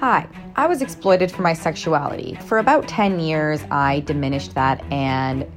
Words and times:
Hi, 0.00 0.28
I 0.56 0.66
was 0.66 0.82
exploited 0.82 1.32
for 1.32 1.40
my 1.40 1.54
sexuality. 1.54 2.34
For 2.44 2.58
about 2.58 2.86
10 2.86 3.18
years, 3.18 3.64
I 3.70 4.00
diminished 4.00 4.54
that 4.54 4.84
and 4.92 5.50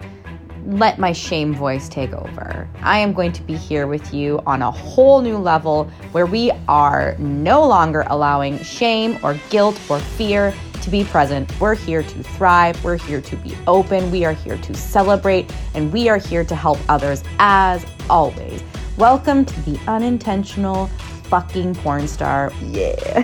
let 0.65 0.97
my 0.97 1.11
shame 1.11 1.53
voice 1.53 1.89
take 1.89 2.13
over. 2.13 2.65
I 2.81 2.99
am 2.99 3.11
going 3.11 3.33
to 3.33 3.43
be 3.43 3.57
here 3.57 3.85
with 3.85 4.13
you 4.13 4.41
on 4.45 4.61
a 4.61 4.71
whole 4.71 5.19
new 5.19 5.37
level 5.37 5.91
where 6.13 6.25
we 6.25 6.51
are 6.69 7.17
no 7.19 7.67
longer 7.67 8.05
allowing 8.07 8.59
shame 8.59 9.19
or 9.23 9.37
guilt 9.49 9.77
or 9.89 9.99
fear 9.99 10.53
to 10.83 10.89
be 10.89 11.03
present. 11.03 11.59
We're 11.59 11.75
here 11.75 12.01
to 12.01 12.23
thrive. 12.23 12.81
We're 12.81 12.95
here 12.95 13.19
to 13.19 13.35
be 13.35 13.57
open. 13.67 14.09
We 14.09 14.23
are 14.23 14.31
here 14.31 14.57
to 14.57 14.73
celebrate. 14.73 15.53
And 15.75 15.91
we 15.91 16.07
are 16.07 16.17
here 16.17 16.45
to 16.45 16.55
help 16.55 16.79
others 16.87 17.25
as 17.39 17.85
always. 18.09 18.63
Welcome 18.95 19.43
to 19.43 19.61
the 19.63 19.77
unintentional 19.85 20.87
fucking 21.25 21.75
porn 21.75 22.07
star. 22.07 22.53
Yeah. 22.63 23.23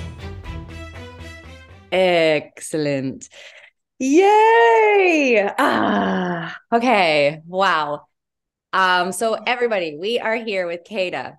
Excellent. 1.92 3.28
Yay! 3.98 5.48
Ah, 5.58 6.56
okay. 6.72 7.42
Wow. 7.46 8.06
Um, 8.72 9.12
so 9.12 9.34
everybody, 9.34 9.96
we 9.98 10.18
are 10.18 10.36
here 10.36 10.66
with 10.66 10.84
Keda. 10.88 11.38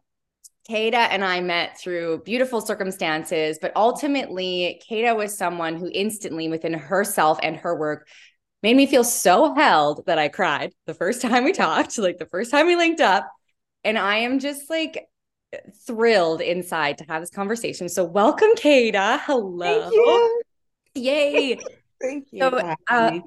Keda 0.70 1.08
and 1.10 1.24
I 1.24 1.42
met 1.42 1.80
through 1.80 2.24
beautiful 2.26 2.62
circumstances, 2.62 3.58
but 3.62 3.72
ultimately, 3.76 4.82
Keda 4.90 5.16
was 5.16 5.38
someone 5.38 5.76
who 5.78 5.90
instantly, 5.92 6.48
within 6.48 6.74
herself 6.74 7.40
and 7.42 7.56
her 7.58 7.76
work, 7.78 8.08
made 8.62 8.76
me 8.76 8.86
feel 8.86 9.04
so 9.04 9.56
held 9.56 10.06
that 10.06 10.20
I 10.20 10.28
cried 10.28 10.74
the 10.86 10.94
first 10.94 11.22
time 11.24 11.44
we 11.44 11.54
talked, 11.54 11.98
like 11.98 12.18
the 12.18 12.26
first 12.26 12.52
time 12.52 12.68
we 12.68 12.76
linked 12.76 13.02
up. 13.02 13.30
And 13.84 13.98
I 13.98 14.18
am 14.18 14.40
just 14.40 14.70
like 14.70 15.08
thrilled 15.86 16.42
inside 16.42 16.98
to 17.00 17.06
have 17.06 17.22
this 17.22 17.30
conversation. 17.30 17.90
So, 17.90 18.04
welcome, 18.04 18.50
Keda. 18.56 19.20
Hello. 19.22 19.82
Thank 19.82 19.94
you. 19.94 20.42
Yay. 20.96 21.60
Thank 22.02 22.28
you. 22.32 22.40
So, 22.40 22.76
uh, 22.90 23.20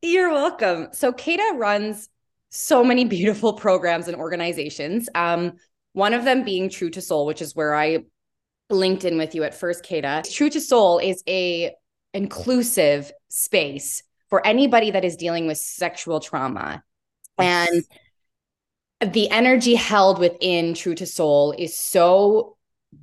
you're 0.00 0.30
welcome. 0.30 0.88
So, 0.92 1.12
Keda 1.12 1.58
runs 1.58 2.08
so 2.50 2.84
many 2.84 3.04
beautiful 3.04 3.54
programs 3.54 4.08
and 4.08 4.16
organizations. 4.16 5.08
Um, 5.14 5.54
one 5.94 6.14
of 6.14 6.24
them 6.24 6.44
being 6.44 6.68
True2Soul, 6.68 7.26
which 7.26 7.42
is 7.42 7.56
where 7.56 7.74
I 7.74 8.04
linked 8.70 9.04
in 9.04 9.18
with 9.18 9.34
you 9.34 9.42
at 9.44 9.54
first, 9.54 9.84
Keda. 9.84 10.30
True 10.30 10.50
to 10.50 10.60
Soul 10.60 10.98
is 10.98 11.22
a 11.28 11.72
inclusive 12.14 13.12
space 13.28 14.02
for 14.28 14.46
anybody 14.46 14.90
that 14.90 15.04
is 15.04 15.16
dealing 15.16 15.46
with 15.46 15.58
sexual 15.58 16.20
trauma. 16.20 16.82
And 17.38 17.84
the 19.04 19.30
energy 19.30 19.74
held 19.74 20.18
within 20.18 20.74
True2Soul 20.74 21.58
is 21.58 21.76
so 21.76 22.56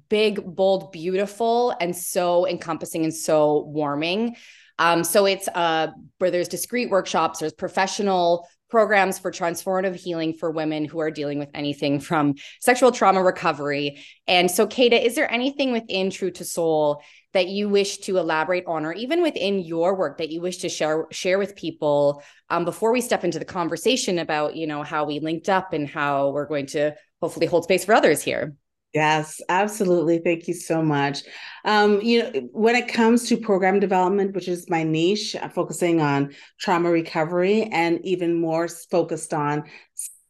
big, 0.09 0.43
bold, 0.43 0.91
beautiful, 0.91 1.75
and 1.79 1.95
so 1.95 2.47
encompassing 2.47 3.03
and 3.03 3.13
so 3.13 3.63
warming. 3.65 4.35
Um, 4.77 5.03
so 5.03 5.25
it's 5.25 5.47
uh, 5.49 5.87
where 6.19 6.31
there's 6.31 6.47
discrete 6.47 6.89
workshops, 6.89 7.39
there's 7.39 7.53
professional 7.53 8.47
programs 8.69 9.17
for 9.17 9.31
transformative 9.31 9.95
healing 9.95 10.33
for 10.33 10.51
women 10.51 10.85
who 10.85 10.99
are 10.99 11.11
dealing 11.11 11.39
with 11.39 11.49
anything 11.53 11.99
from 11.99 12.35
sexual 12.61 12.91
trauma 12.91 13.21
recovery. 13.21 14.03
And 14.27 14.49
so, 14.49 14.67
Keda, 14.67 15.03
is 15.03 15.15
there 15.15 15.29
anything 15.29 15.71
within 15.71 16.09
True2Soul 16.09 17.01
that 17.33 17.47
you 17.47 17.69
wish 17.69 17.97
to 17.99 18.17
elaborate 18.17 18.65
on, 18.65 18.85
or 18.85 18.93
even 18.93 19.21
within 19.21 19.59
your 19.59 19.95
work 19.95 20.17
that 20.17 20.29
you 20.29 20.41
wish 20.41 20.57
to 20.57 20.69
share 20.69 21.05
share 21.11 21.37
with 21.37 21.55
people 21.55 22.23
um, 22.49 22.65
before 22.65 22.91
we 22.91 23.01
step 23.01 23.23
into 23.23 23.39
the 23.39 23.45
conversation 23.45 24.19
about, 24.19 24.55
you 24.55 24.65
know, 24.65 24.83
how 24.83 25.05
we 25.05 25.19
linked 25.19 25.49
up 25.49 25.73
and 25.73 25.87
how 25.87 26.29
we're 26.29 26.47
going 26.47 26.65
to 26.65 26.95
hopefully 27.21 27.45
hold 27.45 27.63
space 27.63 27.85
for 27.85 27.93
others 27.93 28.21
here? 28.21 28.55
Yes, 28.93 29.39
absolutely. 29.49 30.17
Thank 30.17 30.47
you 30.47 30.55
so 30.55 30.81
much. 30.81 31.21
Um, 31.63 32.01
you 32.01 32.23
know, 32.23 32.49
when 32.51 32.75
it 32.75 32.87
comes 32.87 33.27
to 33.29 33.37
program 33.37 33.79
development, 33.79 34.33
which 34.33 34.47
is 34.47 34.67
my 34.67 34.81
niche, 34.81 35.35
I'm 35.39 35.51
focusing 35.51 36.01
on 36.01 36.33
trauma 36.59 36.89
recovery 36.89 37.63
and 37.71 38.03
even 38.03 38.41
more 38.41 38.67
focused 38.67 39.31
on 39.31 39.65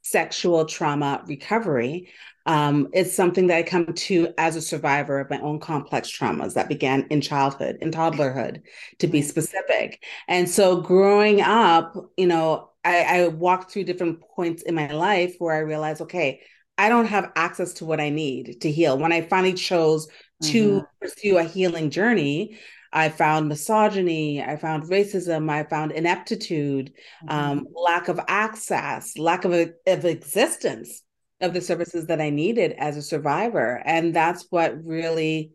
sexual 0.01 0.65
trauma 0.65 1.23
recovery. 1.25 2.09
Um, 2.49 2.87
it's 2.93 3.15
something 3.15 3.45
that 3.45 3.57
I 3.57 3.61
come 3.61 3.93
to 3.93 4.33
as 4.39 4.55
a 4.55 4.61
survivor 4.61 5.19
of 5.19 5.29
my 5.29 5.39
own 5.39 5.59
complex 5.59 6.09
traumas 6.11 6.55
that 6.55 6.67
began 6.67 7.05
in 7.11 7.21
childhood, 7.21 7.77
in 7.79 7.91
toddlerhood, 7.91 8.63
to 8.97 9.07
be 9.07 9.21
specific. 9.21 10.03
And 10.27 10.49
so, 10.49 10.81
growing 10.81 11.41
up, 11.41 11.95
you 12.17 12.25
know, 12.25 12.71
I, 12.83 13.03
I 13.03 13.27
walked 13.27 13.71
through 13.71 13.83
different 13.83 14.21
points 14.35 14.63
in 14.63 14.73
my 14.73 14.91
life 14.91 15.35
where 15.37 15.53
I 15.53 15.59
realized, 15.59 16.01
okay, 16.01 16.41
I 16.75 16.89
don't 16.89 17.05
have 17.05 17.31
access 17.35 17.73
to 17.75 17.85
what 17.85 17.99
I 18.01 18.09
need 18.09 18.61
to 18.61 18.71
heal. 18.71 18.97
When 18.97 19.11
I 19.11 19.21
finally 19.21 19.53
chose 19.53 20.07
to 20.45 20.71
mm-hmm. 20.71 20.85
pursue 20.99 21.37
a 21.37 21.43
healing 21.43 21.91
journey, 21.91 22.57
I 22.91 23.09
found 23.09 23.47
misogyny, 23.47 24.41
I 24.41 24.57
found 24.57 24.85
racism, 24.85 25.51
I 25.51 25.65
found 25.65 25.91
ineptitude, 25.91 26.93
mm-hmm. 27.23 27.29
um, 27.29 27.67
lack 27.75 28.07
of 28.07 28.19
access, 28.27 29.19
lack 29.19 29.45
of, 29.45 29.53
of 29.53 30.05
existence 30.05 31.03
of 31.41 31.53
the 31.53 31.61
services 31.61 32.07
that 32.07 32.21
I 32.21 32.29
needed 32.29 32.73
as 32.73 32.97
a 32.97 33.01
survivor. 33.01 33.81
And 33.85 34.13
that's 34.13 34.45
what 34.49 34.83
really 34.83 35.51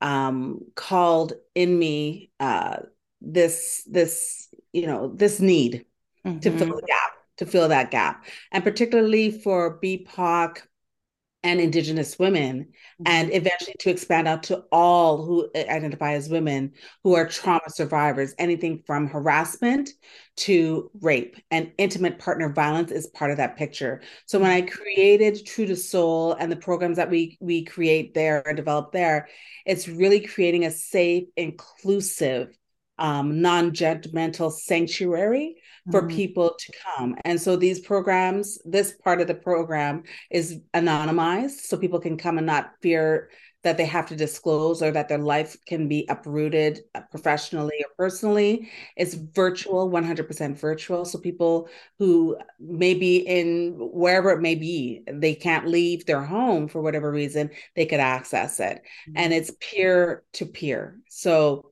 um, 0.00 0.60
called 0.74 1.32
in 1.54 1.78
me 1.78 2.30
uh, 2.40 2.78
this, 3.20 3.86
this, 3.90 4.48
you 4.72 4.86
know, 4.86 5.12
this 5.14 5.40
need 5.40 5.86
mm-hmm. 6.26 6.38
to 6.40 6.50
fill 6.50 6.68
mm-hmm. 6.68 6.76
the 6.76 6.86
gap 6.86 7.12
to 7.38 7.46
fill 7.46 7.68
that 7.68 7.90
gap, 7.90 8.24
and 8.52 8.62
particularly 8.62 9.30
for 9.30 9.80
BIPOC 9.80 10.58
and 11.44 11.60
Indigenous 11.60 12.18
women, 12.18 12.64
mm-hmm. 12.64 13.04
and 13.06 13.34
eventually 13.34 13.74
to 13.80 13.90
expand 13.90 14.28
out 14.28 14.44
to 14.44 14.64
all 14.70 15.24
who 15.24 15.48
identify 15.56 16.12
as 16.12 16.28
women 16.28 16.72
who 17.02 17.14
are 17.14 17.26
trauma 17.26 17.68
survivors. 17.68 18.34
Anything 18.38 18.82
from 18.86 19.08
harassment 19.08 19.90
to 20.36 20.90
rape 21.00 21.36
and 21.50 21.72
intimate 21.78 22.18
partner 22.18 22.52
violence 22.52 22.90
is 22.90 23.06
part 23.08 23.30
of 23.30 23.36
that 23.38 23.56
picture. 23.56 24.02
So 24.26 24.38
when 24.38 24.50
I 24.50 24.62
created 24.62 25.46
True2Soul 25.46 26.36
and 26.38 26.50
the 26.50 26.56
programs 26.56 26.96
that 26.96 27.10
we 27.10 27.36
we 27.40 27.64
create 27.64 28.14
there 28.14 28.46
and 28.46 28.56
develop 28.56 28.92
there, 28.92 29.28
it's 29.66 29.88
really 29.88 30.20
creating 30.20 30.64
a 30.64 30.70
safe, 30.70 31.24
inclusive, 31.36 32.56
um, 32.98 33.40
non-judgmental 33.40 34.52
sanctuary 34.52 35.56
for 35.90 36.02
mm-hmm. 36.02 36.16
people 36.16 36.54
to 36.58 36.72
come. 36.96 37.16
And 37.24 37.40
so 37.40 37.56
these 37.56 37.80
programs, 37.80 38.58
this 38.64 38.92
part 38.92 39.20
of 39.20 39.26
the 39.26 39.34
program 39.34 40.04
is 40.30 40.60
anonymized 40.74 41.62
so 41.62 41.76
people 41.76 42.00
can 42.00 42.16
come 42.16 42.38
and 42.38 42.46
not 42.46 42.72
fear 42.80 43.30
that 43.62 43.76
they 43.76 43.84
have 43.84 44.06
to 44.06 44.16
disclose 44.16 44.82
or 44.82 44.90
that 44.90 45.08
their 45.08 45.18
life 45.18 45.56
can 45.66 45.86
be 45.88 46.06
uprooted 46.08 46.80
uh, 46.94 47.00
professionally 47.10 47.84
or 47.84 47.90
personally. 47.96 48.68
It's 48.96 49.14
virtual, 49.14 49.88
100% 49.88 50.58
virtual. 50.58 51.04
So 51.04 51.18
people 51.18 51.68
who 51.98 52.36
may 52.58 52.94
be 52.94 53.18
in 53.18 53.74
wherever 53.78 54.30
it 54.30 54.40
may 54.40 54.56
be, 54.56 55.04
they 55.06 55.34
can't 55.34 55.68
leave 55.68 56.06
their 56.06 56.22
home 56.22 56.66
for 56.66 56.82
whatever 56.82 57.10
reason, 57.10 57.50
they 57.76 57.86
could 57.86 58.00
access 58.00 58.58
it. 58.58 58.82
Mm-hmm. 59.08 59.12
And 59.16 59.32
it's 59.32 59.52
peer 59.60 60.24
to 60.34 60.46
peer. 60.46 60.98
So 61.08 61.71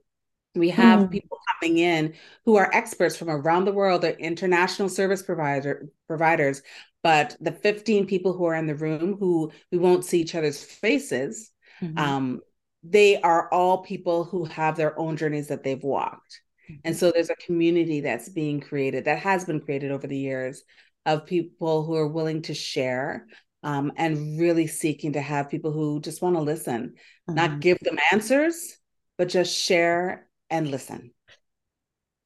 we 0.54 0.70
have 0.70 1.00
mm. 1.00 1.10
people 1.10 1.38
coming 1.60 1.78
in 1.78 2.14
who 2.44 2.56
are 2.56 2.70
experts 2.72 3.16
from 3.16 3.30
around 3.30 3.64
the 3.64 3.72
world, 3.72 4.02
they're 4.02 4.12
international 4.12 4.88
service 4.88 5.22
provider 5.22 5.88
providers. 6.08 6.62
But 7.02 7.36
the 7.40 7.52
15 7.52 8.06
people 8.06 8.32
who 8.32 8.44
are 8.44 8.54
in 8.54 8.66
the 8.66 8.74
room 8.74 9.16
who 9.18 9.52
we 9.70 9.78
won't 9.78 10.04
see 10.04 10.20
each 10.20 10.34
other's 10.34 10.62
faces, 10.62 11.50
mm-hmm. 11.80 11.98
um, 11.98 12.40
they 12.82 13.20
are 13.20 13.48
all 13.52 13.78
people 13.78 14.24
who 14.24 14.44
have 14.44 14.76
their 14.76 14.98
own 14.98 15.16
journeys 15.16 15.48
that 15.48 15.62
they've 15.62 15.82
walked. 15.82 16.40
Mm-hmm. 16.70 16.80
And 16.84 16.96
so 16.96 17.10
there's 17.10 17.30
a 17.30 17.36
community 17.36 18.00
that's 18.00 18.28
being 18.28 18.60
created, 18.60 19.04
that 19.04 19.20
has 19.20 19.44
been 19.44 19.60
created 19.60 19.92
over 19.92 20.06
the 20.06 20.18
years 20.18 20.62
of 21.06 21.26
people 21.26 21.84
who 21.84 21.94
are 21.94 22.08
willing 22.08 22.42
to 22.42 22.54
share 22.54 23.26
um, 23.62 23.92
and 23.96 24.38
really 24.38 24.66
seeking 24.66 25.14
to 25.14 25.20
have 25.20 25.50
people 25.50 25.72
who 25.72 26.00
just 26.00 26.22
want 26.22 26.36
to 26.36 26.42
listen, 26.42 26.88
mm-hmm. 26.88 27.34
not 27.34 27.60
give 27.60 27.78
them 27.80 27.98
answers, 28.12 28.76
but 29.16 29.28
just 29.28 29.56
share 29.56 30.26
and 30.50 30.70
listen. 30.70 31.12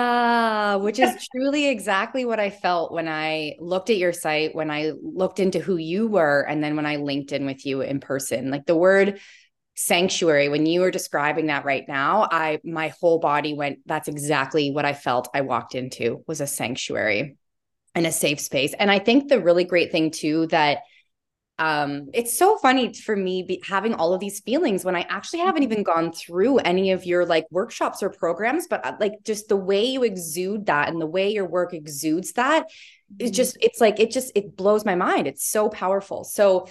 which 0.83 0.99
is 0.99 1.27
truly 1.35 1.69
exactly 1.69 2.27
what 2.27 2.39
I 2.39 2.51
felt 2.51 2.93
when 2.93 3.09
I 3.09 3.57
looked 3.59 3.89
at 3.89 3.97
your 3.97 4.13
site, 4.13 4.55
when 4.55 4.71
I 4.71 4.93
looked 5.03 5.41
into 5.41 5.61
who 5.61 5.79
you 5.79 6.09
were, 6.09 6.43
and 6.47 6.63
then 6.63 6.77
when 6.77 6.85
I 6.85 6.97
linked 6.97 7.33
in 7.33 7.47
with 7.47 7.65
you 7.65 7.81
in 7.81 8.01
person. 8.01 8.51
Like 8.51 8.67
the 8.67 8.77
word 8.77 9.19
sanctuary, 9.77 10.51
when 10.51 10.67
you 10.67 10.83
were 10.83 10.91
describing 10.91 11.47
that 11.47 11.65
right 11.65 11.85
now, 11.89 12.29
I 12.31 12.61
my 12.63 12.89
whole 13.01 13.19
body 13.19 13.55
went, 13.55 13.79
that's 13.87 14.09
exactly 14.09 14.71
what 14.71 14.85
I 14.85 14.93
felt 14.93 15.29
I 15.33 15.41
walked 15.41 15.75
into 15.75 16.23
was 16.27 16.43
a 16.43 16.47
sanctuary 16.47 17.39
and 17.95 18.07
a 18.07 18.13
safe 18.13 18.41
space. 18.41 18.75
And 18.75 18.91
I 18.91 18.99
think 18.99 19.29
the 19.29 19.41
really 19.41 19.65
great 19.65 19.91
thing 19.91 20.11
too 20.11 20.49
that 20.49 20.81
um, 21.61 22.09
it's 22.15 22.39
so 22.39 22.57
funny 22.57 22.95
for 22.95 23.15
me 23.15 23.43
be, 23.43 23.63
having 23.63 23.93
all 23.93 24.15
of 24.15 24.21
these 24.21 24.41
feelings 24.41 24.83
when 24.83 24.97
I 24.97 25.03
actually 25.11 25.41
haven't 25.41 25.63
even 25.63 25.83
gone 25.83 26.11
through 26.11 26.57
any 26.59 26.93
of 26.93 27.05
your 27.05 27.27
like 27.27 27.47
workshops 27.51 28.03
or 28.03 28.09
programs, 28.09 28.67
but 28.67 28.85
uh, 28.85 28.97
like 28.99 29.13
just 29.27 29.49
the 29.49 29.59
way 29.59 29.85
you 29.85 30.03
exude 30.03 30.67
that 30.67 30.89
and 30.89 30.99
the 30.99 31.07
way 31.07 31.31
your 31.31 31.47
work 31.47 31.75
exudes 31.75 32.33
that, 32.33 32.65
it's 33.19 33.31
mm-hmm. 33.31 33.35
just, 33.35 33.59
it's 33.61 33.79
like, 33.79 34.01
it 34.01 34.11
just, 34.11 34.33
it 34.35 34.57
blows 34.57 34.87
my 34.87 34.95
mind. 34.95 35.27
It's 35.27 35.47
so 35.47 35.69
powerful. 35.69 36.25
So, 36.25 36.67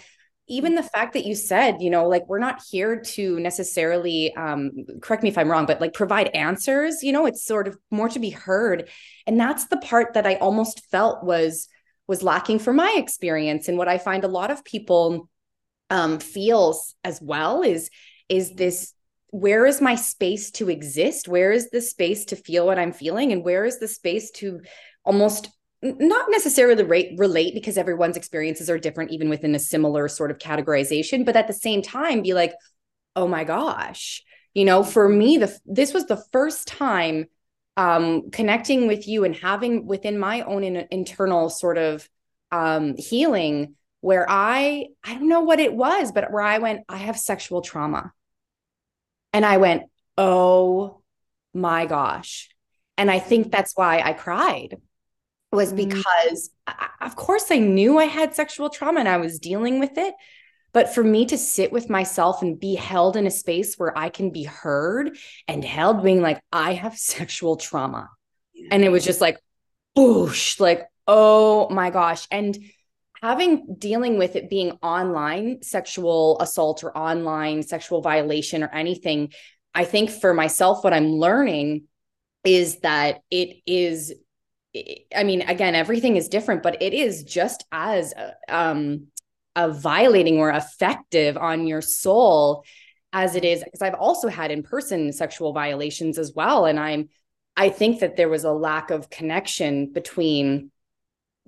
even 0.51 0.73
the 0.73 0.81
fact 0.81 1.13
that 1.13 1.27
you 1.27 1.35
said, 1.35 1.79
you 1.79 1.91
know, 1.91 2.07
like 2.07 2.27
we're 2.27 2.39
not 2.39 2.59
here 2.71 2.99
to 2.99 3.39
necessarily 3.39 4.33
um 4.33 4.71
correct 4.99 5.21
me 5.21 5.29
if 5.29 5.37
I'm 5.37 5.51
wrong, 5.51 5.67
but 5.67 5.79
like 5.79 5.93
provide 5.93 6.29
answers, 6.29 7.03
you 7.03 7.11
know, 7.11 7.27
it's 7.27 7.45
sort 7.45 7.67
of 7.67 7.77
more 7.91 8.09
to 8.09 8.17
be 8.17 8.31
heard. 8.31 8.89
And 9.27 9.39
that's 9.39 9.67
the 9.67 9.77
part 9.77 10.15
that 10.15 10.25
I 10.25 10.37
almost 10.37 10.89
felt 10.89 11.23
was 11.23 11.69
was 12.09 12.23
lacking 12.23 12.57
for 12.57 12.73
my 12.73 12.95
experience. 12.97 13.67
And 13.67 13.77
what 13.77 13.87
I 13.87 13.99
find 13.99 14.23
a 14.23 14.27
lot 14.39 14.51
of 14.51 14.65
people 14.65 15.29
um 15.91 16.19
feels 16.19 16.95
as 17.03 17.21
well 17.21 17.61
is 17.61 17.89
is 18.27 18.55
this 18.55 18.93
where 19.31 19.67
is 19.67 19.79
my 19.79 19.93
space 19.93 20.49
to 20.51 20.69
exist? 20.69 21.27
Where 21.27 21.51
is 21.51 21.69
the 21.69 21.81
space 21.81 22.25
to 22.25 22.35
feel 22.35 22.65
what 22.65 22.79
I'm 22.79 22.91
feeling? 22.91 23.31
And 23.31 23.43
where 23.43 23.63
is 23.63 23.79
the 23.79 23.87
space 23.87 24.31
to 24.31 24.61
almost 25.03 25.49
not 25.83 26.25
necessarily 26.29 26.83
rate, 26.83 27.13
relate 27.17 27.53
because 27.53 27.77
everyone's 27.77 28.17
experiences 28.17 28.71
are 28.71 28.79
different 28.79 29.11
even 29.11 29.29
within 29.29 29.53
a 29.53 29.59
similar 29.59 30.07
sort 30.07 30.31
of 30.31 30.39
categorization 30.39 31.23
but 31.23 31.37
at 31.37 31.47
the 31.47 31.53
same 31.53 31.81
time 31.81 32.21
be 32.21 32.33
like 32.33 32.53
oh 33.15 33.27
my 33.27 33.43
gosh. 33.43 34.23
You 34.55 34.65
know 34.65 34.83
for 34.83 35.07
me 35.07 35.37
the 35.37 35.55
this 35.65 35.93
was 35.93 36.07
the 36.07 36.23
first 36.31 36.67
time 36.67 37.27
um 37.79 38.29
connecting 38.31 38.87
with 38.87 39.07
you 39.07 39.23
and 39.23 39.35
having 39.37 39.87
within 39.87 40.19
my 40.19 40.41
own 40.41 40.65
in, 40.65 40.75
internal 40.91 41.49
sort 41.49 41.77
of 41.77 42.07
um 42.51 42.95
healing 42.97 43.75
where 44.01 44.25
i 44.29 44.87
i 45.03 45.13
don't 45.13 45.29
know 45.29 45.41
what 45.41 45.59
it 45.59 45.73
was 45.73 46.11
but 46.11 46.29
where 46.31 46.43
i 46.43 46.57
went 46.57 46.81
i 46.89 46.97
have 46.97 47.17
sexual 47.17 47.61
trauma 47.61 48.11
and 49.31 49.45
i 49.45 49.55
went 49.57 49.83
oh 50.17 51.01
my 51.53 51.85
gosh 51.85 52.49
and 52.97 53.09
i 53.09 53.17
think 53.17 53.49
that's 53.49 53.71
why 53.75 54.01
i 54.01 54.11
cried 54.11 54.75
was 55.51 55.73
mm-hmm. 55.73 55.87
because 55.87 56.49
mm-hmm. 56.67 57.05
of 57.05 57.15
course 57.15 57.45
I 57.49 57.57
knew 57.57 57.97
I 57.97 58.05
had 58.05 58.35
sexual 58.35 58.69
trauma 58.69 58.99
and 58.99 59.09
I 59.09 59.17
was 59.17 59.39
dealing 59.39 59.79
with 59.79 59.97
it. 59.97 60.13
But 60.71 60.93
for 60.93 61.03
me 61.03 61.25
to 61.27 61.37
sit 61.37 61.71
with 61.71 61.89
myself 61.89 62.41
and 62.41 62.59
be 62.59 62.75
held 62.75 63.15
in 63.15 63.25
a 63.25 63.31
space 63.31 63.75
where 63.75 63.97
I 63.97 64.09
can 64.09 64.29
be 64.31 64.43
heard 64.43 65.17
and 65.47 65.63
held 65.63 66.03
being 66.03 66.21
like, 66.21 66.41
I 66.51 66.73
have 66.73 66.97
sexual 66.97 67.57
trauma. 67.57 68.09
And 68.71 68.83
it 68.83 68.89
was 68.89 69.05
just 69.05 69.21
like, 69.21 69.37
boosh, 69.97 70.59
like, 70.59 70.87
oh 71.07 71.69
my 71.69 71.89
gosh. 71.89 72.27
And 72.29 72.57
having 73.21 73.75
dealing 73.77 74.17
with 74.17 74.35
it 74.35 74.49
being 74.49 74.71
online 74.83 75.61
sexual 75.61 76.39
assault 76.39 76.83
or 76.83 76.95
online 76.97 77.63
sexual 77.63 78.01
violation 78.01 78.63
or 78.63 78.69
anything, 78.69 79.31
I 79.73 79.85
think 79.85 80.09
for 80.09 80.33
myself, 80.33 80.83
what 80.83 80.93
I'm 80.93 81.13
learning 81.13 81.83
is 82.43 82.79
that 82.79 83.21
it 83.31 83.57
is 83.65 84.13
I 85.15 85.23
mean, 85.23 85.41
again, 85.41 85.73
everything 85.73 86.15
is 86.15 86.29
different, 86.29 86.61
but 86.61 86.81
it 86.81 86.93
is 86.93 87.23
just 87.23 87.65
as 87.71 88.13
um, 88.47 89.07
a 89.59 89.73
violating 89.73 90.37
or 90.37 90.49
effective 90.49 91.35
on 91.35 91.67
your 91.67 91.81
soul 91.81 92.63
as 93.11 93.35
it 93.35 93.43
is 93.43 93.61
because 93.61 93.81
I've 93.81 93.95
also 93.95 94.29
had 94.29 94.51
in-person 94.51 95.11
sexual 95.11 95.51
violations 95.51 96.17
as 96.17 96.33
well. 96.33 96.65
And 96.65 96.79
I'm 96.79 97.09
I 97.57 97.69
think 97.69 97.99
that 97.99 98.15
there 98.15 98.29
was 98.29 98.45
a 98.45 98.53
lack 98.53 98.89
of 98.89 99.09
connection 99.09 99.91
between 99.91 100.71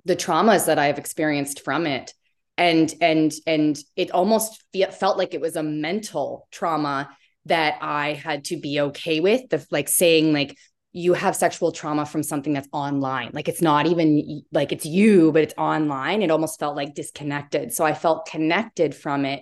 the 0.04 0.14
traumas 0.14 0.66
that 0.66 0.78
I've 0.78 0.98
experienced 0.98 1.64
from 1.64 1.86
it 1.86 2.12
and 2.58 2.92
and 3.00 3.32
and 3.46 3.78
it 3.96 4.10
almost 4.10 4.62
fe- 4.74 4.90
felt 4.90 5.16
like 5.16 5.32
it 5.32 5.40
was 5.40 5.56
a 5.56 5.62
mental 5.62 6.48
trauma 6.50 7.08
that 7.46 7.78
I 7.80 8.12
had 8.12 8.44
to 8.46 8.58
be 8.58 8.78
okay 8.80 9.20
with 9.20 9.48
the 9.48 9.66
like 9.70 9.88
saying 9.88 10.34
like 10.34 10.58
you 10.92 11.14
have 11.14 11.34
sexual 11.34 11.72
trauma 11.72 12.04
from 12.04 12.22
something 12.22 12.52
that's 12.52 12.68
online. 12.72 13.30
Like 13.32 13.48
it's 13.48 13.62
not 13.62 13.86
even 13.86 14.42
like 14.52 14.72
it's 14.72 14.84
you, 14.84 15.32
but 15.32 15.42
it's 15.42 15.54
online. 15.56 16.22
It 16.22 16.30
almost 16.30 16.60
felt 16.60 16.76
like 16.76 16.94
disconnected. 16.94 17.72
So 17.72 17.84
I 17.84 17.94
felt 17.94 18.26
connected 18.26 18.94
from 18.94 19.24
it 19.24 19.40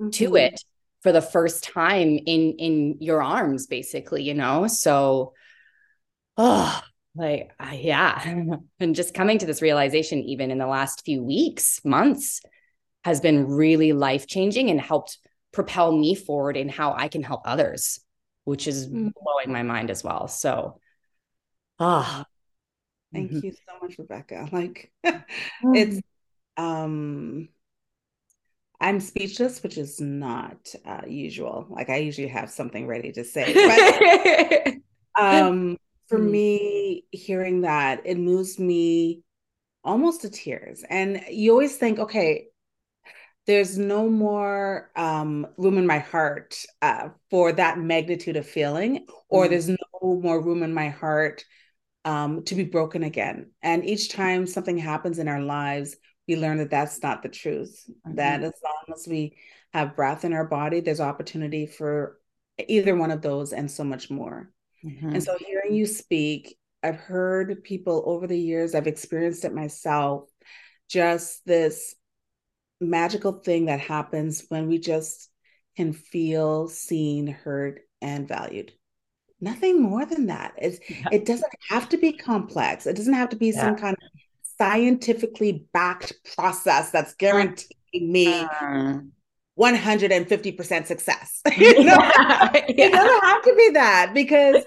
mm-hmm. 0.00 0.10
to 0.10 0.36
it 0.36 0.60
for 1.02 1.12
the 1.12 1.22
first 1.22 1.62
time 1.62 2.18
in 2.18 2.54
in 2.58 2.96
your 3.00 3.22
arms 3.22 3.68
basically, 3.68 4.24
you 4.24 4.34
know? 4.34 4.66
So 4.66 5.34
oh, 6.36 6.80
like 7.14 7.52
uh, 7.60 7.72
yeah. 7.72 8.20
and 8.80 8.94
just 8.94 9.14
coming 9.14 9.38
to 9.38 9.46
this 9.46 9.62
realization 9.62 10.18
even 10.24 10.50
in 10.50 10.58
the 10.58 10.66
last 10.66 11.04
few 11.04 11.22
weeks, 11.22 11.80
months 11.84 12.42
has 13.04 13.20
been 13.20 13.46
really 13.46 13.92
life-changing 13.92 14.70
and 14.70 14.80
helped 14.80 15.18
propel 15.52 15.96
me 15.96 16.14
forward 16.14 16.56
in 16.56 16.68
how 16.68 16.92
I 16.92 17.08
can 17.08 17.22
help 17.22 17.42
others 17.44 18.00
which 18.44 18.66
is 18.66 18.88
mm-hmm. 18.88 19.08
blowing 19.22 19.52
my 19.52 19.62
mind 19.62 19.90
as 19.90 20.02
well. 20.02 20.26
So, 20.26 20.79
ah, 21.80 22.24
thank 23.12 23.30
mm-hmm. 23.30 23.46
you 23.46 23.52
so 23.52 23.78
much, 23.82 23.98
Rebecca. 23.98 24.48
Like, 24.52 24.92
it's, 25.62 26.00
um, 26.56 27.48
I'm 28.80 29.00
speechless, 29.00 29.62
which 29.62 29.76
is 29.76 30.00
not 30.00 30.74
uh, 30.86 31.02
usual. 31.06 31.66
Like, 31.68 31.90
I 31.90 31.96
usually 31.96 32.28
have 32.28 32.50
something 32.50 32.86
ready 32.86 33.12
to 33.12 33.24
say, 33.24 33.52
but 33.54 34.74
um, 35.22 35.76
for 36.06 36.18
mm-hmm. 36.18 36.30
me, 36.30 37.04
hearing 37.10 37.62
that 37.62 38.02
it 38.04 38.18
moves 38.18 38.58
me 38.58 39.22
almost 39.84 40.22
to 40.22 40.30
tears. 40.30 40.84
And 40.88 41.22
you 41.30 41.52
always 41.52 41.76
think, 41.76 41.98
okay, 41.98 42.46
there's 43.46 43.78
no 43.78 44.08
more 44.08 44.90
um, 44.96 45.46
room 45.56 45.78
in 45.78 45.86
my 45.86 45.98
heart 45.98 46.56
uh, 46.82 47.08
for 47.30 47.52
that 47.52 47.78
magnitude 47.78 48.36
of 48.36 48.46
feeling, 48.46 49.06
or 49.28 49.46
mm 49.46 49.50
there's 49.50 49.68
no 49.68 49.76
more 50.02 50.40
room 50.40 50.62
in 50.62 50.72
my 50.72 50.88
heart 50.88 51.44
um, 52.04 52.44
to 52.44 52.54
be 52.54 52.64
broken 52.64 53.02
again. 53.02 53.50
And 53.62 53.84
each 53.84 54.10
time 54.10 54.46
something 54.46 54.78
happens 54.78 55.18
in 55.18 55.28
our 55.28 55.40
lives, 55.40 55.96
we 56.26 56.36
learn 56.36 56.58
that 56.58 56.70
that's 56.70 57.02
not 57.02 57.22
the 57.22 57.28
truth. 57.28 57.84
Mm-hmm. 58.06 58.16
That 58.16 58.42
as 58.42 58.52
long 58.64 58.96
as 58.96 59.06
we 59.08 59.36
have 59.72 59.96
breath 59.96 60.24
in 60.24 60.32
our 60.32 60.44
body, 60.44 60.80
there's 60.80 61.00
opportunity 61.00 61.66
for 61.66 62.18
either 62.68 62.96
one 62.96 63.10
of 63.10 63.22
those 63.22 63.52
and 63.52 63.70
so 63.70 63.84
much 63.84 64.10
more. 64.10 64.50
Mm-hmm. 64.84 65.10
And 65.10 65.22
so, 65.22 65.36
hearing 65.38 65.74
you 65.74 65.86
speak, 65.86 66.56
I've 66.82 66.96
heard 66.96 67.62
people 67.64 68.02
over 68.06 68.26
the 68.26 68.38
years, 68.38 68.74
I've 68.74 68.86
experienced 68.86 69.44
it 69.44 69.52
myself, 69.52 70.28
just 70.88 71.44
this 71.44 71.94
magical 72.80 73.32
thing 73.32 73.66
that 73.66 73.80
happens 73.80 74.44
when 74.48 74.68
we 74.68 74.78
just 74.78 75.28
can 75.76 75.92
feel 75.92 76.68
seen, 76.68 77.26
heard, 77.26 77.80
and 78.00 78.26
valued. 78.26 78.72
Nothing 79.40 79.80
more 79.82 80.04
than 80.04 80.26
that. 80.26 80.54
It's, 80.58 80.78
yeah. 80.88 81.08
It 81.12 81.24
doesn't 81.24 81.52
have 81.68 81.88
to 81.90 81.96
be 81.96 82.12
complex. 82.12 82.86
It 82.86 82.96
doesn't 82.96 83.14
have 83.14 83.30
to 83.30 83.36
be 83.36 83.48
yeah. 83.48 83.60
some 83.60 83.76
kind 83.76 83.96
of 83.96 84.20
scientifically 84.58 85.66
backed 85.72 86.12
process 86.36 86.90
that's 86.90 87.14
guaranteeing 87.14 88.12
me 88.12 88.40
uh, 88.42 88.98
150% 89.58 90.86
success. 90.86 91.40
you 91.56 91.84
know? 91.84 91.96
yeah. 91.96 92.50
It 92.68 92.92
doesn't 92.92 93.24
have 93.24 93.42
to 93.42 93.54
be 93.54 93.70
that 93.70 94.12
because, 94.14 94.64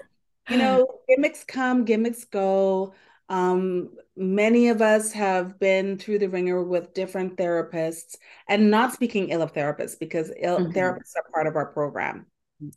you 0.48 0.58
know, 0.58 0.86
gimmicks 1.08 1.44
come, 1.44 1.84
gimmicks 1.84 2.24
go. 2.24 2.94
Um, 3.28 3.90
many 4.16 4.68
of 4.68 4.82
us 4.82 5.12
have 5.12 5.58
been 5.58 5.98
through 5.98 6.18
the 6.18 6.28
ringer 6.28 6.62
with 6.62 6.94
different 6.94 7.36
therapists 7.36 8.16
and 8.48 8.70
not 8.70 8.92
speaking 8.92 9.30
ill 9.30 9.42
of 9.42 9.52
therapists 9.52 9.98
because 9.98 10.32
Ill, 10.40 10.58
mm-hmm. 10.58 10.72
therapists 10.72 11.16
are 11.16 11.30
part 11.32 11.46
of 11.46 11.56
our 11.56 11.66
program. 11.66 12.26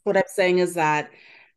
What 0.03 0.17
I'm 0.17 0.23
saying 0.27 0.59
is 0.59 0.75
that 0.75 1.11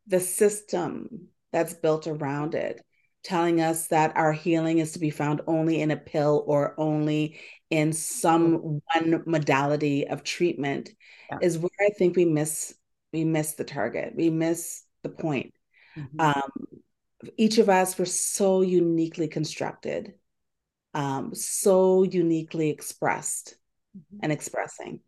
the 0.07 0.19
system 0.19 1.27
that's 1.51 1.73
built 1.73 2.07
around 2.07 2.55
it 2.55 2.81
telling 3.23 3.61
us 3.61 3.87
that 3.87 4.15
our 4.17 4.33
healing 4.33 4.79
is 4.79 4.93
to 4.93 4.99
be 4.99 5.09
found 5.09 5.41
only 5.47 5.81
in 5.81 5.91
a 5.91 5.97
pill 5.97 6.43
or 6.47 6.73
only 6.77 7.39
in 7.69 7.93
some 7.93 8.81
one 8.93 9.23
modality 9.25 10.07
of 10.07 10.23
treatment 10.23 10.89
yeah. 11.29 11.37
is 11.41 11.57
where 11.57 11.69
I 11.79 11.89
think 11.97 12.15
we 12.15 12.25
miss 12.25 12.73
we 13.13 13.25
miss 13.25 13.53
the 13.53 13.63
target. 13.63 14.13
We 14.15 14.29
miss 14.29 14.83
the 15.03 15.09
point. 15.09 15.53
Mm-hmm. 15.97 16.21
Um, 16.21 16.51
each 17.37 17.57
of 17.57 17.69
us 17.69 17.97
were 17.97 18.05
so 18.05 18.61
uniquely 18.61 19.27
constructed, 19.27 20.13
um, 20.93 21.35
so 21.35 22.03
uniquely 22.03 22.69
expressed 22.69 23.55
mm-hmm. 23.95 24.19
and 24.23 24.31
expressing. 24.31 25.01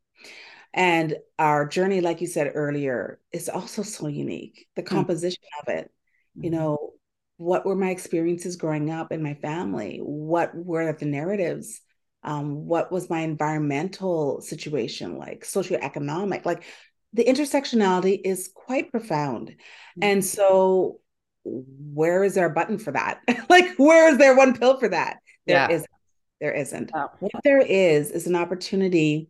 And 0.73 1.15
our 1.37 1.67
journey, 1.67 2.01
like 2.01 2.21
you 2.21 2.27
said 2.27 2.51
earlier, 2.55 3.19
is 3.31 3.49
also 3.49 3.83
so 3.83 4.07
unique. 4.07 4.67
The 4.75 4.81
mm-hmm. 4.81 4.95
composition 4.95 5.43
mm-hmm. 5.43 5.71
of 5.71 5.77
it, 5.79 5.91
you 6.35 6.49
mm-hmm. 6.49 6.59
know, 6.59 6.93
what 7.37 7.65
were 7.65 7.75
my 7.75 7.89
experiences 7.89 8.55
growing 8.55 8.89
up 8.89 9.11
in 9.11 9.21
my 9.21 9.35
family? 9.35 9.99
What 10.01 10.55
were 10.55 10.91
the 10.93 11.05
narratives? 11.05 11.81
Um, 12.23 12.65
what 12.65 12.91
was 12.91 13.09
my 13.09 13.19
environmental 13.19 14.41
situation 14.41 15.17
like, 15.17 15.43
socioeconomic? 15.43 16.45
Like 16.45 16.63
the 17.11 17.25
intersectionality 17.25 18.19
is 18.23 18.49
quite 18.53 18.91
profound. 18.91 19.49
Mm-hmm. 19.49 20.03
And 20.03 20.25
so 20.25 20.99
where 21.43 22.23
is 22.23 22.35
there 22.35 22.45
a 22.45 22.53
button 22.53 22.77
for 22.77 22.91
that? 22.91 23.21
like, 23.49 23.75
where 23.77 24.09
is 24.09 24.17
there 24.17 24.35
one 24.35 24.57
pill 24.57 24.79
for 24.79 24.89
that? 24.89 25.17
There 25.45 25.57
yeah. 25.57 25.69
isn't. 25.69 25.89
There 26.39 26.53
isn't. 26.53 26.91
Oh. 26.93 27.09
What 27.19 27.43
there 27.43 27.61
is 27.61 28.11
is 28.11 28.27
an 28.27 28.35
opportunity 28.35 29.29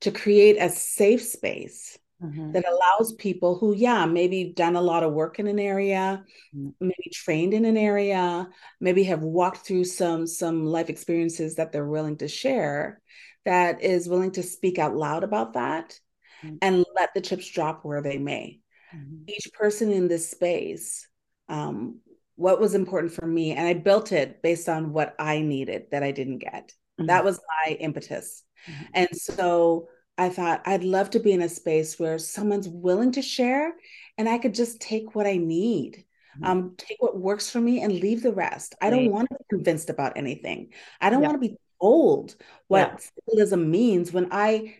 to 0.00 0.10
create 0.10 0.56
a 0.60 0.68
safe 0.68 1.22
space 1.22 1.98
mm-hmm. 2.22 2.52
that 2.52 2.64
allows 2.66 3.14
people 3.14 3.58
who, 3.58 3.74
yeah, 3.74 4.06
maybe 4.06 4.52
done 4.54 4.76
a 4.76 4.82
lot 4.82 5.02
of 5.02 5.12
work 5.12 5.38
in 5.38 5.46
an 5.46 5.58
area, 5.58 6.24
mm-hmm. 6.54 6.70
maybe 6.80 7.10
trained 7.12 7.54
in 7.54 7.64
an 7.64 7.76
area, 7.76 8.48
maybe 8.80 9.04
have 9.04 9.22
walked 9.22 9.66
through 9.66 9.84
some 9.84 10.26
some 10.26 10.64
life 10.64 10.88
experiences 10.88 11.56
that 11.56 11.72
they're 11.72 11.86
willing 11.86 12.16
to 12.18 12.28
share, 12.28 13.00
that 13.44 13.82
is 13.82 14.08
willing 14.08 14.32
to 14.32 14.42
speak 14.42 14.78
out 14.78 14.96
loud 14.96 15.24
about 15.24 15.54
that 15.54 15.98
mm-hmm. 16.42 16.56
and 16.62 16.84
let 16.94 17.14
the 17.14 17.20
chips 17.20 17.48
drop 17.50 17.84
where 17.84 18.02
they 18.02 18.18
may. 18.18 18.60
Mm-hmm. 18.94 19.24
Each 19.28 19.50
person 19.52 19.90
in 19.92 20.08
this 20.08 20.30
space, 20.30 21.06
um, 21.48 22.00
what 22.36 22.60
was 22.60 22.74
important 22.74 23.12
for 23.12 23.26
me, 23.26 23.52
and 23.52 23.66
I 23.66 23.74
built 23.74 24.12
it 24.12 24.42
based 24.42 24.68
on 24.68 24.92
what 24.92 25.14
I 25.18 25.40
needed 25.40 25.86
that 25.90 26.02
I 26.02 26.12
didn't 26.12 26.38
get. 26.38 26.72
Mm-hmm. 26.98 27.06
That 27.06 27.24
was 27.24 27.40
my 27.64 27.72
impetus. 27.72 28.42
Mm-hmm. 28.68 28.84
And 28.94 29.08
so 29.12 29.88
I 30.18 30.28
thought 30.28 30.62
I'd 30.66 30.84
love 30.84 31.10
to 31.10 31.20
be 31.20 31.32
in 31.32 31.42
a 31.42 31.48
space 31.48 31.98
where 31.98 32.18
someone's 32.18 32.68
willing 32.68 33.12
to 33.12 33.22
share 33.22 33.74
and 34.18 34.28
I 34.28 34.38
could 34.38 34.54
just 34.54 34.80
take 34.80 35.14
what 35.14 35.26
I 35.26 35.36
need. 35.36 36.04
Mm-hmm. 36.36 36.44
Um, 36.44 36.74
take 36.76 37.00
what 37.00 37.18
works 37.18 37.50
for 37.50 37.60
me 37.60 37.82
and 37.82 37.92
leave 37.92 38.22
the 38.22 38.32
rest. 38.32 38.74
I 38.80 38.90
don't 38.90 39.10
want 39.10 39.28
to 39.30 39.36
be 39.38 39.56
convinced 39.56 39.90
about 39.90 40.16
anything. 40.16 40.72
I 41.00 41.10
don't 41.10 41.22
yeah. 41.22 41.28
want 41.28 41.42
to 41.42 41.48
be 41.48 41.56
told 41.80 42.34
what 42.68 43.08
yeah. 43.32 43.56
means 43.56 44.12
when 44.12 44.28
I 44.30 44.76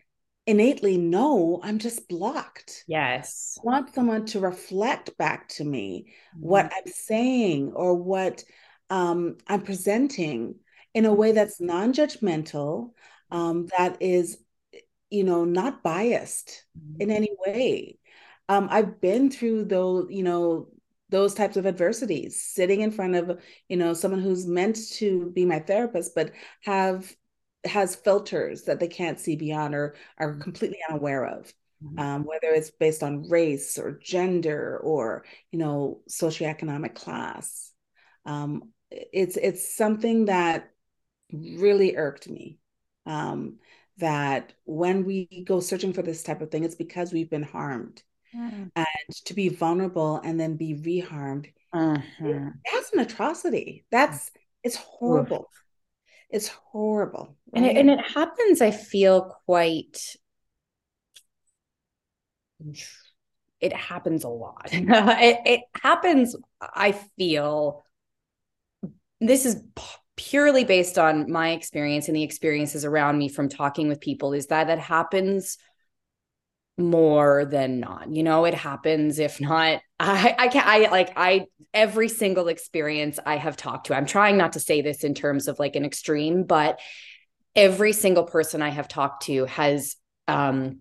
innately 0.47 0.97
know 0.97 1.61
I'm 1.62 1.78
just 1.78 2.09
blocked. 2.09 2.85
Yes. 2.87 3.59
I 3.61 3.66
want 3.66 3.95
someone 3.95 4.26
to 4.26 4.40
reflect 4.40 5.16
back 5.18 5.49
to 5.50 5.64
me 5.64 6.12
mm-hmm. 6.35 6.47
what 6.47 6.66
I'm 6.66 6.92
saying 6.92 7.73
or 7.75 7.95
what 7.95 8.45
um, 8.88 9.38
I'm 9.49 9.62
presenting 9.62 10.56
in 10.95 11.04
a 11.04 11.12
way 11.12 11.33
that's 11.33 11.61
non-judgmental, 11.61 12.92
um, 13.37 13.66
that 13.76 13.99
is, 14.00 14.38
you 15.11 15.25
know, 15.25 15.45
not 15.45 15.83
biased 15.83 16.64
mm-hmm. 16.78 17.02
in 17.02 17.11
any 17.11 17.31
way. 17.47 17.99
Um, 18.49 18.69
I've 18.71 19.00
been 19.00 19.31
through 19.31 19.66
those, 19.66 20.07
you 20.11 20.23
know, 20.23 20.69
those 21.11 21.35
types 21.35 21.57
of 21.57 21.66
adversities, 21.66 22.40
sitting 22.40 22.81
in 22.81 22.90
front 22.90 23.14
of, 23.14 23.38
you 23.69 23.76
know, 23.76 23.93
someone 23.93 24.23
who's 24.23 24.47
meant 24.47 24.78
to 24.95 25.31
be 25.35 25.45
my 25.45 25.59
therapist, 25.59 26.14
but 26.14 26.33
have 26.62 27.14
has 27.64 27.97
filters 27.97 28.62
that 28.62 28.81
they 28.81 28.88
can't 28.88 29.21
see 29.21 29.37
beyond 29.37 29.75
or 29.75 29.97
are 30.19 30.31
mm-hmm. 30.31 30.40
completely 30.40 30.78
unaware 30.88 31.26
of. 31.26 31.52
Mm-hmm. 31.85 31.99
Um, 31.99 32.25
whether 32.25 32.49
it's 32.49 32.71
based 32.71 33.02
on 33.02 33.28
race 33.28 33.76
or 33.78 34.00
gender 34.02 34.78
or 34.78 35.26
you 35.52 35.59
know 35.59 36.00
socioeconomic 36.09 36.95
class 36.95 37.71
um, 38.25 38.73
it's 38.90 39.37
it's 39.37 39.76
something 39.76 40.25
that 40.25 40.71
really 41.31 41.95
irked 41.99 42.31
me 42.31 42.59
um, 43.07 43.57
that 43.99 44.53
when 44.65 45.05
we 45.05 45.45
go 45.47 45.61
searching 45.61 45.93
for 45.93 46.03
this 46.03 46.23
type 46.23 46.41
of 46.41 46.51
thing 46.51 46.65
it's 46.65 46.75
because 46.75 47.13
we've 47.13 47.31
been 47.31 47.43
harmed 47.43 48.03
mm. 48.35 48.71
and 48.75 49.17
to 49.25 49.35
be 49.35 49.49
vulnerable 49.49 50.21
and 50.25 50.39
then 50.39 50.57
be 50.57 50.75
reharmed 50.75 51.47
mm-hmm. 51.75 52.49
that's 52.71 52.93
an 52.93 53.01
atrocity 53.01 53.85
that's 53.91 54.31
it's 54.67 54.77
horrible. 54.77 55.49
It's 56.29 56.49
horrible. 56.49 57.37
Right? 57.53 57.63
And, 57.63 57.67
it, 57.67 57.77
and 57.77 57.89
it 57.89 58.01
happens, 58.01 58.61
I 58.61 58.73
feel 58.73 59.37
quite, 59.47 59.97
it 63.61 63.73
happens 63.73 64.25
a 64.25 64.29
lot. 64.29 64.69
it, 64.73 65.39
it 65.47 65.61
happens, 65.81 66.35
I 66.61 66.91
feel, 67.17 67.85
this 69.21 69.47
is 69.47 69.63
purely 70.16 70.64
based 70.64 70.99
on 70.99 71.30
my 71.30 71.50
experience 71.50 72.08
and 72.08 72.16
the 72.16 72.23
experiences 72.23 72.85
around 72.85 73.18
me 73.18 73.28
from 73.28 73.49
talking 73.49 73.88
with 73.88 74.00
people 74.00 74.32
is 74.32 74.46
that 74.46 74.66
that 74.66 74.78
happens 74.78 75.58
more 76.78 77.44
than 77.44 77.80
not 77.80 78.11
you 78.11 78.23
know? 78.23 78.44
It 78.44 78.54
happens 78.54 79.18
if 79.18 79.40
not 79.40 79.80
i 80.00 80.35
i 80.38 80.49
can't 80.49 80.66
i 80.66 80.90
like 80.90 81.12
i 81.16 81.46
every 81.73 82.08
single 82.08 82.49
experience 82.49 83.18
i 83.25 83.37
have 83.37 83.56
talked 83.56 83.87
to 83.87 83.94
i'm 83.94 84.04
trying 84.04 84.37
not 84.37 84.52
to 84.52 84.61
say 84.61 84.82
this 84.82 85.04
in 85.04 85.14
terms 85.14 85.49
of 85.49 85.58
like 85.58 85.75
an 85.75 85.87
extreme 85.87 86.44
but 86.44 86.78
every 87.54 87.94
single 87.94 88.25
person 88.25 88.61
i 88.61 88.68
have 88.68 88.88
talked 88.88 89.25
to 89.25 89.46
has 89.46 89.96
um 90.28 90.80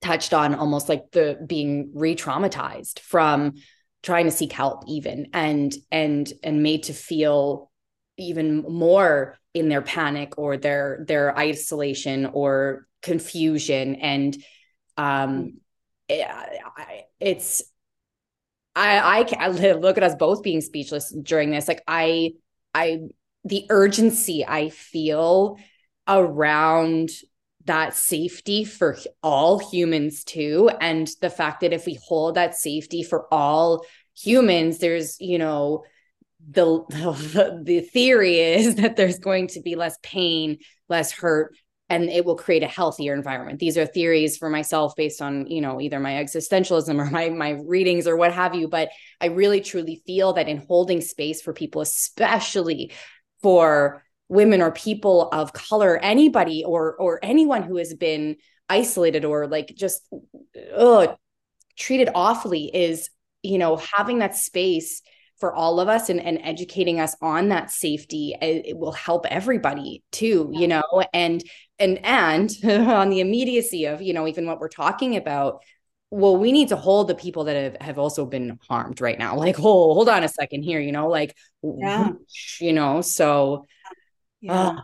touched 0.00 0.32
on 0.32 0.54
almost 0.54 0.88
like 0.88 1.10
the 1.10 1.44
being 1.44 1.90
re-traumatized 1.94 3.00
from 3.00 3.54
trying 4.02 4.26
to 4.26 4.30
seek 4.30 4.52
help 4.52 4.84
even 4.86 5.28
and 5.32 5.74
and 5.90 6.32
and 6.44 6.62
made 6.62 6.84
to 6.84 6.92
feel 6.92 7.71
even 8.22 8.62
more 8.62 9.38
in 9.54 9.68
their 9.68 9.82
panic 9.82 10.34
or 10.38 10.56
their 10.56 11.04
their 11.06 11.36
isolation 11.38 12.26
or 12.26 12.86
confusion 13.02 13.96
and 13.96 14.36
um 14.96 15.54
it, 16.08 16.26
it's 17.20 17.62
I, 18.74 19.26
I 19.38 19.46
I 19.46 19.48
look 19.48 19.96
at 19.96 20.02
us 20.02 20.14
both 20.14 20.42
being 20.42 20.60
speechless 20.60 21.10
during 21.22 21.50
this. 21.50 21.68
Like 21.68 21.82
I, 21.86 22.32
I, 22.74 23.00
the 23.44 23.66
urgency 23.70 24.44
I 24.46 24.70
feel 24.70 25.58
around 26.08 27.10
that 27.64 27.94
safety 27.94 28.64
for 28.64 28.96
all 29.22 29.58
humans 29.58 30.24
too, 30.24 30.70
and 30.80 31.08
the 31.20 31.30
fact 31.30 31.60
that 31.60 31.72
if 31.72 31.86
we 31.86 31.98
hold 32.06 32.34
that 32.34 32.54
safety 32.54 33.02
for 33.02 33.32
all 33.32 33.84
humans, 34.16 34.78
there's 34.78 35.20
you 35.20 35.38
know 35.38 35.84
the 36.50 36.84
the, 36.88 37.62
the 37.64 37.80
theory 37.80 38.38
is 38.38 38.74
that 38.76 38.96
there's 38.96 39.18
going 39.18 39.48
to 39.48 39.60
be 39.60 39.76
less 39.76 39.96
pain, 40.02 40.58
less 40.88 41.12
hurt, 41.12 41.54
and 41.88 42.08
it 42.08 42.24
will 42.24 42.36
create 42.36 42.62
a 42.62 42.68
healthier 42.68 43.14
environment. 43.14 43.58
These 43.58 43.76
are 43.76 43.86
theories 43.86 44.38
for 44.38 44.48
myself 44.48 44.94
based 44.96 45.20
on, 45.20 45.46
you 45.46 45.60
know, 45.60 45.80
either 45.80 46.00
my 46.00 46.12
existentialism 46.12 46.98
or 46.98 47.10
my 47.10 47.28
my 47.30 47.50
readings 47.66 48.06
or 48.06 48.16
what 48.16 48.32
have 48.32 48.54
you, 48.54 48.68
but 48.68 48.90
I 49.20 49.26
really 49.26 49.60
truly 49.60 50.02
feel 50.06 50.34
that 50.34 50.48
in 50.48 50.58
holding 50.58 51.00
space 51.00 51.42
for 51.42 51.52
people 51.52 51.82
especially 51.82 52.92
for 53.42 54.02
women 54.28 54.62
or 54.62 54.70
people 54.70 55.28
of 55.32 55.52
color, 55.52 55.98
anybody 55.98 56.64
or 56.64 56.94
or 56.94 57.20
anyone 57.22 57.62
who 57.62 57.76
has 57.76 57.94
been 57.94 58.36
isolated 58.68 59.24
or 59.24 59.46
like 59.46 59.74
just 59.76 60.08
ugh, 60.74 61.16
treated 61.76 62.08
awfully 62.14 62.70
is, 62.72 63.10
you 63.42 63.58
know, 63.58 63.76
having 63.76 64.20
that 64.20 64.34
space 64.34 65.02
for 65.42 65.52
all 65.52 65.80
of 65.80 65.88
us 65.88 66.08
and, 66.08 66.20
and 66.20 66.38
educating 66.44 67.00
us 67.00 67.16
on 67.20 67.48
that 67.48 67.68
safety 67.68 68.36
it, 68.40 68.64
it 68.64 68.78
will 68.78 68.92
help 68.92 69.26
everybody 69.26 70.04
too 70.12 70.48
you 70.52 70.68
know? 70.68 70.84
And 71.12 71.42
and 71.80 71.98
and 72.04 72.56
on 72.64 73.10
the 73.10 73.18
immediacy 73.18 73.86
of 73.86 74.00
you 74.00 74.14
know 74.14 74.28
even 74.28 74.46
what 74.46 74.60
we're 74.60 74.68
talking 74.68 75.16
about 75.16 75.60
well 76.10 76.36
we 76.36 76.52
need 76.52 76.68
to 76.68 76.76
hold 76.76 77.08
the 77.08 77.16
people 77.16 77.42
that 77.44 77.56
have, 77.56 77.76
have 77.80 77.98
also 77.98 78.24
been 78.24 78.56
harmed 78.68 79.00
right 79.00 79.18
now. 79.18 79.36
Like 79.44 79.56
hold 79.56 79.96
hold 79.96 80.08
on 80.08 80.22
a 80.22 80.28
second 80.28 80.62
here 80.62 80.78
you 80.78 80.92
know? 80.92 81.08
Like 81.08 81.36
yeah. 81.60 82.10
you 82.60 82.72
know? 82.72 83.00
So 83.00 83.66
yeah. 84.40 84.52
Uh, 84.52 84.80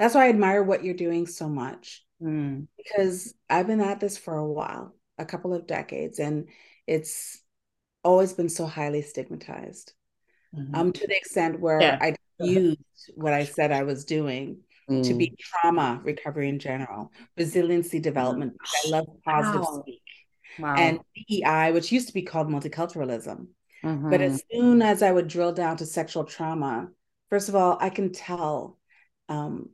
that's 0.00 0.16
why 0.16 0.26
i 0.26 0.28
admire 0.28 0.64
what 0.64 0.82
you're 0.82 0.94
doing 0.94 1.28
so 1.28 1.48
much. 1.48 2.04
Mm. 2.20 2.66
because 2.76 3.32
i've 3.48 3.68
been 3.68 3.80
at 3.80 4.00
this 4.00 4.18
for 4.18 4.36
a 4.36 4.46
while 4.46 4.94
a 5.18 5.24
couple 5.24 5.54
of 5.54 5.68
decades 5.68 6.18
and 6.18 6.48
it's 6.84 7.43
always 8.04 8.32
been 8.32 8.48
so 8.48 8.66
highly 8.66 9.02
stigmatized 9.02 9.92
mm-hmm. 10.54 10.74
um 10.74 10.92
to 10.92 11.06
the 11.06 11.16
extent 11.16 11.60
where 11.60 11.80
yeah. 11.80 11.98
i 12.00 12.14
used 12.40 12.78
what 13.14 13.32
i 13.32 13.44
said 13.44 13.72
i 13.72 13.82
was 13.82 14.04
doing 14.04 14.58
mm. 14.90 15.06
to 15.06 15.14
be 15.14 15.30
mm. 15.30 15.38
trauma 15.38 16.00
recovery 16.04 16.48
in 16.48 16.58
general 16.58 17.12
resiliency 17.36 18.00
development 18.00 18.54
i 18.62 18.90
love 18.90 19.06
positive 19.24 19.62
wow. 19.62 19.80
speak 19.80 20.02
wow. 20.58 20.74
and 20.76 21.00
DEI, 21.28 21.72
which 21.72 21.92
used 21.92 22.08
to 22.08 22.14
be 22.14 22.22
called 22.22 22.48
multiculturalism 22.48 23.46
mm-hmm. 23.82 24.10
but 24.10 24.20
as 24.20 24.42
soon 24.52 24.82
as 24.82 25.02
i 25.02 25.10
would 25.10 25.28
drill 25.28 25.52
down 25.52 25.76
to 25.76 25.86
sexual 25.86 26.24
trauma 26.24 26.88
first 27.30 27.48
of 27.48 27.54
all 27.54 27.78
i 27.80 27.88
can 27.88 28.12
tell 28.12 28.78
um, 29.28 29.70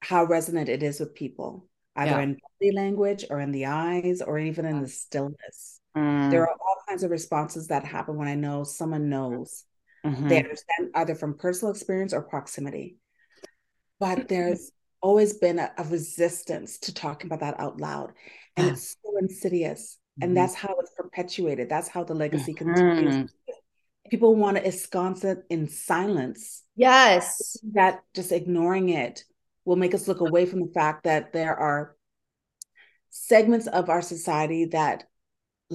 how 0.00 0.24
resonant 0.24 0.68
it 0.68 0.82
is 0.82 1.00
with 1.00 1.14
people 1.14 1.66
either 1.96 2.12
yeah. 2.12 2.20
in 2.20 2.36
body 2.60 2.72
language 2.72 3.24
or 3.30 3.40
in 3.40 3.52
the 3.52 3.66
eyes 3.66 4.20
or 4.22 4.38
even 4.38 4.64
in 4.64 4.82
the 4.82 4.88
stillness 4.88 5.80
Mm. 5.96 6.30
There 6.30 6.42
are 6.42 6.50
all 6.50 6.76
kinds 6.88 7.02
of 7.02 7.10
responses 7.10 7.68
that 7.68 7.84
happen 7.84 8.16
when 8.16 8.28
I 8.28 8.34
know 8.34 8.64
someone 8.64 9.08
knows. 9.08 9.64
Mm-hmm. 10.04 10.28
They 10.28 10.38
understand 10.38 10.90
either 10.94 11.14
from 11.14 11.38
personal 11.38 11.72
experience 11.72 12.12
or 12.12 12.22
proximity. 12.22 12.98
But 14.00 14.28
there's 14.28 14.70
always 15.00 15.34
been 15.34 15.58
a, 15.58 15.70
a 15.78 15.84
resistance 15.84 16.78
to 16.80 16.94
talking 16.94 17.28
about 17.28 17.40
that 17.40 17.60
out 17.60 17.80
loud. 17.80 18.12
And 18.56 18.70
it's 18.70 18.96
so 19.02 19.16
insidious. 19.18 19.98
Mm-hmm. 20.18 20.28
And 20.28 20.36
that's 20.36 20.54
how 20.54 20.74
it's 20.80 20.92
perpetuated. 20.96 21.68
That's 21.68 21.88
how 21.88 22.04
the 22.04 22.14
legacy 22.14 22.54
continues. 22.54 23.14
Mm-hmm. 23.14 23.26
People 24.10 24.34
want 24.34 24.56
to 24.56 24.64
ensconce 24.64 25.24
it 25.24 25.44
in 25.48 25.68
silence. 25.68 26.62
Yes. 26.76 27.56
That 27.72 28.02
just 28.14 28.32
ignoring 28.32 28.90
it 28.90 29.24
will 29.64 29.76
make 29.76 29.94
us 29.94 30.06
look 30.06 30.20
away 30.20 30.44
from 30.44 30.60
the 30.60 30.72
fact 30.74 31.04
that 31.04 31.32
there 31.32 31.56
are 31.56 31.96
segments 33.10 33.66
of 33.66 33.88
our 33.88 34.02
society 34.02 34.66
that 34.66 35.04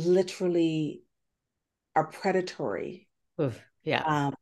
literally 0.05 1.03
are 1.95 2.05
predatory. 2.05 3.07
Oof, 3.41 3.59
yeah. 3.83 4.03
Um, 4.03 4.35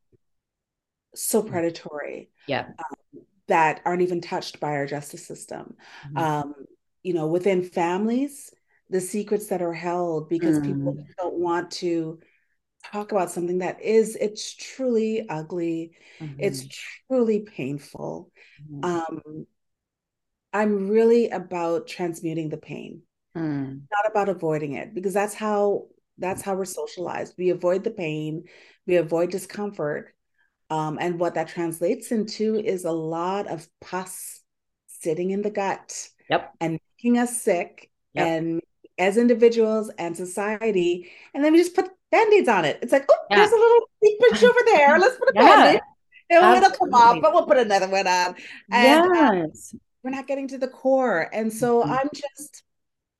so 1.15 1.41
mm. 1.41 1.49
predatory. 1.49 2.29
Yeah. 2.47 2.67
Um, 2.67 3.21
that 3.47 3.81
aren't 3.85 4.01
even 4.01 4.19
touched 4.19 4.59
by 4.59 4.71
our 4.71 4.85
justice 4.85 5.25
system. 5.25 5.75
Mm-hmm. 6.07 6.17
Um, 6.17 6.53
you 7.01 7.13
know, 7.13 7.27
within 7.27 7.63
families, 7.63 8.53
the 8.89 8.99
secrets 8.99 9.47
that 9.47 9.61
are 9.61 9.73
held 9.73 10.27
because 10.29 10.59
mm. 10.59 10.65
people 10.65 11.05
don't 11.17 11.35
want 11.35 11.71
to 11.71 12.19
talk 12.91 13.11
about 13.11 13.31
something 13.31 13.59
that 13.59 13.81
is 13.81 14.15
it's 14.15 14.53
truly 14.55 15.27
ugly 15.27 15.91
mm-hmm. 16.21 16.39
it's 16.39 16.67
truly 17.09 17.41
painful 17.41 18.31
mm-hmm. 18.63 18.85
um 18.85 19.45
I'm 20.53 20.87
really 20.87 21.29
about 21.29 21.87
transmuting 21.87 22.49
the 22.49 22.57
pain, 22.57 23.01
mm. 23.37 23.81
not 23.91 24.09
about 24.09 24.29
avoiding 24.29 24.73
it, 24.73 24.93
because 24.93 25.13
that's 25.13 25.33
how 25.33 25.87
that's 26.17 26.41
how 26.41 26.55
we're 26.55 26.65
socialized. 26.65 27.35
We 27.37 27.49
avoid 27.51 27.83
the 27.83 27.91
pain, 27.91 28.45
we 28.85 28.97
avoid 28.97 29.31
discomfort. 29.31 30.13
Um, 30.69 30.97
and 30.99 31.17
what 31.19 31.35
that 31.35 31.47
translates 31.47 32.11
into 32.11 32.55
is 32.55 32.83
a 32.83 32.91
lot 32.91 33.47
of 33.47 33.67
pus 33.79 34.41
sitting 34.87 35.31
in 35.31 35.41
the 35.41 35.49
gut 35.49 36.09
yep. 36.29 36.53
and 36.59 36.79
making 36.97 37.17
us 37.17 37.41
sick 37.41 37.89
yep. 38.13 38.27
and 38.27 38.61
as 38.97 39.17
individuals 39.17 39.89
and 39.97 40.17
society. 40.17 41.09
And 41.33 41.43
then 41.43 41.53
we 41.53 41.59
just 41.59 41.75
put 41.75 41.89
band-aids 42.11 42.49
on 42.49 42.65
it. 42.65 42.79
It's 42.81 42.91
like, 42.91 43.05
oh, 43.09 43.15
yeah. 43.29 43.37
there's 43.37 43.51
a 43.51 43.55
little 43.55 43.89
pinch 44.03 44.43
over 44.43 44.59
there. 44.65 44.99
Let's 44.99 45.17
put 45.17 45.29
a 45.29 45.31
yeah. 45.35 45.41
band-aid. 45.41 45.81
It'll, 46.29 46.53
it'll, 46.53 46.71
come 46.71 46.93
off, 46.93 47.21
but 47.21 47.33
we'll 47.33 47.45
put 47.45 47.57
another 47.57 47.87
one 47.87 48.05
on. 48.05 48.35
And 48.69 49.01
um, 49.01 49.37
yes. 49.37 49.71
Um, 49.73 49.79
we're 50.03 50.11
not 50.11 50.27
getting 50.27 50.47
to 50.49 50.57
the 50.57 50.67
core. 50.67 51.29
And 51.31 51.51
so 51.51 51.81
mm-hmm. 51.81 51.91
I'm 51.91 52.09
just 52.13 52.63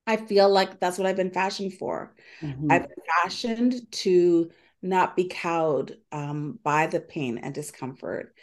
I 0.08 0.16
feel 0.16 0.50
like 0.50 0.80
that's 0.80 0.98
what 0.98 1.06
I've 1.06 1.18
been 1.18 1.32
fashioned 1.32 1.74
for. 1.74 2.16
Mm-hmm. 2.42 2.72
I've 2.72 2.88
been 2.88 3.04
fashioned 3.22 3.92
to 3.92 4.50
not 4.82 5.16
be 5.16 5.26
cowed 5.26 5.98
um, 6.12 6.60
by 6.64 6.88
the 6.88 7.02
pain 7.02 7.38
and 7.38 7.54
discomfort. 7.54 8.34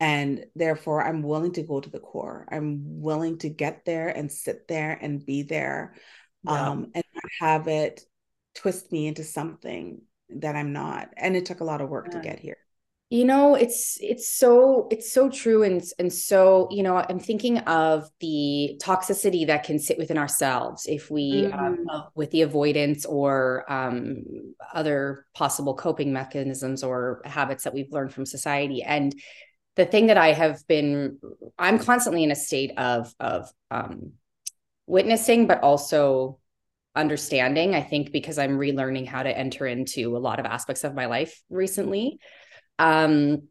And 0.00 0.46
therefore, 0.54 1.04
I'm 1.04 1.22
willing 1.22 1.52
to 1.54 1.64
go 1.64 1.80
to 1.80 1.90
the 1.90 1.98
core. 1.98 2.46
I'm 2.52 3.00
willing 3.00 3.38
to 3.38 3.48
get 3.48 3.84
there 3.84 4.08
and 4.08 4.30
sit 4.30 4.68
there 4.68 4.92
and 4.92 5.26
be 5.26 5.42
there 5.42 5.94
yeah. 6.44 6.70
um, 6.70 6.92
and 6.94 7.04
have 7.40 7.66
it 7.66 8.02
twist 8.54 8.92
me 8.92 9.08
into 9.08 9.24
something 9.24 10.02
that 10.30 10.54
I'm 10.54 10.72
not. 10.72 11.12
And 11.16 11.36
it 11.36 11.46
took 11.46 11.58
a 11.60 11.64
lot 11.64 11.80
of 11.80 11.88
work 11.88 12.06
yeah. 12.08 12.18
to 12.18 12.20
get 12.20 12.38
here 12.38 12.58
you 13.10 13.24
know 13.24 13.54
it's 13.54 13.96
it's 14.02 14.28
so 14.28 14.86
it's 14.90 15.10
so 15.10 15.30
true 15.30 15.62
and 15.62 15.82
and 15.98 16.12
so 16.12 16.68
you 16.70 16.82
know 16.82 16.96
i'm 16.96 17.18
thinking 17.18 17.58
of 17.60 18.08
the 18.20 18.78
toxicity 18.82 19.46
that 19.46 19.64
can 19.64 19.78
sit 19.78 19.96
within 19.96 20.18
ourselves 20.18 20.84
if 20.86 21.10
we 21.10 21.46
um, 21.46 21.76
mm-hmm. 21.76 21.88
um, 21.88 22.04
with 22.14 22.30
the 22.32 22.42
avoidance 22.42 23.06
or 23.06 23.64
um, 23.72 24.24
other 24.74 25.24
possible 25.34 25.74
coping 25.74 26.12
mechanisms 26.12 26.84
or 26.84 27.22
habits 27.24 27.64
that 27.64 27.72
we've 27.72 27.92
learned 27.92 28.12
from 28.12 28.26
society 28.26 28.82
and 28.82 29.14
the 29.76 29.86
thing 29.86 30.08
that 30.08 30.18
i 30.18 30.32
have 30.32 30.66
been 30.68 31.18
i'm 31.58 31.78
constantly 31.78 32.22
in 32.22 32.30
a 32.30 32.36
state 32.36 32.72
of 32.76 33.14
of 33.18 33.50
um, 33.70 34.12
witnessing 34.86 35.46
but 35.46 35.62
also 35.62 36.38
understanding 36.94 37.74
i 37.74 37.80
think 37.80 38.12
because 38.12 38.38
i'm 38.38 38.58
relearning 38.58 39.06
how 39.06 39.22
to 39.22 39.38
enter 39.38 39.66
into 39.66 40.14
a 40.14 40.18
lot 40.18 40.38
of 40.38 40.44
aspects 40.44 40.84
of 40.84 40.94
my 40.94 41.06
life 41.06 41.42
recently 41.48 42.18
um, 42.78 43.42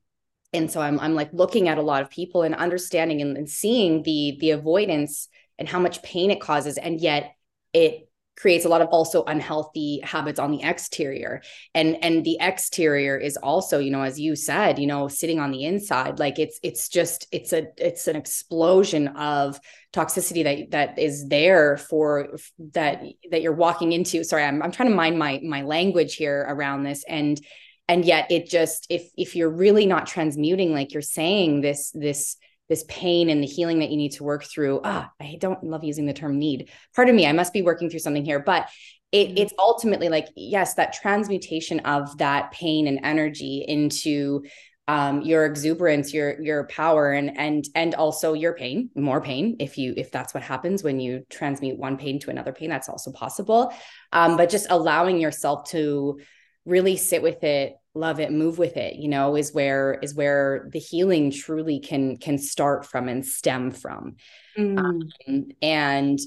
and 0.54 0.72
so 0.72 0.82
I'm 0.82 1.00
I'm 1.00 1.14
like 1.14 1.30
looking 1.34 1.68
at 1.68 1.78
a 1.78 1.82
lot 1.82 2.02
of 2.02 2.10
people 2.10 2.44
and 2.44 2.56
understanding 2.56 3.22
and, 3.22 3.38
and 3.38 3.50
seeing 3.50 4.04
the 4.04 4.38
the 4.40 4.52
avoidance 4.52 5.28
and 5.60 5.68
how 5.68 5.80
much 5.80 6.02
pain 6.04 6.32
it 6.32 6.42
causes, 6.42 6.78
and 6.78 7.00
yet 7.00 7.34
it 7.74 8.08
creates 8.38 8.66
a 8.66 8.70
lot 8.70 8.82
of 8.82 8.88
also 8.90 9.24
unhealthy 9.24 10.00
habits 10.04 10.40
on 10.40 10.52
the 10.52 10.62
exterior. 10.64 11.42
And 11.74 11.98
and 12.04 12.24
the 12.24 12.38
exterior 12.40 13.18
is 13.18 13.36
also 13.36 13.80
you 13.80 13.92
know 13.92 14.04
as 14.04 14.20
you 14.20 14.36
said 14.36 14.80
you 14.80 14.88
know 14.88 15.08
sitting 15.08 15.40
on 15.40 15.52
the 15.52 15.66
inside 15.66 16.20
like 16.20 16.40
it's 16.40 16.60
it's 16.64 16.88
just 16.88 17.28
it's 17.32 17.52
a 17.52 17.68
it's 17.78 18.08
an 18.08 18.16
explosion 18.16 19.10
of 19.10 19.60
toxicity 19.92 20.44
that 20.44 20.72
that 20.72 21.00
is 21.00 21.28
there 21.28 21.78
for 21.78 22.38
that 22.74 23.02
that 23.32 23.42
you're 23.42 23.54
walking 23.54 23.92
into. 23.92 24.24
Sorry 24.24 24.44
i'm 24.44 24.62
i'm 24.62 24.72
trying 24.72 24.90
to 24.90 24.96
mind 24.96 25.18
my 25.20 25.42
my 25.44 25.64
language 25.64 26.16
here 26.16 26.46
around 26.48 26.84
this. 26.84 27.04
And 27.08 27.42
and 27.88 28.06
yet 28.06 28.32
it 28.32 28.50
just 28.50 28.88
if 28.90 29.10
if 29.18 29.36
you're 29.36 29.50
really 29.50 29.86
not 29.86 30.08
transmuting 30.08 30.74
like 30.74 30.94
you're 30.94 31.02
saying 31.02 31.62
this 31.62 31.92
this 31.92 32.38
this 32.70 32.84
pain 32.90 33.30
and 33.30 33.42
the 33.42 33.48
healing 33.48 33.80
that 33.80 33.90
you 33.90 33.98
need 33.98 34.12
to 34.12 34.24
work 34.24 34.44
through 34.44 34.82
ah 34.84 35.10
i 35.22 35.38
don't 35.40 35.64
love 35.64 35.84
using 35.84 36.06
the 36.06 36.14
term 36.14 36.38
need. 36.38 36.70
Pardon 36.96 37.16
me 37.16 37.26
i 37.26 37.32
must 37.32 37.54
be 37.54 37.62
working 37.62 37.90
through 37.90 38.00
something 38.00 38.26
here. 38.26 38.40
But 38.40 38.70
it, 39.12 39.30
mm-hmm. 39.30 39.38
it's 39.38 39.54
ultimately 39.58 40.10
like 40.10 40.28
yes 40.36 40.74
that 40.76 40.94
transmutation 40.94 41.80
of 41.82 42.18
that 42.18 42.52
pain 42.52 42.88
and 42.88 43.00
energy 43.04 43.64
into 43.68 44.44
um, 44.90 45.22
your 45.22 45.46
exuberance 45.46 46.14
your 46.14 46.42
your 46.42 46.66
power 46.68 47.12
and 47.12 47.38
and 47.38 47.66
and 47.76 47.94
also 47.96 48.34
your 48.34 48.54
pain 48.54 48.90
more 48.96 49.20
pain 49.20 49.58
if 49.60 49.78
you 49.78 49.94
if 49.98 50.12
that's 50.12 50.34
what 50.34 50.44
happens 50.44 50.82
when 50.82 51.00
you 51.00 51.26
transmute 51.30 51.78
one 51.78 51.98
pain 51.98 52.20
to 52.20 52.30
another 52.30 52.54
pain 52.54 52.70
that's 52.70 52.88
also 52.90 53.12
possible. 53.12 53.74
Um, 54.14 54.38
but 54.38 54.50
just 54.50 54.68
allowing 54.70 55.20
yourself 55.20 55.70
to 55.72 56.20
really 56.68 56.98
sit 56.98 57.24
with 57.24 57.44
it 57.44 57.78
love 57.96 58.20
it 58.20 58.32
move 58.32 58.60
with 58.60 58.78
it 58.78 58.96
you 58.96 59.08
know 59.08 59.36
is 59.36 59.54
where 59.54 59.98
is 60.04 60.14
where 60.14 60.70
the 60.72 60.80
healing 60.80 61.32
truly 61.32 61.80
can 61.80 62.18
can 62.18 62.38
start 62.38 62.86
from 62.86 63.08
and 63.08 63.26
stem 63.26 63.72
from 63.72 64.18
mm. 64.58 64.78
um, 64.78 65.50
and 65.62 66.20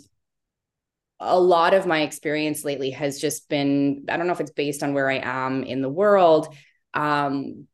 a 1.21 1.39
lot 1.39 1.75
of 1.75 1.87
my 1.87 2.01
experience 2.01 2.65
lately 2.65 2.91
has 2.91 3.21
just 3.21 3.49
been 3.49 4.05
i 4.09 4.17
don't 4.17 4.27
know 4.27 4.33
if 4.33 4.41
it's 4.41 4.51
based 4.51 4.83
on 4.83 4.95
where 4.95 5.09
i 5.09 5.21
am 5.23 5.63
in 5.63 5.83
the 5.83 5.89
world 5.89 6.53
um 6.95 7.67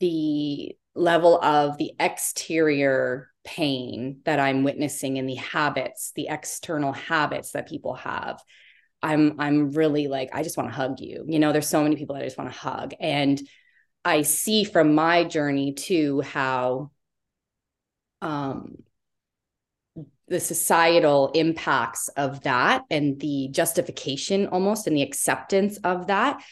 the 0.00 0.74
level 0.94 1.40
of 1.40 1.76
the 1.76 1.92
exterior 2.00 3.30
pain 3.44 4.20
that 4.24 4.40
i'm 4.40 4.64
witnessing 4.64 5.18
in 5.18 5.26
the 5.26 5.34
habits 5.34 6.12
the 6.16 6.28
external 6.28 6.92
habits 6.92 7.52
that 7.52 7.68
people 7.68 7.94
have 7.94 8.42
I'm 9.04 9.38
I'm 9.38 9.72
really 9.72 10.08
like 10.08 10.30
I 10.32 10.42
just 10.42 10.56
want 10.56 10.70
to 10.70 10.74
hug 10.74 11.00
you. 11.00 11.24
You 11.28 11.38
know, 11.38 11.52
there's 11.52 11.68
so 11.68 11.82
many 11.82 11.96
people 11.96 12.14
that 12.14 12.22
I 12.22 12.26
just 12.26 12.38
want 12.38 12.50
to 12.52 12.58
hug. 12.58 12.94
And 12.98 13.40
I 14.04 14.22
see 14.22 14.64
from 14.64 14.94
my 14.94 15.24
journey 15.24 15.74
too 15.74 16.22
how 16.22 16.90
um 18.22 18.76
the 20.28 20.40
societal 20.40 21.30
impacts 21.34 22.08
of 22.08 22.42
that 22.44 22.84
and 22.90 23.20
the 23.20 23.48
justification 23.50 24.46
almost 24.46 24.86
and 24.86 24.96
the 24.96 25.02
acceptance 25.02 25.76
of 25.84 26.06
that 26.06 26.42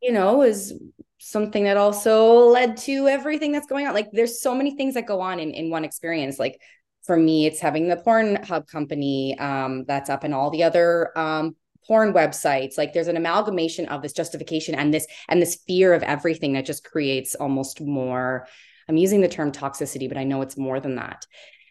you 0.00 0.12
know 0.12 0.42
is 0.42 0.72
something 1.18 1.64
that 1.64 1.76
also 1.76 2.48
led 2.48 2.76
to 2.76 3.08
everything 3.08 3.50
that's 3.52 3.66
going 3.66 3.86
on. 3.86 3.94
Like 3.94 4.10
there's 4.12 4.40
so 4.40 4.54
many 4.54 4.76
things 4.76 4.94
that 4.94 5.06
go 5.06 5.20
on 5.20 5.40
in 5.40 5.52
in 5.52 5.70
one 5.70 5.84
experience. 5.84 6.38
Like 6.38 6.60
for 7.04 7.16
me 7.16 7.46
it's 7.46 7.60
having 7.60 7.88
the 7.88 7.96
Pornhub 7.96 8.66
company 8.68 9.38
um, 9.38 9.84
that's 9.84 10.08
up 10.08 10.24
and 10.24 10.34
all 10.34 10.50
the 10.50 10.62
other 10.62 11.16
um, 11.18 11.56
porn 11.86 12.12
websites 12.12 12.76
like 12.76 12.92
there's 12.92 13.08
an 13.08 13.16
amalgamation 13.16 13.86
of 13.86 14.02
this 14.02 14.12
justification 14.12 14.74
and 14.74 14.92
this 14.92 15.06
and 15.28 15.40
this 15.40 15.58
fear 15.66 15.94
of 15.94 16.02
everything 16.02 16.52
that 16.52 16.66
just 16.66 16.84
creates 16.84 17.34
almost 17.34 17.80
more 17.80 18.46
i'm 18.88 18.96
using 18.96 19.20
the 19.20 19.28
term 19.28 19.52
toxicity 19.52 20.08
but 20.08 20.18
i 20.18 20.24
know 20.24 20.42
it's 20.42 20.56
more 20.56 20.80
than 20.80 20.96
that. 20.96 21.26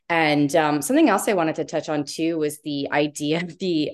And 0.07 0.55
um, 0.55 0.81
something 0.81 1.09
else 1.09 1.27
i 1.27 1.33
wanted 1.33 1.55
to 1.55 1.65
touch 1.65 1.89
on 1.89 2.03
too 2.03 2.37
was 2.37 2.61
the 2.61 2.89
idea 2.91 3.41
of 3.41 3.57
the 3.59 3.91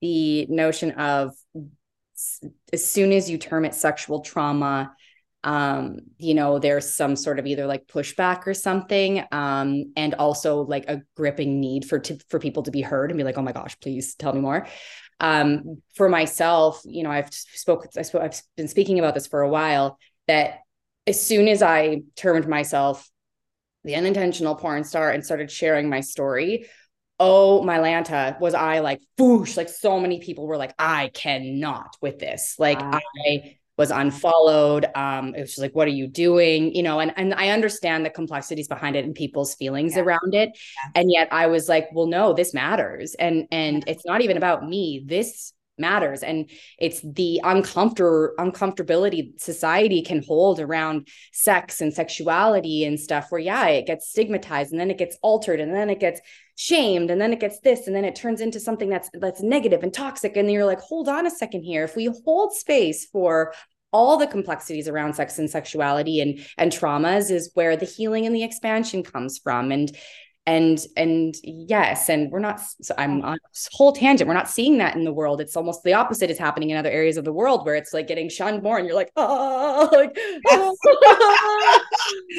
the 0.00 0.46
notion 0.46 0.90
of 0.92 1.32
as 2.72 2.84
soon 2.84 3.12
as 3.12 3.30
you 3.30 3.38
term 3.38 3.64
it 3.64 3.74
sexual 3.74 4.20
trauma 4.20 4.92
um 5.44 5.98
you 6.18 6.34
know 6.34 6.58
there's 6.58 6.94
some 6.94 7.16
sort 7.16 7.38
of 7.38 7.46
either 7.46 7.66
like 7.66 7.86
pushback 7.88 8.46
or 8.46 8.54
something 8.54 9.24
um 9.32 9.92
and 9.96 10.14
also 10.14 10.62
like 10.62 10.84
a 10.88 11.02
gripping 11.16 11.60
need 11.60 11.84
for 11.84 11.98
to, 11.98 12.16
for 12.28 12.38
people 12.38 12.62
to 12.62 12.70
be 12.70 12.80
heard 12.80 13.10
and 13.10 13.18
be 13.18 13.24
like 13.24 13.38
oh 13.38 13.42
my 13.42 13.52
gosh 13.52 13.78
please 13.80 14.14
tell 14.14 14.32
me 14.32 14.40
more 14.40 14.66
um, 15.20 15.82
for 15.94 16.08
myself, 16.08 16.82
you 16.84 17.02
know, 17.02 17.10
I've 17.10 17.32
spoke, 17.32 17.86
I 17.96 18.02
spoke, 18.02 18.22
I've 18.22 18.40
been 18.56 18.68
speaking 18.68 18.98
about 18.98 19.14
this 19.14 19.26
for 19.26 19.42
a 19.42 19.48
while. 19.48 19.98
That 20.28 20.60
as 21.06 21.24
soon 21.24 21.48
as 21.48 21.62
I 21.62 22.02
termed 22.16 22.48
myself 22.48 23.08
the 23.84 23.96
unintentional 23.96 24.54
porn 24.54 24.84
star 24.84 25.10
and 25.10 25.24
started 25.24 25.50
sharing 25.50 25.88
my 25.88 26.00
story, 26.00 26.68
oh 27.20 27.62
my 27.62 27.78
lanta 27.78 28.38
was 28.40 28.52
i 28.52 28.80
like 28.80 29.00
boosh 29.16 29.56
like 29.56 29.68
so 29.68 30.00
many 30.00 30.18
people 30.18 30.44
were 30.46 30.56
like 30.56 30.74
i 30.78 31.08
cannot 31.14 31.96
with 32.00 32.18
this 32.18 32.56
like 32.58 32.80
wow. 32.80 32.98
i 33.26 33.56
was 33.78 33.90
unfollowed. 33.90 34.86
Um, 34.94 35.34
it 35.34 35.40
was 35.40 35.50
just 35.50 35.60
like, 35.60 35.74
what 35.74 35.88
are 35.88 35.92
you 35.92 36.06
doing? 36.06 36.74
You 36.74 36.82
know, 36.82 37.00
and 37.00 37.12
and 37.16 37.34
I 37.34 37.48
understand 37.48 38.04
the 38.04 38.10
complexities 38.10 38.68
behind 38.68 38.96
it 38.96 39.04
and 39.04 39.14
people's 39.14 39.54
feelings 39.54 39.96
yeah. 39.96 40.02
around 40.02 40.34
it. 40.34 40.50
Yeah. 40.50 41.00
And 41.00 41.10
yet 41.10 41.28
I 41.32 41.46
was 41.46 41.68
like, 41.68 41.88
well, 41.92 42.06
no, 42.06 42.32
this 42.32 42.52
matters. 42.54 43.14
And 43.14 43.46
and 43.50 43.84
it's 43.86 44.04
not 44.04 44.20
even 44.20 44.36
about 44.36 44.68
me. 44.68 45.04
This 45.06 45.52
matters 45.78 46.22
and 46.22 46.50
it's 46.78 47.00
the 47.00 47.40
uncomfortable 47.44 48.30
uncomfortability 48.38 49.38
society 49.40 50.02
can 50.02 50.22
hold 50.22 50.60
around 50.60 51.08
sex 51.32 51.80
and 51.80 51.94
sexuality 51.94 52.84
and 52.84 53.00
stuff 53.00 53.26
where 53.30 53.40
yeah 53.40 53.66
it 53.66 53.86
gets 53.86 54.08
stigmatized 54.08 54.70
and 54.70 54.80
then 54.80 54.90
it 54.90 54.98
gets 54.98 55.16
altered 55.22 55.60
and 55.60 55.74
then 55.74 55.88
it 55.88 55.98
gets 55.98 56.20
shamed 56.56 57.10
and 57.10 57.20
then 57.20 57.32
it 57.32 57.40
gets 57.40 57.60
this 57.60 57.86
and 57.86 57.96
then 57.96 58.04
it 58.04 58.14
turns 58.14 58.40
into 58.40 58.60
something 58.60 58.88
that's 58.88 59.10
that's 59.14 59.42
negative 59.42 59.82
and 59.82 59.92
toxic 59.92 60.36
and 60.36 60.50
you're 60.50 60.66
like 60.66 60.80
hold 60.80 61.08
on 61.08 61.26
a 61.26 61.30
second 61.30 61.62
here. 61.62 61.84
If 61.84 61.96
we 61.96 62.10
hold 62.24 62.52
space 62.52 63.06
for 63.06 63.52
all 63.92 64.16
the 64.16 64.26
complexities 64.26 64.88
around 64.88 65.14
sex 65.14 65.38
and 65.38 65.50
sexuality 65.50 66.20
and 66.20 66.40
and 66.58 66.72
traumas 66.72 67.30
is 67.30 67.50
where 67.54 67.76
the 67.76 67.84
healing 67.84 68.26
and 68.26 68.34
the 68.34 68.42
expansion 68.42 69.02
comes 69.02 69.38
from 69.38 69.70
and 69.70 69.96
and 70.46 70.86
and 70.96 71.36
yes 71.44 72.08
and 72.08 72.32
we're 72.32 72.40
not 72.40 72.60
so 72.60 72.92
i'm 72.98 73.22
on 73.22 73.38
this 73.52 73.68
whole 73.72 73.92
tangent. 73.92 74.26
We're 74.26 74.34
not 74.34 74.48
seeing 74.48 74.78
that 74.78 74.96
in 74.96 75.04
the 75.04 75.12
world. 75.12 75.40
It's 75.40 75.56
almost 75.56 75.84
the 75.84 75.92
opposite 75.92 76.30
is 76.30 76.38
happening 76.38 76.70
in 76.70 76.76
other 76.76 76.90
areas 76.90 77.16
of 77.16 77.24
the 77.24 77.32
world 77.32 77.64
where 77.64 77.76
it's 77.76 77.92
like 77.92 78.08
getting 78.08 78.28
shunned 78.28 78.62
more 78.62 78.78
and 78.78 78.86
you're 78.86 78.96
like 78.96 79.12
oh 79.16 79.88
like 79.92 80.16
oh, 80.48 80.76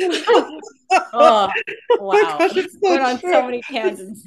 oh, 0.03 0.19
oh 1.13 1.49
wow. 1.99 2.37
oh 2.39 2.49
gosh, 2.53 2.65
so 2.81 3.01
on 3.01 3.19
so 3.19 3.45
many 3.45 3.61
tangents 3.61 4.23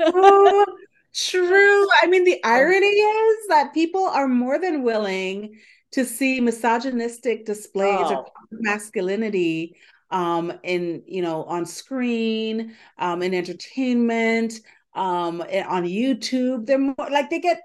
oh, 0.00 0.66
true. 1.14 1.88
I 2.02 2.06
mean 2.06 2.24
the 2.24 2.40
oh. 2.42 2.48
irony 2.48 2.86
is 2.86 3.48
that 3.48 3.74
people 3.74 4.04
are 4.06 4.28
more 4.28 4.58
than 4.58 4.82
willing 4.82 5.58
to 5.92 6.06
see 6.06 6.40
misogynistic 6.40 7.44
displays 7.44 7.98
oh. 8.00 8.20
of 8.20 8.26
masculinity 8.50 9.76
um, 10.10 10.52
in 10.62 11.02
you 11.06 11.22
know 11.22 11.44
on 11.44 11.66
screen, 11.66 12.74
um, 12.98 13.22
in 13.22 13.34
entertainment, 13.34 14.54
um, 14.94 15.40
on 15.40 15.84
YouTube. 15.84 16.66
They're 16.66 16.78
more, 16.78 17.08
like 17.10 17.30
they 17.30 17.40
get 17.40 17.60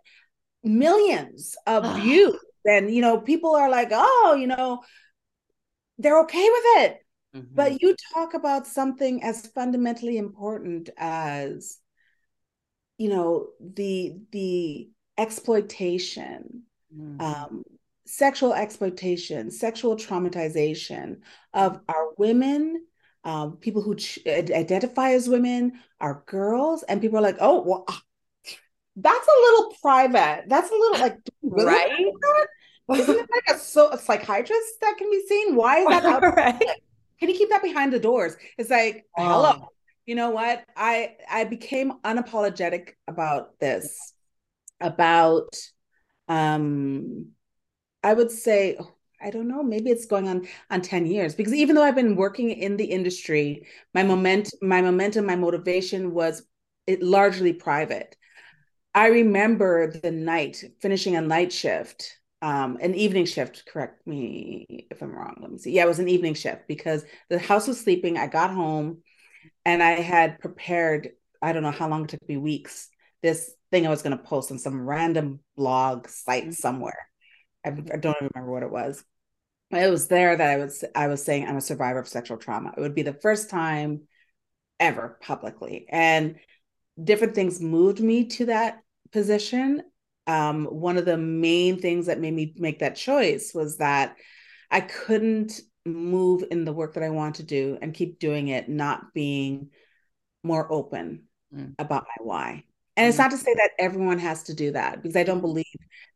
millions 0.63 1.55
of 1.67 2.01
views, 2.01 2.37
and 2.65 2.93
you 2.93 3.01
know 3.01 3.19
people 3.19 3.55
are 3.55 3.69
like, 3.69 3.89
oh, 3.91 4.35
you 4.39 4.47
know, 4.47 4.81
they're 5.97 6.21
okay 6.21 6.49
with 6.49 6.83
it. 6.83 6.97
Mm-hmm. 7.35 7.55
But 7.55 7.81
you 7.81 7.95
talk 8.13 8.33
about 8.33 8.67
something 8.67 9.23
as 9.23 9.47
fundamentally 9.47 10.17
important 10.17 10.89
as 10.97 11.77
you 12.97 13.09
know 13.09 13.47
the 13.59 14.17
the 14.31 14.89
exploitation 15.17 16.63
mm-hmm. 16.95 17.21
um, 17.21 17.63
sexual 18.05 18.53
exploitation, 18.53 19.51
sexual 19.51 19.95
traumatization 19.95 21.17
of 21.53 21.79
our 21.89 22.09
women, 22.17 22.85
um, 23.23 23.57
people 23.57 23.81
who 23.81 23.95
ch- 23.95 24.19
identify 24.27 25.11
as 25.11 25.27
women, 25.27 25.73
our 25.99 26.23
girls, 26.27 26.83
and 26.83 27.01
people 27.01 27.17
are 27.17 27.23
like, 27.23 27.37
oh, 27.39 27.61
well, 27.61 27.85
ah, 27.87 28.01
that's 28.95 29.27
a 29.27 29.41
little 29.41 29.73
private. 29.81 30.45
That's 30.47 30.69
a 30.69 30.73
little 30.73 30.99
like, 30.99 31.17
really 31.41 31.65
right? 31.65 32.13
Isn't 32.93 33.15
it 33.15 33.29
like 33.33 33.55
a, 33.55 33.59
so, 33.59 33.91
a 33.91 33.97
psychiatrist 33.97 34.79
that 34.81 34.95
can 34.97 35.09
be 35.09 35.25
seen? 35.27 35.55
Why 35.55 35.79
is 35.79 35.87
that 35.87 36.05
out? 36.05 36.21
right. 36.35 36.61
Can 37.19 37.29
you 37.29 37.35
keep 37.35 37.49
that 37.49 37.63
behind 37.63 37.91
the 37.91 37.99
doors? 37.99 38.37
It's 38.57 38.69
like, 38.69 39.05
oh. 39.17 39.23
hello. 39.23 39.69
You 40.05 40.13
know 40.13 40.29
what? 40.29 40.63
I 40.77 41.15
I 41.29 41.45
became 41.45 41.93
unapologetic 42.03 42.89
about 43.07 43.59
this, 43.59 44.13
about 44.79 45.49
um 46.27 47.29
I 48.05 48.13
would 48.13 48.29
say, 48.29 48.77
I 49.19 49.31
don't 49.31 49.47
know, 49.47 49.63
maybe 49.63 49.89
it's 49.89 50.05
going 50.05 50.27
on 50.27 50.47
on 50.69 50.81
10 50.81 51.07
years 51.07 51.33
because 51.33 51.55
even 51.55 51.75
though 51.75 51.83
I've 51.83 51.95
been 51.95 52.15
working 52.15 52.51
in 52.51 52.77
the 52.77 52.85
industry, 52.85 53.65
my 53.95 54.03
moment, 54.03 54.53
my 54.61 54.79
momentum, 54.79 55.25
my 55.25 55.35
motivation 55.35 56.13
was 56.13 56.45
it 56.85 57.01
largely 57.01 57.51
private. 57.51 58.15
I 58.93 59.07
remember 59.07 59.91
the 59.91 60.11
night 60.11 60.63
finishing 60.81 61.15
a 61.15 61.21
night 61.21 61.51
shift, 61.51 62.19
um, 62.43 62.77
an 62.79 62.93
evening 62.93 63.25
shift. 63.25 63.65
Correct 63.65 64.05
me 64.05 64.85
if 64.91 65.01
I'm 65.01 65.11
wrong. 65.11 65.37
Let 65.41 65.51
me 65.51 65.57
see. 65.57 65.71
Yeah, 65.71 65.85
it 65.85 65.87
was 65.87 65.99
an 65.99 66.07
evening 66.07 66.35
shift 66.35 66.67
because 66.67 67.03
the 67.29 67.39
house 67.39 67.67
was 67.67 67.81
sleeping. 67.81 68.19
I 68.19 68.27
got 68.27 68.51
home, 68.51 69.01
and 69.65 69.81
I 69.81 69.93
had 69.93 70.37
prepared. 70.37 71.09
I 71.41 71.53
don't 71.53 71.63
know 71.63 71.71
how 71.71 71.89
long 71.89 72.03
it 72.03 72.09
took 72.09 72.29
me 72.29 72.37
weeks. 72.37 72.87
This 73.23 73.51
thing 73.71 73.87
I 73.87 73.89
was 73.89 74.03
going 74.03 74.15
to 74.15 74.23
post 74.23 74.51
on 74.51 74.59
some 74.59 74.87
random 74.87 75.39
blog 75.57 76.07
site 76.07 76.43
mm-hmm. 76.43 76.51
somewhere 76.51 77.07
I, 77.65 77.69
I 77.69 77.97
don't 77.97 78.17
remember 78.21 78.51
what 78.51 78.63
it 78.63 78.71
was. 78.71 79.03
It 79.71 79.89
was 79.89 80.07
there 80.07 80.35
that 80.35 80.49
I 80.49 80.57
was 80.57 80.83
I 80.93 81.07
was 81.07 81.23
saying 81.23 81.47
I'm 81.47 81.57
a 81.57 81.61
survivor 81.61 81.99
of 81.99 82.07
sexual 82.07 82.37
trauma. 82.37 82.73
It 82.77 82.81
would 82.81 82.95
be 82.95 83.01
the 83.01 83.13
first 83.13 83.49
time 83.49 84.01
ever 84.79 85.17
publicly, 85.21 85.85
and 85.89 86.35
different 87.01 87.35
things 87.35 87.59
moved 87.59 87.99
me 87.99 88.25
to 88.25 88.45
that 88.45 88.79
position. 89.11 89.81
Um, 90.27 90.65
one 90.65 90.97
of 90.97 91.05
the 91.05 91.17
main 91.17 91.79
things 91.79 92.05
that 92.07 92.19
made 92.19 92.33
me 92.33 92.53
make 92.57 92.79
that 92.79 92.95
choice 92.95 93.53
was 93.53 93.77
that 93.77 94.15
I 94.71 94.81
couldn't 94.81 95.59
move 95.85 96.43
in 96.49 96.65
the 96.65 96.73
work 96.73 96.95
that 96.95 97.03
I 97.03 97.09
want 97.09 97.35
to 97.35 97.43
do 97.43 97.77
and 97.81 97.93
keep 97.93 98.19
doing 98.19 98.47
it, 98.47 98.67
not 98.69 99.13
being 99.13 99.69
more 100.43 100.71
open 100.71 101.25
mm. 101.53 101.73
about 101.77 102.05
my 102.05 102.23
why. 102.23 102.63
And 102.97 103.07
it's 103.07 103.17
mm-hmm. 103.17 103.23
not 103.23 103.31
to 103.31 103.37
say 103.37 103.53
that 103.55 103.71
everyone 103.77 104.19
has 104.19 104.43
to 104.43 104.53
do 104.53 104.71
that 104.71 105.01
because 105.01 105.15
I 105.15 105.23
don't 105.23 105.37
mm-hmm. 105.37 105.47
believe 105.47 105.65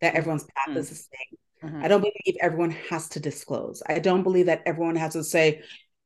that 0.02 0.16
everyone's 0.16 0.44
path 0.44 0.70
mm-hmm. 0.70 0.78
is 0.78 0.90
the 0.90 0.96
same. 0.96 1.72
Mm-hmm. 1.72 1.84
I 1.84 1.88
don't 1.90 2.02
believe 2.02 2.38
everyone 2.42 2.72
has 2.90 3.10
to 3.10 3.20
disclose. 3.20 3.84
I 3.88 4.00
don't 4.00 4.24
believe 4.24 4.46
that 4.46 4.64
everyone 4.66 4.96
has 4.96 5.14
to 5.14 5.24
say, 5.24 5.62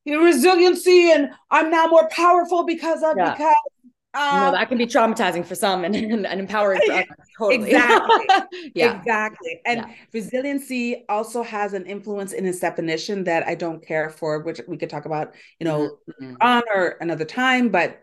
your 0.05 0.23
resiliency 0.23 1.11
and 1.11 1.29
I'm 1.49 1.71
now 1.71 1.87
more 1.87 2.09
powerful 2.09 2.65
because 2.65 3.03
of 3.03 3.15
yeah. 3.17 3.33
because 3.33 3.55
um, 4.15 4.39
no, 4.39 4.51
that 4.51 4.69
can 4.69 4.77
be 4.77 4.85
traumatizing 4.85 5.43
for 5.43 5.55
some 5.55 5.83
and, 5.83 5.95
and, 5.95 6.27
and 6.27 6.39
empowering 6.39 6.81
for 6.85 6.93
others. 6.93 7.07
Totally. 7.37 7.71
Exactly. 7.71 8.71
yeah. 8.75 8.99
Exactly. 8.99 9.59
And 9.65 9.79
yeah. 9.79 9.93
resiliency 10.13 11.05
also 11.09 11.41
has 11.41 11.73
an 11.73 11.87
influence 11.87 12.31
in 12.31 12.45
its 12.45 12.59
definition 12.59 13.23
that 13.23 13.47
I 13.47 13.55
don't 13.55 13.83
care 13.83 14.11
for, 14.11 14.41
which 14.41 14.61
we 14.67 14.77
could 14.77 14.91
talk 14.91 15.05
about, 15.05 15.33
you 15.59 15.65
know, 15.65 15.97
mm-hmm. 16.21 16.35
on 16.41 16.61
or 16.75 16.97
another 17.01 17.25
time. 17.25 17.69
But 17.69 18.02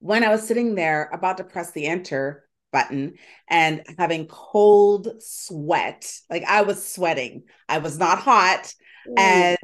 when 0.00 0.24
I 0.24 0.30
was 0.30 0.46
sitting 0.46 0.74
there 0.74 1.08
about 1.12 1.36
to 1.36 1.44
press 1.44 1.70
the 1.70 1.86
enter 1.86 2.48
button 2.72 3.14
and 3.48 3.84
having 3.98 4.26
cold 4.26 5.08
sweat, 5.20 6.12
like 6.28 6.44
I 6.44 6.62
was 6.62 6.84
sweating, 6.84 7.44
I 7.68 7.78
was 7.78 7.98
not 7.98 8.18
hot. 8.18 8.74
Mm. 9.08 9.18
And, 9.18 9.58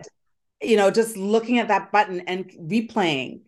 you 0.63 0.77
know, 0.77 0.91
just 0.91 1.17
looking 1.17 1.59
at 1.59 1.69
that 1.69 1.91
button 1.91 2.21
and 2.21 2.51
replaying 2.51 3.41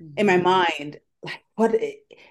mm-hmm. 0.00 0.14
in 0.16 0.26
my 0.26 0.34
mm-hmm. 0.34 0.44
mind, 0.44 1.00
like 1.22 1.44
what 1.54 1.74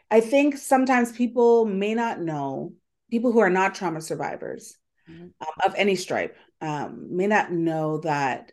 I 0.10 0.19
think 0.19 0.58
sometimes 0.58 1.12
people 1.12 1.65
may 1.65 1.93
not 1.93 2.19
know, 2.19 2.74
people 3.10 3.32
who 3.32 3.39
are 3.39 3.50
not 3.50 3.76
trauma 3.76 4.02
survivors 4.02 4.78
mm-hmm. 5.10 5.24
um, 5.24 5.54
of 5.65 5.74
any 5.78 5.95
stripe 5.95 6.38
um, 6.60 7.15
may 7.15 7.28
not 7.28 7.52
know 7.52 8.00
that 8.00 8.52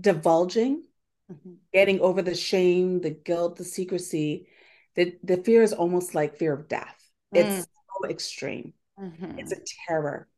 divulging, 0.00 0.82
mm-hmm. 1.30 1.52
getting 1.72 2.00
over 2.00 2.22
the 2.22 2.34
shame, 2.34 3.00
the 3.00 3.10
guilt, 3.10 3.56
the 3.56 3.64
secrecy 3.64 4.48
the, 4.96 5.16
the 5.22 5.36
fear 5.38 5.62
is 5.62 5.72
almost 5.72 6.14
like 6.14 6.36
fear 6.36 6.52
of 6.52 6.68
death. 6.68 6.96
Mm. 7.34 7.40
It's 7.40 7.66
so 7.66 8.08
extreme. 8.08 8.72
Mm-hmm. 8.98 9.38
It's 9.38 9.52
a 9.52 9.60
terror. 9.88 10.28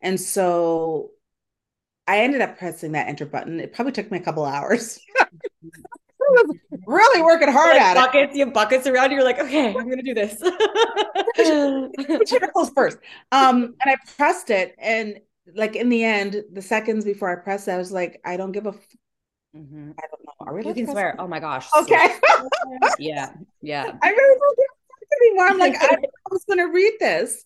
And 0.00 0.20
so 0.20 1.10
I 2.06 2.20
ended 2.20 2.40
up 2.40 2.58
pressing 2.58 2.92
that 2.92 3.08
enter 3.08 3.26
button. 3.26 3.60
It 3.60 3.72
probably 3.72 3.92
took 3.92 4.10
me 4.10 4.18
a 4.18 4.22
couple 4.22 4.44
hours. 4.44 4.98
really 6.86 7.22
working 7.22 7.50
hard 7.50 7.76
like 7.76 7.82
at 7.82 7.94
buckets, 7.94 8.32
it. 8.32 8.38
You 8.38 8.46
have 8.46 8.54
buckets 8.54 8.86
around 8.86 9.10
you. 9.10 9.16
You're 9.16 9.24
like, 9.24 9.38
okay, 9.38 9.68
I'm 9.68 9.88
gonna 9.88 10.02
do 10.02 10.14
this. 10.14 10.40
close 12.52 12.70
first. 12.70 12.98
Um, 13.30 13.74
and 13.80 13.86
I 13.86 13.96
pressed 14.16 14.50
it, 14.50 14.74
and 14.78 15.20
like 15.54 15.76
in 15.76 15.88
the 15.88 16.04
end, 16.04 16.42
the 16.52 16.62
seconds 16.62 17.04
before 17.04 17.30
I 17.30 17.42
pressed 17.42 17.68
it, 17.68 17.72
I 17.72 17.78
was 17.78 17.92
like, 17.92 18.20
I 18.24 18.36
don't 18.36 18.52
give 18.52 18.66
a 18.66 18.74
Mm-hmm. 19.56 19.90
I 19.98 20.02
don't 20.10 20.24
know. 20.24 20.46
Are 20.46 20.54
we 20.54 20.64
you 20.64 20.74
can 20.74 20.86
swear. 20.86 21.14
Oh 21.18 21.28
my 21.28 21.40
gosh. 21.40 21.68
Okay. 21.76 22.16
yeah. 22.98 23.32
Yeah. 23.60 23.92
I 24.02 24.10
really 24.10 24.38
don't 24.38 24.56
get 24.56 24.66
anymore. 25.26 25.46
I'm 25.46 25.58
like, 25.58 25.76
I 25.80 25.96
was 26.30 26.44
going 26.44 26.58
to 26.58 26.72
read 26.72 26.94
this. 26.98 27.44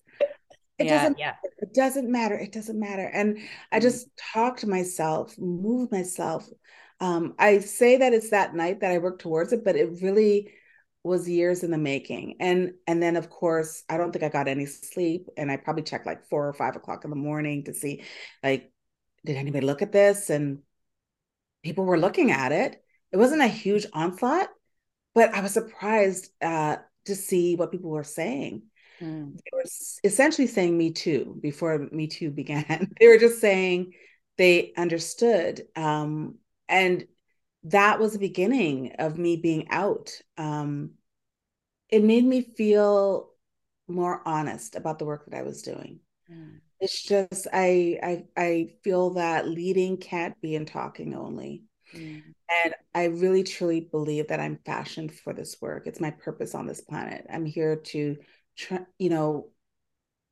It 0.78 0.86
yeah, 0.86 0.98
doesn't. 0.98 1.18
Yeah. 1.18 1.34
It 1.58 1.74
doesn't 1.74 2.10
matter. 2.10 2.36
It 2.38 2.52
doesn't 2.52 2.78
matter. 2.78 3.06
And 3.06 3.38
I 3.72 3.76
mm-hmm. 3.76 3.82
just 3.82 4.08
talk 4.32 4.58
to 4.58 4.68
myself, 4.68 5.36
move 5.38 5.90
myself. 5.90 6.48
Um, 7.00 7.34
I 7.38 7.58
say 7.58 7.98
that 7.98 8.12
it's 8.12 8.30
that 8.30 8.54
night 8.54 8.80
that 8.80 8.92
I 8.92 8.98
work 8.98 9.18
towards 9.18 9.52
it, 9.52 9.64
but 9.64 9.76
it 9.76 10.00
really 10.02 10.52
was 11.02 11.28
years 11.28 11.62
in 11.62 11.70
the 11.70 11.78
making. 11.78 12.36
And 12.40 12.74
and 12.86 13.02
then 13.02 13.16
of 13.16 13.30
course, 13.30 13.84
I 13.88 13.96
don't 13.96 14.12
think 14.12 14.24
I 14.24 14.28
got 14.28 14.48
any 14.48 14.66
sleep, 14.66 15.28
and 15.36 15.50
I 15.50 15.56
probably 15.56 15.82
checked 15.82 16.06
like 16.06 16.28
four 16.28 16.48
or 16.48 16.52
five 16.52 16.76
o'clock 16.76 17.04
in 17.04 17.10
the 17.10 17.16
morning 17.16 17.64
to 17.64 17.74
see, 17.74 18.02
like, 18.42 18.70
did 19.24 19.36
anybody 19.36 19.66
look 19.66 19.82
at 19.82 19.92
this? 19.92 20.30
And 20.30 20.60
people 21.66 21.84
were 21.84 21.98
looking 21.98 22.30
at 22.30 22.52
it. 22.52 22.80
It 23.10 23.16
wasn't 23.16 23.42
a 23.42 23.48
huge 23.48 23.86
onslaught, 23.92 24.48
but 25.14 25.34
I 25.34 25.40
was 25.40 25.52
surprised 25.52 26.30
uh, 26.40 26.76
to 27.06 27.16
see 27.16 27.56
what 27.56 27.72
people 27.72 27.90
were 27.90 28.04
saying. 28.04 28.62
Mm. 29.00 29.34
They 29.34 29.50
were 29.52 29.64
essentially 30.04 30.46
saying 30.46 30.78
Me 30.78 30.92
Too 30.92 31.36
before 31.42 31.88
Me 31.90 32.06
Too 32.06 32.30
began. 32.30 32.94
they 33.00 33.08
were 33.08 33.18
just 33.18 33.40
saying 33.40 33.94
they 34.38 34.72
understood. 34.76 35.62
Um, 35.74 36.36
and 36.68 37.06
that 37.64 37.98
was 37.98 38.12
the 38.12 38.20
beginning 38.20 38.92
of 39.00 39.18
me 39.18 39.36
being 39.36 39.68
out. 39.70 40.12
Um, 40.38 40.92
it 41.88 42.04
made 42.04 42.24
me 42.24 42.42
feel 42.42 43.30
more 43.88 44.22
honest 44.24 44.76
about 44.76 45.00
the 45.00 45.04
work 45.04 45.26
that 45.26 45.36
I 45.36 45.42
was 45.42 45.62
doing. 45.62 45.98
Mm. 46.30 46.60
It's 46.80 47.02
just 47.02 47.46
I 47.52 47.98
I 48.02 48.24
I 48.36 48.68
feel 48.82 49.10
that 49.14 49.48
leading 49.48 49.96
can't 49.96 50.40
be 50.40 50.54
in 50.54 50.66
talking 50.66 51.14
only. 51.14 51.64
Mm. 51.94 52.22
And 52.64 52.74
I 52.94 53.06
really 53.06 53.42
truly 53.42 53.80
believe 53.80 54.28
that 54.28 54.40
I'm 54.40 54.58
fashioned 54.64 55.12
for 55.12 55.32
this 55.32 55.56
work. 55.60 55.86
It's 55.86 56.00
my 56.00 56.10
purpose 56.10 56.54
on 56.54 56.66
this 56.66 56.80
planet. 56.80 57.26
I'm 57.32 57.44
here 57.44 57.76
to 57.76 58.16
tra- 58.56 58.86
you 58.98 59.10
know 59.10 59.50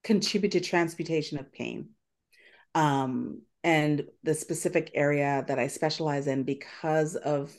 contribute 0.02 0.52
to 0.52 0.60
transmutation 0.60 1.38
of 1.38 1.52
pain. 1.52 1.90
Um 2.74 3.42
and 3.64 4.04
the 4.22 4.34
specific 4.34 4.90
area 4.94 5.42
that 5.48 5.58
I 5.58 5.68
specialize 5.68 6.26
in 6.26 6.42
because 6.42 7.16
of 7.16 7.50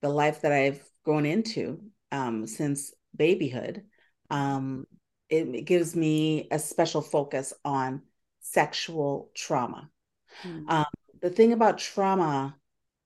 the 0.00 0.08
life 0.08 0.42
that 0.42 0.52
I've 0.52 0.80
grown 1.04 1.26
into 1.26 1.80
um, 2.12 2.46
since 2.46 2.94
babyhood. 3.16 3.82
Um, 4.30 4.86
it, 5.28 5.64
gives 5.64 5.94
me 5.96 6.48
a 6.50 6.58
special 6.58 7.00
focus 7.00 7.52
on 7.64 8.02
sexual 8.40 9.30
trauma. 9.34 9.90
Mm. 10.42 10.68
Um, 10.68 10.86
the 11.22 11.30
thing 11.30 11.52
about 11.52 11.78
trauma 11.78 12.56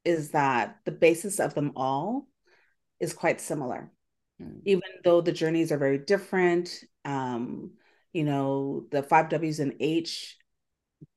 is 0.05 0.31
that 0.31 0.79
the 0.85 0.91
basis 0.93 1.41
of 1.41 1.55
them 1.55 1.73
all 1.77 2.29
is 3.01 3.13
quite 3.13 3.41
similar, 3.41 3.91
mm. 4.41 4.61
even 4.65 4.83
though 5.05 5.21
the 5.21 5.33
journeys 5.33 5.71
are 5.71 5.79
very 5.79 5.99
different. 5.99 6.83
Um, 7.05 7.73
you 8.13 8.25
know, 8.25 8.87
the 8.91 9.03
five 9.03 9.29
W's 9.29 9.61
and 9.61 9.75
H 9.81 10.37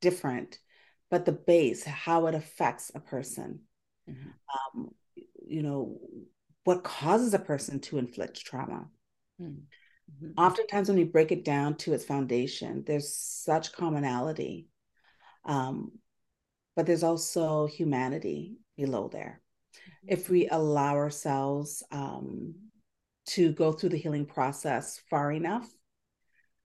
different, 0.01 0.59
but 1.09 1.25
the 1.25 1.31
base, 1.31 1.83
how 1.83 2.27
it 2.27 2.35
affects 2.35 2.91
a 2.93 2.99
person. 2.99 3.61
Mm-hmm. 4.09 4.79
Um, 4.79 4.89
you 5.47 5.63
know, 5.63 5.99
what 6.63 6.83
causes 6.83 7.33
a 7.33 7.39
person 7.39 7.79
to 7.79 7.97
inflict 7.97 8.45
trauma. 8.45 8.87
Mm. 10.11 10.27
Mm-hmm. 10.27 10.39
Oftentimes, 10.39 10.87
when 10.87 10.97
we 10.97 11.03
break 11.03 11.31
it 11.31 11.45
down 11.45 11.75
to 11.77 11.93
its 11.93 12.05
foundation, 12.05 12.83
there's 12.85 13.15
such 13.15 13.71
commonality, 13.71 14.67
um, 15.45 15.91
but 16.75 16.85
there's 16.85 17.03
also 17.03 17.67
humanity 17.67 18.57
below 18.77 19.07
there. 19.07 19.41
Mm-hmm. 19.75 20.13
If 20.13 20.29
we 20.29 20.47
allow 20.47 20.95
ourselves 20.95 21.83
um, 21.91 22.55
to 23.27 23.51
go 23.51 23.71
through 23.71 23.89
the 23.89 23.97
healing 23.97 24.25
process 24.25 24.99
far 25.09 25.31
enough 25.31 25.69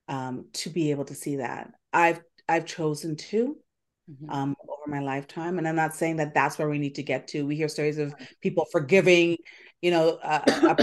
um, 0.08 0.46
to 0.54 0.70
be 0.70 0.90
able 0.90 1.04
to 1.06 1.14
see 1.14 1.36
that, 1.36 1.70
I've 1.92 2.20
I've 2.48 2.66
chosen 2.66 3.16
to. 3.16 3.56
Mm-hmm. 4.08 4.30
Um, 4.30 4.54
over 4.62 4.88
my 4.88 5.00
lifetime. 5.00 5.58
And 5.58 5.66
I'm 5.66 5.74
not 5.74 5.92
saying 5.96 6.18
that 6.18 6.32
that's 6.32 6.58
where 6.58 6.68
we 6.68 6.78
need 6.78 6.94
to 6.94 7.02
get 7.02 7.26
to. 7.28 7.44
We 7.44 7.56
hear 7.56 7.66
stories 7.66 7.98
of 7.98 8.14
people 8.40 8.64
forgiving, 8.70 9.36
you 9.82 9.90
know, 9.90 10.20
a, 10.22 10.76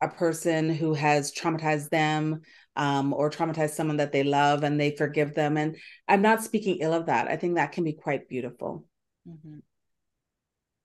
a 0.00 0.08
person 0.08 0.70
who 0.70 0.94
has 0.94 1.32
traumatized 1.32 1.90
them 1.90 2.42
um, 2.76 3.12
or 3.12 3.30
traumatized 3.30 3.70
someone 3.70 3.96
that 3.96 4.12
they 4.12 4.22
love 4.22 4.62
and 4.62 4.78
they 4.78 4.92
forgive 4.96 5.34
them. 5.34 5.56
And 5.56 5.76
I'm 6.06 6.22
not 6.22 6.44
speaking 6.44 6.78
ill 6.80 6.94
of 6.94 7.06
that. 7.06 7.28
I 7.28 7.36
think 7.36 7.56
that 7.56 7.72
can 7.72 7.84
be 7.84 7.92
quite 7.92 8.28
beautiful. 8.28 8.86
Mm-hmm. 9.28 9.58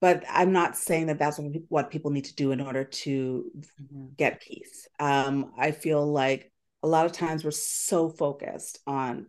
But 0.02 0.26
I'm 0.30 0.52
not 0.52 0.76
saying 0.76 1.08
that 1.08 1.20
that's 1.20 1.40
what 1.70 1.92
people 1.92 2.12
need 2.12 2.26
to 2.26 2.36
do 2.36 2.52
in 2.52 2.60
order 2.60 2.84
to 2.84 3.46
mm-hmm. 3.56 4.08
get 4.18 4.42
peace. 4.42 4.88
Um, 5.00 5.54
I 5.58 5.72
feel 5.72 6.06
like 6.06 6.52
a 6.82 6.88
lot 6.88 7.06
of 7.06 7.14
times 7.14 7.46
we're 7.46 7.52
so 7.52 8.10
focused 8.10 8.80
on 8.86 9.28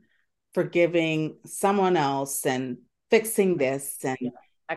forgiving 0.54 1.36
someone 1.46 1.96
else 1.96 2.44
and 2.46 2.78
fixing 3.10 3.56
this 3.56 3.98
and 4.02 4.16
yeah. 4.20 4.30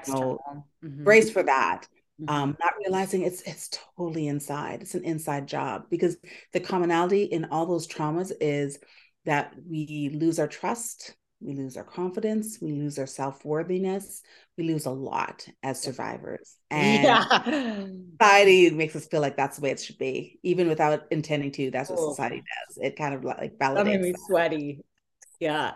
You 0.05 0.13
know, 0.13 0.39
mm-hmm. 0.83 1.03
brace 1.05 1.31
for 1.31 1.43
that. 1.43 1.87
Um, 2.27 2.57
not 2.59 2.73
realizing 2.79 3.21
it's 3.23 3.41
it's 3.41 3.69
totally 3.95 4.27
inside. 4.27 4.81
It's 4.81 4.95
an 4.95 5.03
inside 5.03 5.47
job 5.47 5.83
because 5.89 6.17
the 6.53 6.59
commonality 6.59 7.23
in 7.23 7.45
all 7.45 7.65
those 7.65 7.87
traumas 7.87 8.31
is 8.41 8.79
that 9.25 9.53
we 9.69 10.09
lose 10.13 10.39
our 10.39 10.47
trust, 10.47 11.15
we 11.39 11.53
lose 11.53 11.77
our 11.77 11.83
confidence, 11.83 12.57
we 12.61 12.71
lose 12.71 12.97
our 12.97 13.05
self 13.05 13.45
worthiness, 13.45 14.23
we 14.57 14.63
lose 14.63 14.87
a 14.87 14.91
lot 14.91 15.47
as 15.61 15.79
survivors, 15.79 16.55
and 16.71 17.03
yeah. 17.03 17.85
society 18.19 18.71
makes 18.71 18.95
us 18.95 19.05
feel 19.05 19.21
like 19.21 19.37
that's 19.37 19.57
the 19.57 19.61
way 19.61 19.71
it 19.71 19.79
should 19.79 19.99
be, 19.99 20.39
even 20.41 20.69
without 20.69 21.03
intending 21.11 21.51
to. 21.51 21.69
That's 21.69 21.89
what 21.89 21.99
oh. 21.99 22.09
society 22.09 22.37
does. 22.37 22.77
It 22.81 22.95
kind 22.95 23.13
of 23.13 23.23
like 23.23 23.57
validates. 23.59 23.75
That 23.75 23.85
made 23.85 24.01
me 24.01 24.13
sweaty. 24.25 24.83
Yeah. 25.39 25.73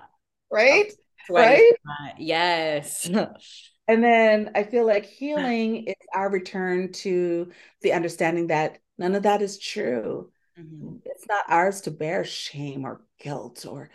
Right. 0.52 0.92
Sweaty. 1.28 1.64
Right. 1.86 2.16
Yes. 2.18 3.10
And 3.92 4.02
then 4.02 4.52
I 4.56 4.64
feel 4.64 4.86
like 4.86 5.06
healing 5.06 5.88
is 5.88 5.96
our 6.14 6.30
return 6.30 6.94
to 6.94 7.52
the 7.82 7.92
understanding 7.92 8.48
that 8.48 8.78
none 8.98 9.16
of 9.16 9.24
that 9.24 9.42
is 9.42 9.60
true. 9.60 10.32
Mm-hmm. 10.58 11.00
It's 11.04 11.28
not 11.28 11.44
ours 11.50 11.82
to 11.82 11.92
bear 11.92 12.24
shame 12.24 12.86
or 12.86 13.02
guilt 13.20 13.66
or, 13.68 13.90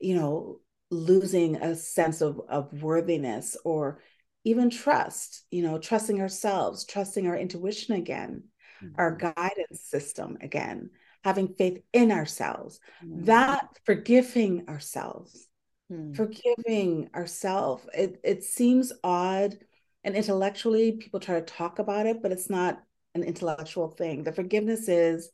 you 0.00 0.14
know, 0.14 0.60
losing 0.90 1.56
a 1.56 1.76
sense 1.76 2.22
of, 2.22 2.40
of 2.48 2.82
worthiness 2.82 3.54
or 3.62 4.00
even 4.44 4.70
trust, 4.70 5.44
you 5.50 5.62
know, 5.62 5.78
trusting 5.78 6.22
ourselves, 6.22 6.86
trusting 6.86 7.26
our 7.26 7.36
intuition 7.36 7.94
again, 7.94 8.44
mm-hmm. 8.82 8.94
our 8.96 9.14
guidance 9.14 9.82
system 9.82 10.38
again, 10.40 10.88
having 11.24 11.48
faith 11.48 11.82
in 11.92 12.10
ourselves, 12.10 12.80
mm-hmm. 13.04 13.24
that 13.24 13.68
forgiving 13.84 14.66
ourselves 14.70 15.46
hmm. 15.92 16.12
forgiving 16.12 17.10
ourselves. 17.14 17.84
It 17.94 18.20
it 18.24 18.44
seems 18.44 18.92
odd 19.04 19.58
and 20.04 20.16
intellectually 20.16 20.92
people 20.92 21.20
try 21.20 21.36
to 21.36 21.46
talk 21.46 21.78
about 21.78 22.06
it, 22.06 22.22
but 22.22 22.32
it's 22.32 22.50
not 22.50 22.82
an 23.14 23.22
intellectual 23.22 23.88
thing. 23.88 24.24
The 24.24 24.32
forgiveness 24.32 24.88
is 24.88 25.30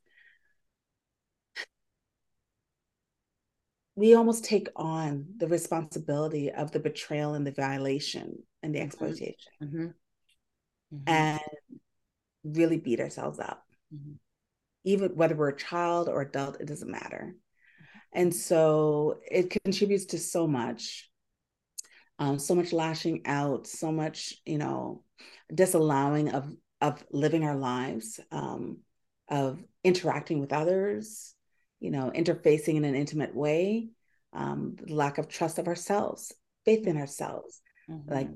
we 3.94 4.14
almost 4.14 4.44
take 4.44 4.68
on 4.76 5.26
the 5.38 5.48
responsibility 5.48 6.50
of 6.50 6.70
the 6.70 6.80
betrayal 6.80 7.34
and 7.34 7.46
the 7.46 7.52
violation 7.52 8.42
and 8.62 8.74
the 8.74 8.78
mm-hmm. 8.78 8.86
exploitation 8.86 9.52
mm-hmm. 9.62 9.86
Mm-hmm. 10.94 11.08
and 11.08 11.40
really 12.44 12.78
beat 12.78 13.00
ourselves 13.00 13.38
up. 13.38 13.64
Mm-hmm. 13.94 14.12
Even 14.84 15.16
whether 15.16 15.34
we're 15.34 15.48
a 15.48 15.56
child 15.56 16.08
or 16.08 16.20
adult, 16.20 16.60
it 16.60 16.66
doesn't 16.66 16.90
matter. 16.90 17.34
And 18.12 18.34
so 18.34 19.18
it 19.30 19.56
contributes 19.64 20.06
to 20.06 20.18
so 20.18 20.46
much, 20.46 21.10
um, 22.18 22.38
so 22.38 22.54
much 22.54 22.72
lashing 22.72 23.26
out, 23.26 23.66
so 23.66 23.92
much, 23.92 24.34
you 24.44 24.58
know, 24.58 25.02
disallowing 25.54 26.30
of 26.30 26.54
of 26.80 27.04
living 27.10 27.44
our 27.44 27.56
lives, 27.56 28.20
um, 28.30 28.78
of 29.28 29.62
interacting 29.82 30.40
with 30.40 30.52
others, 30.52 31.34
you 31.80 31.90
know, 31.90 32.12
interfacing 32.14 32.76
in 32.76 32.84
an 32.84 32.94
intimate 32.94 33.34
way, 33.34 33.88
um, 34.32 34.76
lack 34.86 35.18
of 35.18 35.28
trust 35.28 35.58
of 35.58 35.66
ourselves, 35.66 36.32
faith 36.64 36.86
in 36.86 36.96
ourselves, 36.96 37.60
mm-hmm. 37.90 38.10
like 38.12 38.28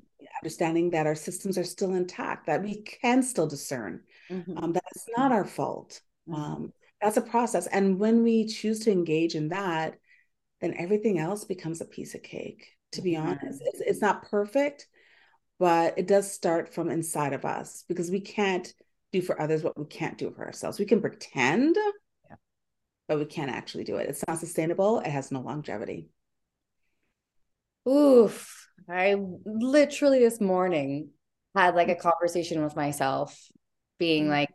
understanding 0.43 0.91
that 0.91 1.07
our 1.07 1.15
systems 1.15 1.57
are 1.57 1.65
still 1.65 1.95
intact, 1.95 2.47
that 2.47 2.63
we 2.63 2.83
can 2.83 3.23
still 3.23 3.47
discern, 3.47 4.01
mm-hmm. 4.31 4.59
um, 4.59 4.73
that 4.73 4.85
it's 4.95 5.07
not 5.17 5.33
our 5.33 5.45
fault. 5.45 6.01
Mm-hmm. 6.29 6.41
Um, 6.43 6.73
that's 7.03 7.17
a 7.17 7.23
process. 7.23 7.67
And 7.67 7.99
when 7.99 8.23
we 8.23 8.47
choose 8.47 8.81
to 8.81 8.93
engage 8.93 9.35
in 9.35 9.49
that, 9.49 9.97
then 10.61 10.75
everything 10.79 11.19
else 11.19 11.45
becomes 11.45 11.81
a 11.81 11.87
piece 11.87 12.15
of 12.15 12.23
cake, 12.23 12.69
to 12.93 13.03
be 13.03 13.17
honest. 13.17 13.61
It's, 13.65 13.81
it's 13.81 14.01
not 14.01 14.31
perfect, 14.31 14.87
but 15.59 15.99
it 15.99 16.07
does 16.07 16.33
start 16.33 16.73
from 16.73 16.89
inside 16.89 17.33
of 17.33 17.45
us 17.45 17.85
because 17.89 18.11
we 18.11 18.21
can't 18.21 18.73
do 19.13 19.21
for 19.21 19.41
others 19.41 19.63
what 19.63 19.77
we 19.77 19.85
can't 19.85 20.17
do 20.17 20.31
for 20.31 20.47
ourselves. 20.47 20.79
We 20.79 20.87
can 20.87 21.01
pretend, 21.01 21.77
yeah. 22.31 22.37
but 23.09 23.19
we 23.19 23.25
can't 23.25 23.51
actually 23.51 23.85
do 23.85 23.97
it. 23.97 24.09
It's 24.09 24.25
not 24.27 24.39
sustainable, 24.39 25.01
it 25.01 25.11
has 25.11 25.33
no 25.33 25.41
longevity. 25.41 26.09
Oof. 27.89 28.69
I 28.89 29.17
literally 29.45 30.21
this 30.21 30.41
morning 30.41 31.11
had 31.55 31.75
like 31.75 31.89
a 31.89 31.97
conversation 31.97 32.63
with 32.63 32.77
myself, 32.77 33.37
being 33.99 34.25
mm-hmm. 34.25 34.33
like, 34.33 34.55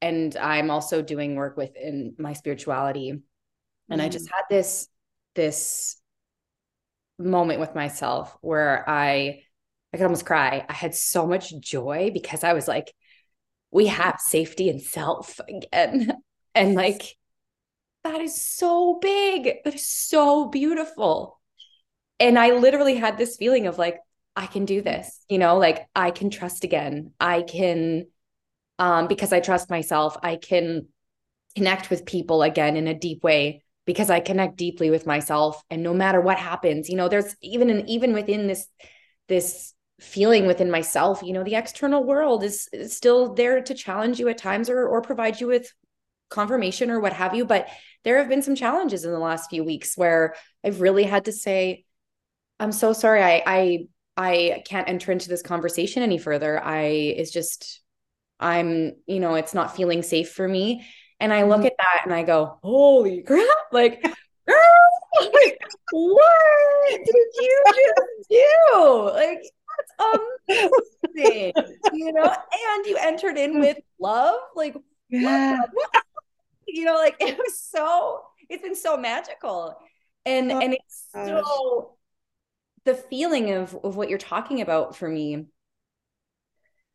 and 0.00 0.36
I'm 0.36 0.70
also 0.70 1.02
doing 1.02 1.34
work 1.34 1.56
within 1.56 2.14
my 2.18 2.32
spirituality. 2.32 3.10
And 3.90 4.00
mm. 4.00 4.04
I 4.04 4.08
just 4.08 4.26
mm. 4.26 4.32
had 4.32 4.44
this 4.50 4.88
this 5.34 5.96
moment 7.18 7.60
with 7.60 7.74
myself 7.74 8.36
where 8.40 8.88
I 8.88 9.42
I 9.92 9.96
could 9.96 10.04
almost 10.04 10.26
cry. 10.26 10.64
I 10.68 10.72
had 10.72 10.94
so 10.94 11.26
much 11.26 11.58
joy 11.58 12.10
because 12.12 12.44
I 12.44 12.52
was 12.52 12.68
like, 12.68 12.92
we 13.70 13.86
have 13.86 14.20
safety 14.20 14.68
and 14.68 14.80
self 14.80 15.40
again. 15.48 16.12
And 16.54 16.74
like 16.74 17.16
that 18.02 18.20
is 18.20 18.40
so 18.40 18.98
big. 19.00 19.62
That 19.64 19.74
is 19.74 19.86
so 19.86 20.46
beautiful. 20.46 21.38
And 22.18 22.36
I 22.36 22.50
literally 22.50 22.96
had 22.96 23.16
this 23.16 23.36
feeling 23.36 23.68
of 23.68 23.78
like, 23.78 24.00
I 24.34 24.46
can 24.46 24.64
do 24.64 24.82
this, 24.82 25.24
you 25.28 25.38
know, 25.38 25.58
like 25.58 25.86
I 25.94 26.10
can 26.10 26.30
trust 26.30 26.64
again. 26.64 27.12
I 27.20 27.42
can 27.42 28.06
um, 28.78 29.08
because 29.08 29.32
I 29.32 29.40
trust 29.40 29.70
myself, 29.70 30.16
I 30.22 30.36
can 30.36 30.86
connect 31.56 31.90
with 31.90 32.06
people 32.06 32.42
again 32.42 32.76
in 32.76 32.86
a 32.86 32.94
deep 32.94 33.22
way 33.24 33.64
because 33.84 34.10
I 34.10 34.20
connect 34.20 34.56
deeply 34.56 34.90
with 34.90 35.06
myself. 35.06 35.62
And 35.70 35.82
no 35.82 35.94
matter 35.94 36.20
what 36.20 36.38
happens, 36.38 36.88
you 36.88 36.96
know, 36.96 37.08
there's 37.08 37.34
even 37.42 37.70
an 37.70 37.88
even 37.88 38.12
within 38.12 38.46
this 38.46 38.66
this 39.28 39.74
feeling 40.00 40.46
within 40.46 40.70
myself, 40.70 41.22
you 41.22 41.32
know, 41.32 41.42
the 41.42 41.56
external 41.56 42.04
world 42.04 42.44
is, 42.44 42.68
is 42.72 42.96
still 42.96 43.34
there 43.34 43.60
to 43.60 43.74
challenge 43.74 44.20
you 44.20 44.28
at 44.28 44.38
times 44.38 44.70
or 44.70 44.86
or 44.86 45.02
provide 45.02 45.40
you 45.40 45.48
with 45.48 45.72
confirmation 46.28 46.90
or 46.90 47.00
what 47.00 47.12
have 47.12 47.34
you. 47.34 47.44
But 47.44 47.68
there 48.04 48.18
have 48.18 48.28
been 48.28 48.42
some 48.42 48.54
challenges 48.54 49.04
in 49.04 49.10
the 49.10 49.18
last 49.18 49.50
few 49.50 49.64
weeks 49.64 49.96
where 49.96 50.34
I've 50.62 50.80
really 50.80 51.04
had 51.04 51.24
to 51.24 51.32
say, 51.32 51.84
I'm 52.60 52.72
so 52.72 52.92
sorry. 52.92 53.22
I 53.22 53.42
I 53.46 53.86
I 54.16 54.62
can't 54.66 54.88
enter 54.88 55.12
into 55.12 55.28
this 55.28 55.42
conversation 55.42 56.02
any 56.02 56.18
further. 56.18 56.62
I 56.62 56.84
is 56.86 57.30
just 57.30 57.80
I'm, 58.40 58.96
you 59.06 59.20
know, 59.20 59.34
it's 59.34 59.54
not 59.54 59.76
feeling 59.76 60.02
safe 60.02 60.32
for 60.32 60.46
me. 60.46 60.86
And 61.20 61.32
I 61.32 61.42
look 61.42 61.58
mm-hmm. 61.58 61.66
at 61.66 61.76
that 61.78 62.00
and 62.04 62.14
I 62.14 62.22
go, 62.22 62.58
holy 62.62 63.22
crap, 63.26 63.44
like, 63.72 64.02
girl, 64.48 64.88
like, 65.20 65.58
what 65.90 67.04
did 67.04 67.26
you 67.40 67.62
just 67.66 68.30
do? 68.30 69.10
Like, 69.12 69.42
that's 69.98 70.96
amazing, 71.14 71.52
you 71.92 72.12
know, 72.12 72.24
and 72.24 72.86
you 72.86 72.96
entered 73.00 73.36
in 73.36 73.60
with 73.60 73.78
love. 73.98 74.40
Like, 74.54 74.76
yeah. 75.08 75.58
you 76.66 76.84
know, 76.84 76.94
like 76.94 77.16
it 77.20 77.38
was 77.38 77.60
so, 77.60 78.22
it's 78.48 78.62
been 78.62 78.74
so 78.74 78.96
magical. 78.96 79.76
And 80.26 80.52
oh, 80.52 80.60
and 80.60 80.74
it's 80.74 81.06
gosh. 81.14 81.28
so 81.28 81.96
the 82.84 82.94
feeling 82.94 83.52
of 83.52 83.76
of 83.84 83.96
what 83.96 84.08
you're 84.08 84.18
talking 84.18 84.60
about 84.60 84.96
for 84.96 85.08
me 85.08 85.46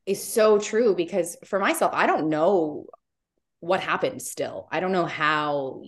is 0.06 0.24
so 0.24 0.58
true 0.58 0.96
because 0.96 1.38
for 1.46 1.60
myself, 1.60 1.92
I 1.94 2.08
don't 2.08 2.30
know 2.30 2.86
what 3.60 3.80
happened 3.80 4.22
still. 4.22 4.68
I 4.72 4.80
don't 4.80 4.92
know 4.92 5.06
how 5.06 5.84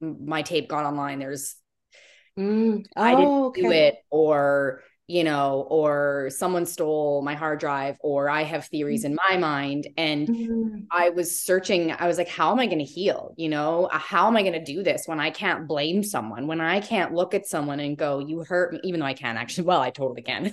my 0.00 0.42
tape 0.42 0.68
got 0.68 0.84
online. 0.84 1.18
There's 1.18 1.56
mm. 2.38 2.84
oh, 2.96 3.02
I 3.02 3.10
didn't 3.14 3.28
okay. 3.28 3.62
do 3.62 3.70
it 3.70 3.96
or 4.10 4.82
you 5.12 5.24
know, 5.24 5.66
or 5.68 6.30
someone 6.30 6.64
stole 6.64 7.20
my 7.20 7.34
hard 7.34 7.60
drive, 7.60 7.98
or 8.00 8.30
I 8.30 8.44
have 8.44 8.64
theories 8.64 9.04
in 9.04 9.14
my 9.28 9.36
mind. 9.36 9.86
And 9.98 10.26
mm-hmm. 10.26 10.78
I 10.90 11.10
was 11.10 11.38
searching, 11.38 11.92
I 11.92 12.06
was 12.06 12.16
like, 12.16 12.30
how 12.30 12.50
am 12.50 12.58
I 12.58 12.64
going 12.64 12.78
to 12.78 12.84
heal? 12.84 13.34
You 13.36 13.50
know, 13.50 13.90
uh, 13.92 13.98
how 13.98 14.26
am 14.26 14.38
I 14.38 14.40
going 14.40 14.54
to 14.54 14.64
do 14.64 14.82
this 14.82 15.06
when 15.06 15.20
I 15.20 15.28
can't 15.28 15.68
blame 15.68 16.02
someone, 16.02 16.46
when 16.46 16.62
I 16.62 16.80
can't 16.80 17.12
look 17.12 17.34
at 17.34 17.46
someone 17.46 17.78
and 17.78 17.94
go, 17.94 18.20
you 18.20 18.42
hurt 18.42 18.72
me, 18.72 18.80
even 18.84 19.00
though 19.00 19.06
I 19.06 19.12
can 19.12 19.36
actually, 19.36 19.64
well, 19.66 19.82
I 19.82 19.90
totally 19.90 20.22
can. 20.22 20.44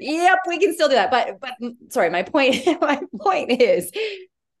yep, 0.00 0.38
we 0.48 0.58
can 0.58 0.72
still 0.72 0.88
do 0.88 0.94
that. 0.94 1.10
But, 1.10 1.38
but 1.38 1.52
mm, 1.60 1.74
sorry, 1.90 2.08
my 2.08 2.22
point, 2.22 2.66
my 2.80 3.02
point 3.20 3.60
is, 3.60 3.92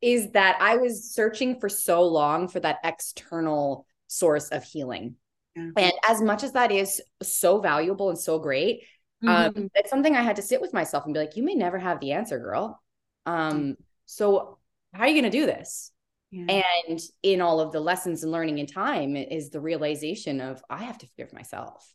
is 0.02 0.32
that 0.32 0.58
I 0.60 0.76
was 0.76 1.14
searching 1.14 1.58
for 1.60 1.70
so 1.70 2.02
long 2.02 2.46
for 2.46 2.60
that 2.60 2.76
external 2.84 3.86
source 4.06 4.50
of 4.50 4.64
healing 4.64 5.16
yeah. 5.56 5.70
And 5.76 5.92
as 6.08 6.20
much 6.22 6.42
as 6.42 6.52
that 6.52 6.72
is 6.72 7.00
so 7.22 7.60
valuable 7.60 8.10
and 8.10 8.18
so 8.18 8.38
great, 8.38 8.84
um, 9.22 9.28
mm-hmm. 9.28 9.58
um, 9.58 9.70
it's 9.74 9.90
something 9.90 10.16
I 10.16 10.22
had 10.22 10.36
to 10.36 10.42
sit 10.42 10.60
with 10.60 10.72
myself 10.72 11.04
and 11.04 11.14
be 11.14 11.20
like, 11.20 11.36
you 11.36 11.42
may 11.42 11.54
never 11.54 11.78
have 11.78 12.00
the 12.00 12.12
answer, 12.12 12.38
girl. 12.38 12.82
Um, 13.26 13.76
so 14.06 14.58
how 14.92 15.02
are 15.02 15.08
you 15.08 15.20
going 15.20 15.30
to 15.30 15.38
do 15.38 15.46
this? 15.46 15.92
Yeah. 16.30 16.62
And 16.88 17.00
in 17.22 17.40
all 17.40 17.60
of 17.60 17.72
the 17.72 17.80
lessons 17.80 18.22
and 18.22 18.32
learning 18.32 18.58
in 18.58 18.66
time 18.66 19.16
is 19.16 19.50
the 19.50 19.60
realization 19.60 20.40
of 20.40 20.62
I 20.70 20.84
have 20.84 20.98
to 20.98 21.06
forgive 21.08 21.32
myself. 21.32 21.92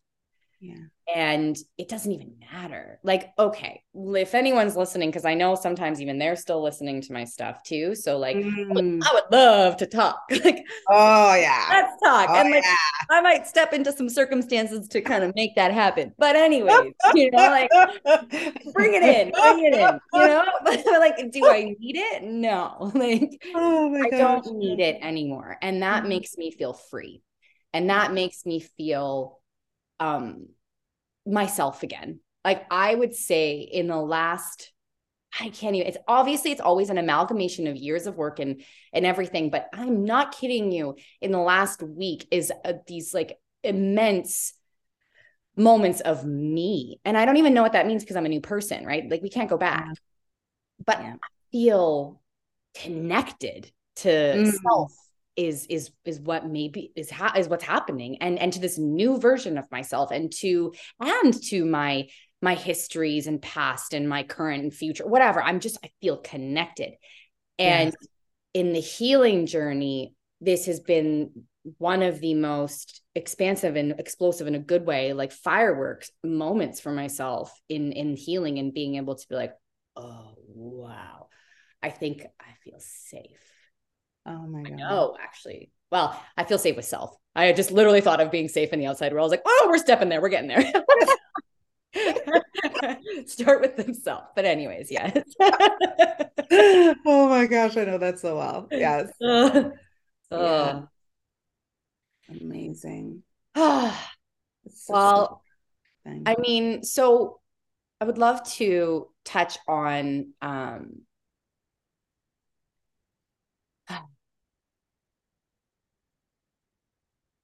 Yeah. 0.59 0.75
And 1.13 1.57
it 1.77 1.87
doesn't 1.87 2.11
even 2.11 2.33
matter. 2.51 2.99
Like, 3.03 3.31
okay, 3.39 3.81
if 3.93 4.35
anyone's 4.35 4.75
listening, 4.75 5.09
because 5.09 5.23
I 5.23 5.35
know 5.35 5.55
sometimes 5.55 6.01
even 6.01 6.17
they're 6.17 6.35
still 6.35 6.61
listening 6.61 7.01
to 7.01 7.13
my 7.13 7.23
stuff 7.23 7.63
too. 7.63 7.95
So, 7.95 8.17
like, 8.17 8.35
mm. 8.35 9.01
I 9.03 9.13
would 9.13 9.31
love 9.31 9.77
to 9.77 9.85
talk. 9.85 10.23
like, 10.43 10.65
oh, 10.89 11.35
yeah. 11.35 11.65
Let's 11.69 12.01
talk. 12.03 12.29
Oh, 12.29 12.35
and 12.35 12.51
like, 12.51 12.63
yeah. 12.63 12.75
I 13.09 13.21
might 13.21 13.47
step 13.47 13.71
into 13.71 13.91
some 13.93 14.09
circumstances 14.09 14.87
to 14.89 15.01
kind 15.01 15.23
of 15.23 15.33
make 15.35 15.55
that 15.55 15.71
happen. 15.71 16.13
But, 16.17 16.35
anyways, 16.35 16.91
you 17.13 17.31
know, 17.31 17.37
like, 17.37 17.69
bring 18.73 18.95
it 18.95 19.03
in, 19.03 19.31
bring 19.31 19.65
it 19.65 19.73
in, 19.73 19.99
you 20.13 20.27
know? 20.27 20.43
But, 20.63 20.85
like, 20.85 21.31
do 21.31 21.47
I 21.47 21.75
need 21.79 21.95
it? 21.95 22.23
No. 22.23 22.91
Like, 22.97 23.41
oh 23.53 23.95
I 23.95 24.09
don't 24.09 24.57
need 24.57 24.79
it 24.79 24.97
anymore. 25.01 25.57
And 25.61 25.83
that 25.83 26.03
mm. 26.03 26.09
makes 26.09 26.35
me 26.35 26.51
feel 26.51 26.73
free. 26.73 27.21
And 27.73 27.89
that 27.91 28.11
makes 28.11 28.45
me 28.45 28.59
feel 28.59 29.39
um 29.99 30.47
myself 31.25 31.83
again. 31.83 32.19
Like 32.45 32.65
I 32.71 32.93
would 32.93 33.13
say 33.13 33.59
in 33.59 33.87
the 33.87 33.97
last 33.97 34.71
I 35.39 35.49
can't 35.49 35.75
even 35.75 35.87
it's 35.87 35.97
obviously 36.07 36.51
it's 36.51 36.61
always 36.61 36.89
an 36.89 36.97
amalgamation 36.97 37.67
of 37.67 37.75
years 37.75 38.07
of 38.07 38.15
work 38.15 38.39
and 38.39 38.63
and 38.93 39.05
everything, 39.05 39.49
but 39.49 39.67
I'm 39.73 40.05
not 40.05 40.37
kidding 40.37 40.71
you. 40.71 40.95
In 41.21 41.31
the 41.31 41.39
last 41.39 41.83
week 41.83 42.27
is 42.31 42.51
uh, 42.63 42.73
these 42.87 43.13
like 43.13 43.37
immense 43.63 44.53
moments 45.55 46.01
of 46.01 46.23
me. 46.25 46.99
And 47.03 47.17
I 47.17 47.25
don't 47.25 47.37
even 47.37 47.53
know 47.53 47.63
what 47.63 47.73
that 47.73 47.87
means 47.87 48.03
because 48.03 48.15
I'm 48.15 48.25
a 48.25 48.29
new 48.29 48.41
person, 48.41 48.85
right? 48.85 49.09
Like 49.09 49.21
we 49.21 49.29
can't 49.29 49.49
go 49.49 49.57
back. 49.57 49.87
But 50.85 51.01
yeah. 51.01 51.15
I 51.15 51.27
feel 51.51 52.21
connected 52.75 53.71
to 53.97 54.09
mm. 54.09 54.51
self 54.51 54.93
is 55.37 55.67
is 55.67 55.91
is 56.03 56.19
what 56.19 56.47
maybe 56.47 56.91
is 56.95 57.11
ha- 57.11 57.35
is 57.37 57.47
what's 57.47 57.63
happening. 57.63 58.17
And 58.21 58.39
and 58.39 58.51
to 58.53 58.59
this 58.59 58.77
new 58.77 59.19
version 59.19 59.57
of 59.57 59.71
myself 59.71 60.11
and 60.11 60.33
to 60.37 60.73
and 60.99 61.33
to 61.43 61.63
my 61.63 62.07
my 62.41 62.55
histories 62.55 63.27
and 63.27 63.41
past 63.41 63.93
and 63.93 64.09
my 64.09 64.23
current 64.23 64.63
and 64.63 64.73
future 64.73 65.07
whatever 65.07 65.41
i'm 65.41 65.59
just 65.59 65.77
i 65.83 65.91
feel 66.01 66.17
connected. 66.17 66.93
And 67.59 67.95
in 68.53 68.73
the 68.73 68.79
healing 68.79 69.45
journey 69.45 70.13
this 70.41 70.65
has 70.65 70.79
been 70.79 71.31
one 71.79 72.03
of 72.03 72.19
the 72.19 72.33
most 72.33 73.01
expansive 73.15 73.75
and 73.75 73.99
explosive 73.99 74.47
in 74.47 74.55
a 74.55 74.59
good 74.59 74.85
way 74.85 75.13
like 75.13 75.31
fireworks 75.31 76.11
moments 76.23 76.79
for 76.79 76.91
myself 76.91 77.51
in 77.69 77.91
in 77.91 78.15
healing 78.15 78.59
and 78.59 78.73
being 78.73 78.95
able 78.95 79.15
to 79.15 79.27
be 79.27 79.35
like 79.35 79.53
oh 79.95 80.35
wow. 80.47 81.27
I 81.81 81.89
think 81.89 82.25
i 82.39 82.53
feel 82.63 82.79
safe 82.79 83.56
Oh 84.27 84.45
my 84.45 84.63
god. 84.63 84.77
No, 84.77 85.17
actually. 85.21 85.71
Well, 85.91 86.21
I 86.35 86.43
feel 86.43 86.57
safe 86.57 86.75
with 86.75 86.85
self. 86.85 87.15
I 87.35 87.53
just 87.53 87.71
literally 87.71 88.01
thought 88.01 88.19
of 88.19 88.29
being 88.29 88.49
safe 88.49 88.73
in 88.73 88.79
the 88.79 88.87
outside 88.87 89.13
world. 89.13 89.21
I 89.21 89.25
was 89.25 89.31
like, 89.31 89.43
oh, 89.45 89.67
we're 89.69 89.77
stepping 89.77 90.09
there. 90.09 90.19
We're 90.21 90.29
getting 90.29 90.49
there. 90.49 90.73
Start 93.25 93.61
with 93.61 93.77
themselves. 93.77 94.25
But 94.35 94.45
anyways, 94.45 94.91
yes. 94.91 95.23
oh 95.39 97.29
my 97.29 97.45
gosh, 97.45 97.77
I 97.77 97.85
know 97.85 97.97
that 97.99 98.19
so 98.19 98.37
well. 98.37 98.67
Yes. 98.71 99.09
Uh, 99.21 99.69
yeah. 100.31 100.81
Amazing. 102.29 103.23
well, 103.55 105.41
I 106.05 106.35
mean, 106.39 106.83
so 106.83 107.39
I 108.01 108.05
would 108.05 108.17
love 108.17 108.43
to 108.53 109.07
touch 109.23 109.57
on 109.67 110.33
um 110.41 111.01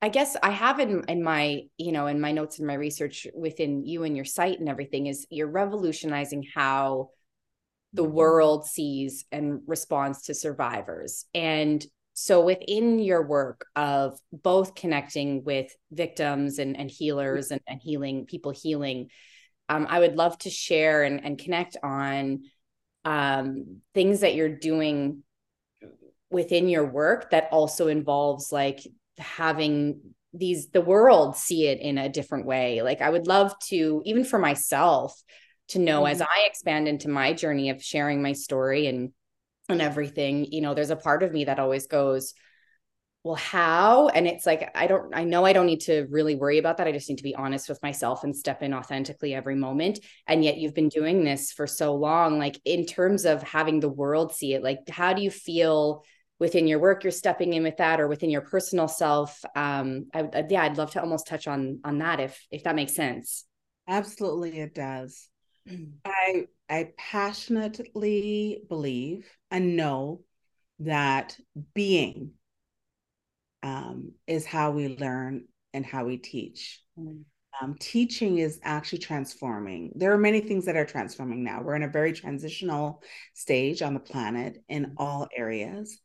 I 0.04 0.10
guess 0.10 0.36
I 0.44 0.50
have 0.50 0.82
in 0.82 1.06
in 1.08 1.24
my 1.24 1.62
you 1.78 1.94
know 1.94 2.08
in 2.08 2.20
my 2.20 2.34
notes 2.34 2.58
and 2.58 2.68
my 2.68 2.74
research 2.74 3.26
within 3.34 3.86
you 3.86 4.04
and 4.04 4.18
your 4.18 4.26
site 4.26 4.60
and 4.60 4.68
everything 4.68 5.08
is 5.08 5.26
you're 5.30 5.48
revolutionizing 5.48 6.44
how 6.54 7.12
the 7.94 8.04
world 8.04 8.66
sees 8.66 9.24
and 9.32 9.62
responds 9.66 10.24
to 10.24 10.34
survivors. 10.34 11.24
And 11.34 11.86
so 12.16 12.44
within 12.44 13.00
your 13.00 13.26
work 13.26 13.66
of 13.78 14.20
both 14.34 14.76
connecting 14.76 15.46
with 15.46 15.74
victims 15.90 16.60
and, 16.60 16.76
and 16.76 16.92
healers 16.92 17.52
and, 17.52 17.62
and 17.66 17.80
healing 17.82 18.26
people 18.26 18.52
healing 18.52 19.10
um, 19.70 19.88
i 19.90 20.00
would 20.00 20.16
love 20.16 20.38
to 20.38 20.50
share 20.52 21.02
and, 21.04 21.26
and 21.26 21.40
connect 21.40 21.76
on 21.82 22.44
um, 23.04 23.78
things 23.96 24.20
that 24.20 24.36
you're 24.36 24.58
doing 24.58 25.24
within 26.30 26.70
your 26.70 26.86
work 26.86 27.32
that 27.32 27.48
also 27.52 27.88
involves 27.88 28.52
like 28.52 28.80
having 29.18 30.02
these 30.34 30.70
the 30.70 30.82
world 30.82 31.38
see 31.38 31.68
it 31.68 31.80
in 31.80 31.98
a 31.98 32.10
different 32.10 32.46
way. 32.46 32.82
Like 32.82 33.02
i 33.02 33.10
would 33.10 33.28
love 33.28 33.58
to 33.70 34.02
even 34.06 34.24
for 34.24 34.40
myself 34.40 35.22
to 35.70 35.80
know 35.80 36.04
mm-hmm. 36.04 36.12
as 36.12 36.22
i 36.22 36.46
expand 36.46 36.88
into 36.88 37.08
my 37.08 37.34
journey 37.34 37.70
of 37.70 37.82
sharing 37.82 38.22
my 38.22 38.34
story 38.34 38.88
and 38.88 39.12
and 39.70 39.82
everything 39.82 40.46
you 40.52 40.60
know 40.60 40.74
there's 40.74 40.90
a 40.90 40.96
part 40.96 41.24
of 41.24 41.32
me 41.32 41.46
that 41.46 41.58
always 41.58 41.88
goes 41.88 42.34
well 43.24 43.36
how? 43.36 44.10
And 44.10 44.28
it's 44.28 44.46
like 44.46 44.70
i 44.76 44.86
don't 44.86 45.16
i 45.16 45.24
know 45.24 45.46
i 45.46 45.54
don't 45.54 45.66
need 45.66 45.82
to 45.82 46.06
really 46.10 46.36
worry 46.36 46.58
about 46.58 46.78
that. 46.78 46.88
I 46.88 46.92
just 46.92 47.08
need 47.10 47.20
to 47.20 47.24
be 47.24 47.36
honest 47.36 47.70
with 47.70 47.82
myself 47.82 48.24
and 48.24 48.36
step 48.36 48.62
in 48.62 48.74
authentically 48.74 49.34
every 49.34 49.56
moment. 49.56 50.00
And 50.28 50.44
yet 50.44 50.58
you've 50.58 50.74
been 50.74 50.90
doing 50.90 51.24
this 51.24 51.52
for 51.52 51.66
so 51.66 51.96
long. 51.96 52.38
Like 52.38 52.60
in 52.66 52.86
terms 52.86 53.26
of 53.26 53.42
having 53.42 53.80
the 53.80 53.90
world 53.90 54.34
see 54.34 54.54
it 54.54 54.64
like 54.64 54.80
how 54.90 55.14
do 55.14 55.22
you 55.22 55.32
feel 55.32 56.04
within 56.40 56.68
your 56.68 56.80
work 56.80 57.04
you're 57.04 57.12
stepping 57.12 57.54
in 57.54 57.64
with 57.64 57.78
that 57.78 58.00
or 58.00 58.08
within 58.08 58.30
your 58.30 58.42
personal 58.42 58.88
self 58.88 59.44
um 59.56 60.08
I, 60.14 60.28
yeah 60.50 60.64
i'd 60.64 60.78
love 60.78 60.92
to 60.92 61.02
almost 61.02 61.28
touch 61.28 61.48
on 61.48 61.80
on 61.84 62.00
that 62.00 62.20
if 62.20 62.46
if 62.52 62.64
that 62.64 62.76
makes 62.76 62.96
sense. 62.96 63.46
Absolutely 63.88 64.60
it 64.60 64.74
does. 64.74 65.30
I 66.06 66.48
i 66.70 66.90
passionately 66.98 68.64
believe 68.70 69.30
and 69.52 69.76
know 69.76 70.22
that 70.80 71.38
being 71.74 72.32
um, 73.62 74.12
is 74.28 74.46
how 74.46 74.72
we 74.72 74.98
learn 74.98 75.46
and 75.74 75.86
how 75.86 76.06
we 76.06 76.18
teach. 76.18 76.82
Um, 76.98 77.76
teaching 77.80 78.40
is 78.40 78.60
actually 78.64 79.00
transforming. 79.00 79.94
There 79.96 80.12
are 80.12 80.18
many 80.18 80.42
things 80.42 80.66
that 80.66 80.76
are 80.76 80.86
transforming 80.86 81.44
now. 81.44 81.62
We're 81.62 81.76
in 81.76 81.84
a 81.84 81.88
very 81.88 82.12
transitional 82.12 83.02
stage 83.34 83.82
on 83.82 83.94
the 83.94 84.00
planet 84.00 84.58
in 84.68 84.94
all 84.98 85.28
areas 85.36 86.00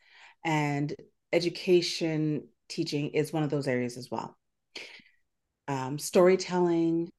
and 0.44 0.94
education 1.32 2.48
teaching 2.68 3.10
is 3.10 3.32
one 3.32 3.42
of 3.42 3.50
those 3.50 3.68
areas 3.68 3.96
as 3.96 4.10
well. 4.10 4.36
Um, 5.66 5.98
storytelling, 5.98 7.10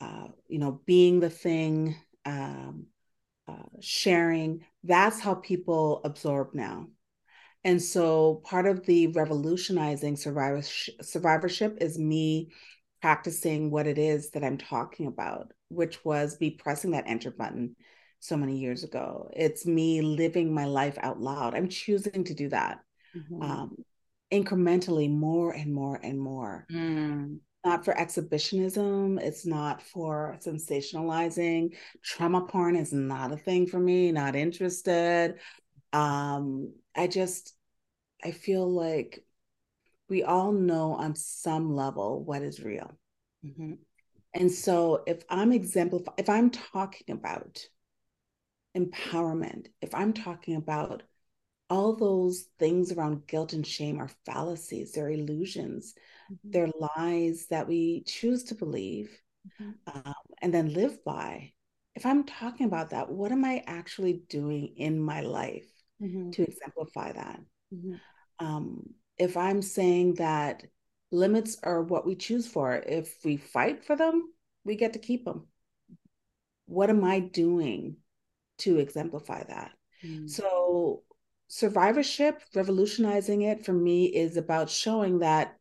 uh, 0.00 0.28
you 0.48 0.58
know, 0.58 0.80
being 0.86 1.20
the 1.20 1.30
thing, 1.30 1.96
um, 2.24 2.86
uh, 3.46 3.68
sharing, 3.80 4.64
that's 4.82 5.20
how 5.20 5.34
people 5.34 6.00
absorb 6.04 6.54
now. 6.54 6.88
And 7.62 7.80
so 7.80 8.42
part 8.44 8.66
of 8.66 8.84
the 8.84 9.08
revolutionizing 9.08 10.16
survivorship, 10.16 11.02
survivorship 11.02 11.78
is 11.80 11.98
me 11.98 12.50
practicing 13.00 13.70
what 13.70 13.86
it 13.86 13.98
is 13.98 14.30
that 14.30 14.44
I'm 14.44 14.58
talking 14.58 15.06
about, 15.06 15.52
which 15.68 16.04
was 16.04 16.36
be 16.36 16.50
pressing 16.50 16.92
that 16.92 17.04
enter 17.06 17.30
button 17.30 17.76
so 18.24 18.38
many 18.38 18.56
years 18.56 18.84
ago. 18.84 19.30
It's 19.36 19.66
me 19.66 20.00
living 20.00 20.54
my 20.54 20.64
life 20.64 20.96
out 21.02 21.20
loud. 21.20 21.54
I'm 21.54 21.68
choosing 21.68 22.24
to 22.24 22.32
do 22.32 22.48
that 22.48 22.80
mm-hmm. 23.14 23.42
um, 23.42 23.76
incrementally 24.32 25.10
more 25.10 25.52
and 25.52 25.74
more 25.74 26.00
and 26.02 26.18
more. 26.18 26.66
Mm. 26.72 27.40
Not 27.66 27.84
for 27.84 27.92
exhibitionism. 27.92 29.18
It's 29.18 29.44
not 29.44 29.82
for 29.82 30.38
sensationalizing. 30.42 31.76
Trauma 32.02 32.46
porn 32.46 32.76
is 32.76 32.94
not 32.94 33.30
a 33.30 33.36
thing 33.36 33.66
for 33.66 33.78
me, 33.78 34.10
not 34.10 34.36
interested. 34.36 35.38
Um, 35.92 36.72
I 36.96 37.08
just, 37.08 37.54
I 38.22 38.30
feel 38.30 38.66
like 38.66 39.22
we 40.08 40.22
all 40.22 40.52
know 40.52 40.94
on 40.94 41.14
some 41.14 41.74
level 41.74 42.24
what 42.24 42.40
is 42.40 42.62
real. 42.62 42.98
Mm-hmm. 43.44 43.74
And 44.32 44.50
so 44.50 45.02
if 45.06 45.24
I'm 45.28 45.52
exemplifying, 45.52 46.16
if 46.16 46.30
I'm 46.30 46.50
talking 46.50 47.14
about 47.14 47.66
empowerment, 48.76 49.68
if 49.80 49.94
I'm 49.94 50.12
talking 50.12 50.56
about 50.56 51.02
all 51.70 51.94
those 51.94 52.46
things 52.58 52.92
around 52.92 53.26
guilt 53.26 53.52
and 53.52 53.66
shame 53.66 54.00
are 54.00 54.10
fallacies, 54.26 54.92
they're 54.92 55.10
illusions, 55.10 55.94
mm-hmm. 56.30 56.50
they're 56.50 56.70
lies 56.96 57.46
that 57.50 57.66
we 57.66 58.02
choose 58.06 58.44
to 58.44 58.54
believe 58.54 59.10
mm-hmm. 59.60 59.70
um, 59.94 60.14
and 60.42 60.52
then 60.52 60.72
live 60.72 61.02
by. 61.04 61.52
If 61.94 62.04
I'm 62.04 62.24
talking 62.24 62.66
about 62.66 62.90
that, 62.90 63.10
what 63.10 63.32
am 63.32 63.44
I 63.44 63.62
actually 63.66 64.24
doing 64.28 64.74
in 64.76 65.00
my 65.00 65.20
life 65.20 65.68
mm-hmm. 66.02 66.30
to 66.30 66.42
exemplify 66.42 67.12
that? 67.12 67.40
Mm-hmm. 67.72 68.44
Um, 68.44 68.90
if 69.16 69.36
I'm 69.36 69.62
saying 69.62 70.14
that 70.14 70.64
limits 71.12 71.56
are 71.62 71.82
what 71.82 72.04
we 72.04 72.16
choose 72.16 72.46
for, 72.46 72.74
if 72.74 73.16
we 73.24 73.36
fight 73.36 73.84
for 73.84 73.96
them, 73.96 74.28
we 74.64 74.74
get 74.74 74.94
to 74.94 74.98
keep 74.98 75.24
them. 75.24 75.46
What 76.66 76.90
am 76.90 77.04
I 77.04 77.20
doing 77.20 77.96
to 78.58 78.78
exemplify 78.78 79.44
that? 79.44 79.72
Mm. 80.04 80.28
So, 80.28 81.02
survivorship, 81.48 82.42
revolutionizing 82.54 83.42
it 83.42 83.64
for 83.64 83.72
me 83.72 84.06
is 84.06 84.36
about 84.36 84.70
showing 84.70 85.20
that, 85.20 85.56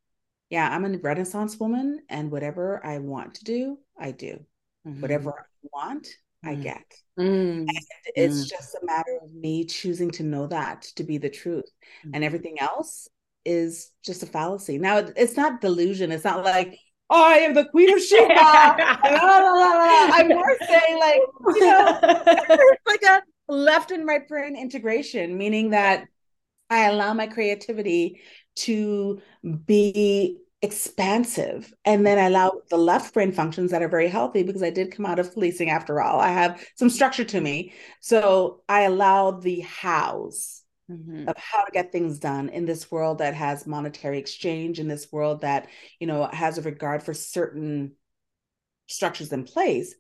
yeah, 0.50 0.70
I'm 0.70 0.86
a 0.86 0.98
Renaissance 0.98 1.60
woman, 1.60 2.02
and 2.10 2.32
whatever 2.32 2.86
I 2.86 3.00
want 3.00 3.36
to 3.36 3.44
do, 3.44 3.78
I 4.00 4.12
do. 4.12 4.46
Mm-hmm. 4.88 5.02
Whatever 5.02 5.32
I 5.32 5.68
want, 5.74 6.08
mm. 6.46 6.52
I 6.52 6.56
get. 6.56 6.86
Mm. 7.20 7.68
it's 8.16 8.46
mm. 8.46 8.50
just 8.50 8.76
a 8.76 8.86
matter 8.86 9.20
of 9.22 9.34
me 9.34 9.66
choosing 9.66 10.12
to 10.12 10.24
know 10.24 10.48
that 10.48 10.84
to 10.96 11.04
be 11.04 11.18
the 11.18 11.30
truth. 11.30 11.70
And 12.04 12.14
mm-hmm. 12.14 12.24
everything 12.24 12.60
else 12.60 13.08
is 13.46 13.92
just 14.04 14.24
a 14.24 14.26
fallacy. 14.26 14.78
Now, 14.78 14.98
it's 14.98 15.38
not 15.38 15.62
delusion. 15.62 16.12
It's 16.12 16.24
not 16.24 16.44
like, 16.44 16.80
I 17.10 17.40
am 17.40 17.54
the 17.54 17.66
queen 17.66 17.94
of 17.94 18.02
Sheba. 18.02 18.34
I'm 18.36 20.28
more 20.30 20.58
saying 20.68 21.00
like, 21.00 21.22
you 21.56 21.66
know, 21.66 22.00
like 22.86 23.04
a 23.04 23.22
left 23.48 23.92
and 23.92 24.08
right 24.08 24.28
brain 24.28 24.56
integration, 24.56 25.38
meaning 25.38 25.72
that 25.72 26.06
I 26.70 26.86
allow 26.86 27.14
my 27.14 27.28
creativity 27.28 28.22
to 28.56 29.22
be 29.66 30.38
expansive 30.64 31.74
and 31.84 32.06
then 32.06 32.18
I 32.18 32.28
allow 32.28 32.62
the 32.70 32.78
left 32.78 33.14
brain 33.14 33.34
functions 33.34 33.72
that 33.72 33.84
are 33.84 33.90
very 33.90 34.08
healthy 34.08 34.44
because 34.44 34.64
I 34.64 34.70
did 34.70 34.96
come 34.96 35.06
out 35.06 35.20
of 35.20 35.34
policing 35.34 35.70
after 35.70 36.02
all. 36.02 36.20
I 36.20 36.30
have 36.30 36.66
some 36.78 36.90
structure 36.90 37.26
to 37.26 37.42
me. 37.42 37.74
So 38.00 38.62
I 38.70 38.84
allow 38.84 39.32
the 39.32 39.60
hows 39.60 40.63
mm-hmm. 40.94 41.28
of 41.28 41.36
how 41.38 41.64
to 41.64 41.72
get 41.72 41.92
things 41.92 42.20
done 42.20 42.50
in 42.50 42.66
this 42.66 42.92
world 42.92 43.18
that 43.18 43.34
has 43.34 43.68
monetary 43.68 44.20
exchange, 44.20 44.80
in 44.80 44.88
this 44.88 45.12
world 45.12 45.42
that, 45.42 45.68
you 46.00 46.08
know, 46.08 46.30
has 46.32 46.58
a 46.58 46.62
regard 46.62 47.04
for 47.04 47.14
certain 47.14 47.94
structures 48.88 49.32
in 49.32 49.44
place, 49.44 49.96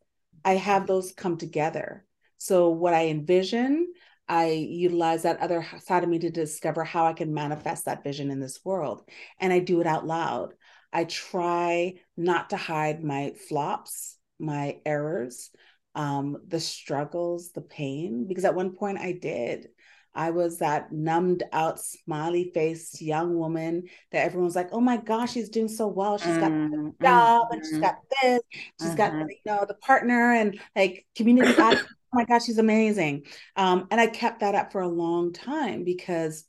I 0.46 0.56
have 0.56 0.88
those 0.88 1.14
come 1.14 1.38
together. 1.38 2.06
So 2.38 2.70
what 2.70 2.94
I 2.94 3.08
envision, 3.08 3.94
I 4.28 4.52
utilize 4.52 5.24
that 5.24 5.39
other 5.39 5.66
side 5.84 6.04
of 6.04 6.10
me 6.10 6.20
to 6.20 6.30
discover 6.30 6.84
how 6.84 7.06
I 7.06 7.14
can 7.14 7.34
manifest 7.34 7.86
that 7.86 8.04
vision 8.04 8.32
in 8.32 8.39
this 8.39 8.60
world. 8.64 9.04
And 9.39 9.54
I 9.54 9.60
do 9.60 9.82
it 9.82 9.88
out 9.88 10.06
loud. 10.06 10.54
I 10.91 11.06
try 11.06 11.96
not 12.16 12.52
to 12.52 12.58
hide 12.58 13.04
my 13.04 13.34
flops, 13.48 14.18
my 14.39 14.78
errors, 14.86 15.50
um, 15.96 16.38
the 16.48 16.60
struggles, 16.60 17.52
the 17.52 17.62
pain, 17.62 18.26
because 18.28 18.46
at 18.46 18.56
one 18.56 18.76
point 18.76 19.00
I 19.00 19.12
did. 19.14 19.70
I 20.16 20.32
was 20.32 20.59
that 20.59 20.91
numbed 20.91 21.43
out, 21.51 21.80
smiley 21.80 22.51
faced 22.53 23.01
young 23.01 23.36
woman 23.36 23.84
that 24.11 24.26
everyone's 24.26 24.55
like, 24.55 24.70
oh 24.72 24.80
my 24.80 24.97
gosh, 24.97 25.34
she's 25.34 25.49
doing 25.49 25.68
so 25.68 25.88
well. 25.88 26.18
She's 26.18 26.38
got 26.38 26.51
mm-hmm. 26.51 26.86
the 26.86 26.93
job 27.01 27.47
and 27.51 27.64
she's 27.64 27.74
mm-hmm. 27.74 27.82
got 27.82 27.95
this, 28.22 28.41
She's 28.80 28.89
mm-hmm. 28.89 28.97
got, 28.97 29.14
you 29.14 29.38
know, 29.45 29.66
the 29.68 29.74
partner 29.76 30.34
and 30.34 30.59
like 30.76 31.05
community. 31.16 31.53
oh 31.59 31.78
my 32.14 32.26
gosh, 32.26 32.45
she's 32.45 32.59
amazing. 32.59 33.24
Um, 33.55 33.88
and 33.89 33.99
I 33.99 34.07
kept 34.07 34.41
that 34.41 34.55
up 34.55 34.72
for 34.72 34.82
a 34.82 34.88
long 34.88 35.34
time 35.34 35.84
because 35.84 36.45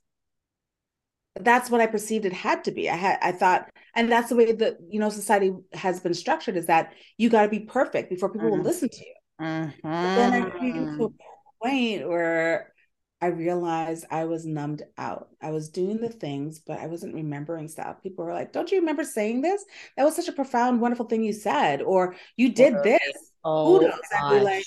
that's 1.41 1.71
what 1.71 1.81
I 1.81 1.87
perceived 1.87 2.27
it 2.27 2.33
had 2.33 2.65
to 2.65 2.71
be. 2.71 2.89
I 2.89 2.97
had 2.97 3.19
I 3.21 3.33
thought, 3.33 3.69
and 3.95 4.11
that's 4.11 4.29
the 4.29 4.37
way 4.37 4.53
that 4.53 4.77
you 4.89 5.01
know 5.01 5.09
society 5.09 5.53
has 5.73 6.01
been 6.01 6.15
structured 6.15 6.57
is 6.57 6.67
that 6.67 6.93
you 7.17 7.29
got 7.29 7.43
to 7.43 7.49
be 7.49 7.61
perfect 7.61 8.11
before 8.11 8.29
people 8.29 8.49
mm-hmm. 8.49 8.59
will 8.59 8.65
listen 8.65 8.89
to 8.89 9.01
you. 9.01 9.15
Mm-hmm. 9.41 9.89
then 9.89 10.33
I 10.33 10.51
came 10.59 10.75
to 10.75 11.05
a 11.05 11.09
mm-hmm. 11.09 11.17
point 11.61 12.09
where 12.09 12.74
I 13.25 13.29
realized 13.29 14.05
I 14.11 14.27
was 14.27 14.45
numbed 14.45 14.83
out. 14.99 15.29
I 15.41 15.51
was 15.51 15.71
doing 15.71 15.97
the 15.97 16.11
things, 16.11 16.59
but 16.59 16.79
I 16.79 16.89
wasn't 16.89 17.15
remembering 17.15 17.69
stuff. 17.69 18.03
People 18.03 18.27
were 18.27 18.35
like, 18.35 18.53
Don't 18.53 18.71
you 18.71 18.81
remember 18.81 19.03
saying 19.03 19.41
this? 19.41 19.65
That 19.97 20.05
was 20.05 20.15
such 20.15 20.29
a 20.29 20.33
profound, 20.33 20.79
wonderful 20.79 21.07
thing 21.07 21.25
you 21.25 21.33
said. 21.33 21.81
Or 21.81 22.17
you 22.37 22.53
did 22.53 22.75
this. 22.83 23.33
Oh, 23.43 23.91
like, 24.21 24.67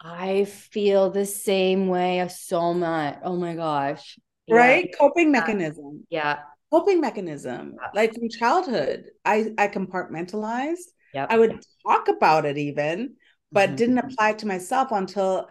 I 0.00 0.44
feel 0.44 1.10
the 1.10 1.26
same 1.26 1.88
way 1.88 2.20
of 2.20 2.30
so 2.30 2.72
much. 2.72 3.18
Oh 3.24 3.34
my 3.34 3.56
gosh. 3.56 4.16
Right? 4.48 4.94
Coping 4.96 5.32
mechanism. 5.32 6.06
Yeah. 6.08 6.38
Coping 6.70 7.00
mechanism. 7.00 7.74
Yeah. 7.80 7.88
Like 7.96 8.14
from 8.14 8.28
childhood, 8.28 9.06
I, 9.24 9.54
I 9.58 9.66
compartmentalized. 9.66 10.86
Yep. 11.14 11.26
I 11.30 11.36
would 11.36 11.60
talk 11.84 12.06
about 12.06 12.44
it 12.44 12.58
even, 12.58 13.14
but 13.50 13.70
mm-hmm. 13.70 13.76
didn't 13.76 13.98
apply 13.98 14.34
to 14.34 14.46
myself 14.46 14.92
until 14.92 15.48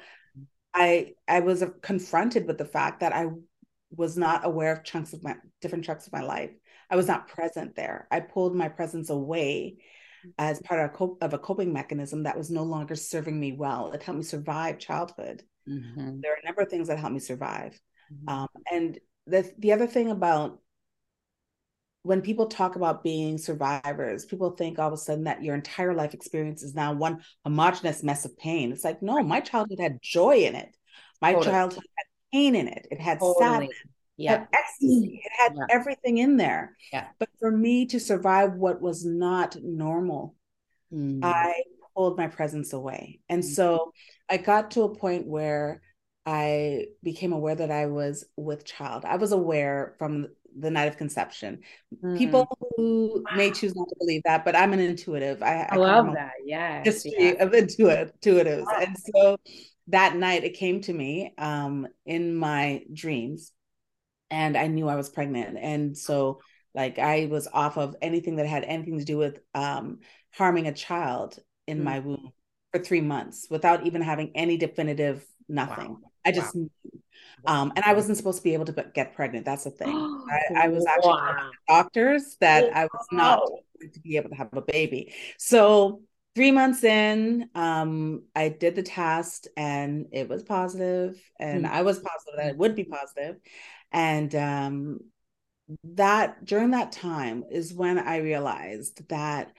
I 0.73 1.13
I 1.27 1.41
was 1.41 1.63
confronted 1.81 2.47
with 2.47 2.57
the 2.57 2.65
fact 2.65 3.01
that 3.01 3.13
I 3.13 3.27
was 3.95 4.17
not 4.17 4.45
aware 4.45 4.71
of 4.71 4.83
chunks 4.83 5.13
of 5.13 5.23
my 5.23 5.35
different 5.59 5.85
chunks 5.85 6.07
of 6.07 6.13
my 6.13 6.21
life. 6.21 6.51
I 6.89 6.95
was 6.95 7.07
not 7.07 7.27
present 7.27 7.75
there. 7.75 8.07
I 8.11 8.19
pulled 8.19 8.55
my 8.55 8.69
presence 8.69 9.09
away 9.09 9.77
as 10.37 10.61
part 10.61 10.79
of 10.79 10.85
a, 10.91 10.93
cop- 10.93 11.21
of 11.21 11.33
a 11.33 11.39
coping 11.39 11.73
mechanism 11.73 12.23
that 12.23 12.37
was 12.37 12.49
no 12.49 12.63
longer 12.63 12.95
serving 12.95 13.39
me 13.39 13.53
well. 13.53 13.91
It 13.91 14.03
helped 14.03 14.19
me 14.19 14.23
survive 14.23 14.77
childhood. 14.77 15.43
Mm-hmm. 15.67 16.19
There 16.21 16.33
are 16.33 16.39
a 16.41 16.45
number 16.45 16.61
of 16.61 16.69
things 16.69 16.87
that 16.87 16.99
helped 16.99 17.13
me 17.13 17.19
survive. 17.19 17.79
Mm-hmm. 18.11 18.29
Um, 18.29 18.47
and 18.71 18.99
the 19.27 19.51
the 19.57 19.73
other 19.73 19.87
thing 19.87 20.09
about 20.09 20.60
when 22.03 22.21
people 22.21 22.47
talk 22.47 22.75
about 22.75 23.03
being 23.03 23.37
survivors, 23.37 24.25
people 24.25 24.51
think 24.51 24.79
all 24.79 24.87
of 24.87 24.93
a 24.93 24.97
sudden 24.97 25.25
that 25.25 25.43
your 25.43 25.53
entire 25.53 25.93
life 25.93 26.13
experience 26.13 26.63
is 26.63 26.73
now 26.73 26.93
one 26.93 27.21
homogenous 27.43 28.01
mess 28.01 28.25
of 28.25 28.37
pain. 28.37 28.71
It's 28.71 28.83
like, 28.83 29.01
no, 29.01 29.21
my 29.21 29.39
childhood 29.39 29.79
had 29.79 29.99
joy 30.01 30.37
in 30.37 30.55
it. 30.55 30.75
My 31.21 31.33
totally. 31.33 31.51
childhood 31.51 31.83
had 31.97 32.05
pain 32.33 32.55
in 32.55 32.67
it. 32.67 32.87
It 32.89 32.99
had 32.99 33.19
totally. 33.19 33.45
sadness. 33.45 33.77
Yeah. 34.17 34.33
It 34.33 34.37
had 34.39 34.47
ecstasy. 34.53 35.21
It 35.23 35.31
had 35.37 35.53
yeah. 35.55 35.65
everything 35.69 36.17
in 36.17 36.37
there. 36.37 36.75
Yeah. 36.91 37.07
But 37.19 37.29
for 37.39 37.51
me 37.51 37.85
to 37.87 37.99
survive 37.99 38.53
what 38.53 38.81
was 38.81 39.05
not 39.05 39.55
normal, 39.61 40.35
mm. 40.91 41.19
I 41.23 41.63
pulled 41.95 42.17
my 42.17 42.27
presence 42.27 42.73
away. 42.73 43.19
And 43.29 43.43
mm. 43.43 43.47
so 43.47 43.93
I 44.29 44.37
got 44.37 44.71
to 44.71 44.83
a 44.83 44.95
point 44.95 45.27
where 45.27 45.81
I 46.25 46.87
became 47.03 47.33
aware 47.33 47.55
that 47.55 47.71
I 47.71 47.87
was 47.87 48.25
with 48.35 48.65
child. 48.65 49.05
I 49.05 49.15
was 49.15 49.31
aware 49.31 49.95
from 49.97 50.27
the 50.57 50.69
night 50.69 50.87
of 50.87 50.97
conception. 50.97 51.61
Mm. 52.03 52.17
People 52.17 52.47
who 52.75 53.23
wow. 53.25 53.37
may 53.37 53.51
choose 53.51 53.75
not 53.75 53.87
to 53.89 53.95
believe 53.99 54.21
that, 54.25 54.45
but 54.45 54.55
I'm 54.55 54.73
an 54.73 54.79
intuitive. 54.79 55.41
I, 55.41 55.61
I, 55.61 55.69
I 55.71 55.75
love 55.77 56.13
that. 56.13 56.33
Yeah. 56.45 56.83
History 56.83 57.13
yeah. 57.17 57.43
of 57.43 57.51
intuit, 57.51 58.11
intuitives. 58.21 58.65
Wow. 58.65 58.79
And 58.79 58.97
so 59.15 59.37
that 59.87 60.15
night 60.15 60.43
it 60.43 60.53
came 60.53 60.81
to 60.81 60.93
me 60.93 61.33
um, 61.37 61.87
in 62.05 62.35
my 62.35 62.83
dreams 62.93 63.51
and 64.29 64.57
I 64.57 64.67
knew 64.67 64.87
I 64.87 64.95
was 64.95 65.09
pregnant. 65.09 65.57
And 65.59 65.97
so 65.97 66.41
like 66.75 66.99
I 66.99 67.27
was 67.29 67.47
off 67.51 67.77
of 67.77 67.95
anything 68.01 68.37
that 68.37 68.45
had 68.45 68.63
anything 68.63 68.99
to 68.99 69.05
do 69.05 69.17
with 69.17 69.39
um, 69.53 69.99
harming 70.33 70.67
a 70.67 70.73
child 70.73 71.37
in 71.67 71.79
mm. 71.79 71.83
my 71.83 71.99
womb 71.99 72.31
for 72.71 72.79
three 72.79 73.01
months 73.01 73.47
without 73.49 73.85
even 73.85 74.01
having 74.01 74.31
any 74.35 74.57
definitive 74.57 75.25
nothing. 75.49 75.89
Wow. 75.89 76.10
I 76.25 76.31
just 76.31 76.55
wow. 76.55 76.61
Um, 77.45 77.73
and 77.75 77.83
I 77.83 77.93
wasn't 77.93 78.17
supposed 78.17 78.37
to 78.37 78.43
be 78.43 78.53
able 78.53 78.65
to 78.65 78.85
get 78.93 79.15
pregnant. 79.15 79.45
That's 79.45 79.63
the 79.63 79.71
thing. 79.71 79.95
I, 79.95 80.65
I 80.65 80.67
was 80.67 80.85
actually 80.85 81.13
wow. 81.13 81.49
doctors 81.67 82.37
that 82.39 82.75
I 82.75 82.83
was 82.83 83.07
not 83.11 83.39
going 83.79 83.91
to 83.91 83.99
be 83.99 84.17
able 84.17 84.29
to 84.29 84.35
have 84.35 84.49
a 84.53 84.61
baby. 84.61 85.13
So 85.37 86.01
three 86.35 86.51
months 86.51 86.83
in, 86.83 87.49
um, 87.55 88.23
I 88.35 88.49
did 88.49 88.75
the 88.75 88.83
test 88.83 89.47
and 89.57 90.07
it 90.11 90.29
was 90.29 90.43
positive, 90.43 91.21
and 91.39 91.65
mm-hmm. 91.65 91.73
I 91.73 91.81
was 91.81 91.99
positive 91.99 92.33
that 92.37 92.49
it 92.51 92.57
would 92.57 92.75
be 92.75 92.83
positive. 92.83 93.37
And 93.91 94.33
um, 94.35 94.99
that 95.83 96.45
during 96.45 96.71
that 96.71 96.91
time 96.91 97.43
is 97.51 97.73
when 97.73 97.99
I 97.99 98.17
realized 98.17 99.07
that 99.09 99.51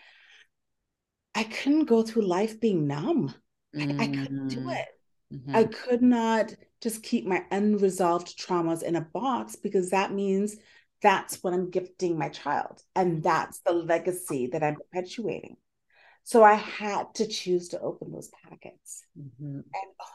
I 1.34 1.44
couldn't 1.44 1.86
go 1.86 2.02
through 2.02 2.26
life 2.26 2.60
being 2.60 2.86
numb. 2.86 3.34
I, 3.74 3.84
I 3.84 4.06
couldn't 4.06 4.48
do 4.48 4.60
mm. 4.60 4.76
it. 4.76 4.86
Mm-hmm. 5.32 5.56
I 5.56 5.64
could 5.64 6.02
not 6.02 6.54
just 6.80 7.02
keep 7.02 7.26
my 7.26 7.44
unresolved 7.50 8.38
traumas 8.38 8.82
in 8.82 8.96
a 8.96 9.00
box 9.00 9.56
because 9.56 9.90
that 9.90 10.12
means 10.12 10.56
that's 11.00 11.42
what 11.42 11.54
I'm 11.54 11.70
gifting 11.70 12.18
my 12.18 12.28
child. 12.28 12.82
And 12.94 13.22
that's 13.22 13.60
the 13.60 13.72
legacy 13.72 14.48
that 14.48 14.62
I'm 14.62 14.76
perpetuating. 14.76 15.56
So 16.24 16.44
I 16.44 16.54
had 16.54 17.14
to 17.14 17.26
choose 17.26 17.68
to 17.70 17.80
open 17.80 18.12
those 18.12 18.30
packets. 18.48 19.02
Mm-hmm. 19.18 19.54
And 19.54 19.92
oh, 20.00 20.06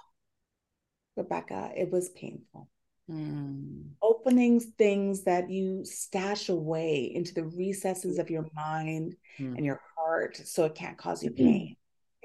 Rebecca, 1.17 1.71
it 1.75 1.91
was 1.91 2.09
painful. 2.09 2.69
Mm. 3.09 3.85
Opening 4.01 4.59
things 4.59 5.23
that 5.23 5.49
you 5.49 5.85
stash 5.85 6.49
away 6.49 7.11
into 7.13 7.33
the 7.33 7.45
recesses 7.45 8.19
of 8.19 8.29
your 8.29 8.45
mind 8.53 9.15
mm. 9.39 9.55
and 9.55 9.65
your 9.65 9.81
heart 9.95 10.35
so 10.35 10.65
it 10.65 10.75
can't 10.75 10.97
cause 10.97 11.23
you 11.23 11.31
pain 11.31 11.76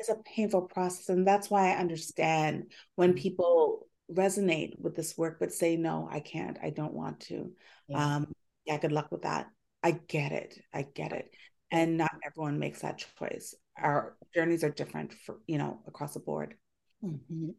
is 0.02 0.08
a 0.08 0.22
painful 0.36 0.62
process. 0.62 1.08
And 1.08 1.26
that's 1.26 1.50
why 1.50 1.72
I 1.72 1.78
understand 1.78 2.72
when 2.96 3.14
mm. 3.14 3.18
people 3.18 3.88
resonate 4.12 4.78
with 4.78 4.94
this 4.94 5.16
work 5.16 5.38
but 5.40 5.52
say, 5.52 5.76
no, 5.76 6.08
I 6.10 6.20
can't, 6.20 6.58
I 6.62 6.70
don't 6.70 6.94
want 6.94 7.20
to. 7.20 7.52
Yeah. 7.88 8.16
Um, 8.16 8.32
yeah, 8.66 8.78
good 8.78 8.92
luck 8.92 9.10
with 9.10 9.22
that. 9.22 9.48
I 9.82 9.92
get 9.92 10.32
it. 10.32 10.58
I 10.72 10.82
get 10.82 11.12
it. 11.12 11.30
And 11.70 11.96
not 11.96 12.12
everyone 12.24 12.58
makes 12.58 12.82
that 12.82 13.02
choice. 13.18 13.54
Our 13.78 14.16
journeys 14.34 14.62
are 14.62 14.70
different 14.70 15.14
for, 15.14 15.40
you 15.46 15.58
know, 15.58 15.80
across 15.86 16.14
the 16.14 16.20
board. 16.20 16.54
Mm-hmm 17.04 17.50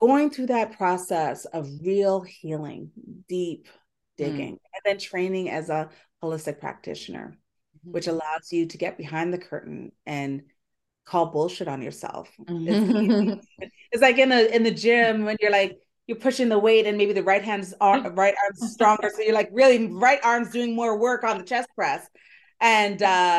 going 0.00 0.30
through 0.30 0.46
that 0.46 0.76
process 0.76 1.44
of 1.46 1.68
real 1.82 2.20
healing, 2.20 2.90
deep 3.28 3.68
digging, 4.16 4.54
mm. 4.54 4.60
and 4.74 4.82
then 4.84 4.98
training 4.98 5.50
as 5.50 5.70
a 5.70 5.88
holistic 6.22 6.60
practitioner, 6.60 7.38
mm-hmm. 7.78 7.92
which 7.92 8.06
allows 8.06 8.52
you 8.52 8.66
to 8.66 8.78
get 8.78 8.98
behind 8.98 9.32
the 9.32 9.38
curtain 9.38 9.92
and 10.04 10.42
call 11.06 11.26
bullshit 11.26 11.68
on 11.68 11.80
yourself. 11.82 12.30
Mm-hmm. 12.48 13.30
It's, 13.30 13.46
it's, 13.92 14.02
like 14.02 14.18
in 14.18 14.28
the 14.28 14.54
in 14.54 14.62
the 14.62 14.70
gym 14.70 15.24
when 15.24 15.36
you're 15.40 15.52
like 15.52 15.78
you're 16.06 16.18
pushing 16.18 16.48
the 16.48 16.58
weight 16.58 16.86
and 16.86 16.98
maybe 16.98 17.12
the 17.12 17.22
right 17.22 17.42
hand's 17.42 17.74
arm, 17.80 18.14
right 18.14 18.34
arm's 18.44 18.72
stronger, 18.72 19.10
so 19.14 19.22
you're 19.22 19.34
like 19.34 19.50
really 19.52 19.86
right 19.86 20.20
arm's 20.22 20.50
doing 20.50 20.74
more 20.74 20.98
work 20.98 21.24
on 21.24 21.38
the 21.38 21.44
chest 21.44 21.68
press, 21.74 22.06
and 22.60 23.02
uh, 23.02 23.38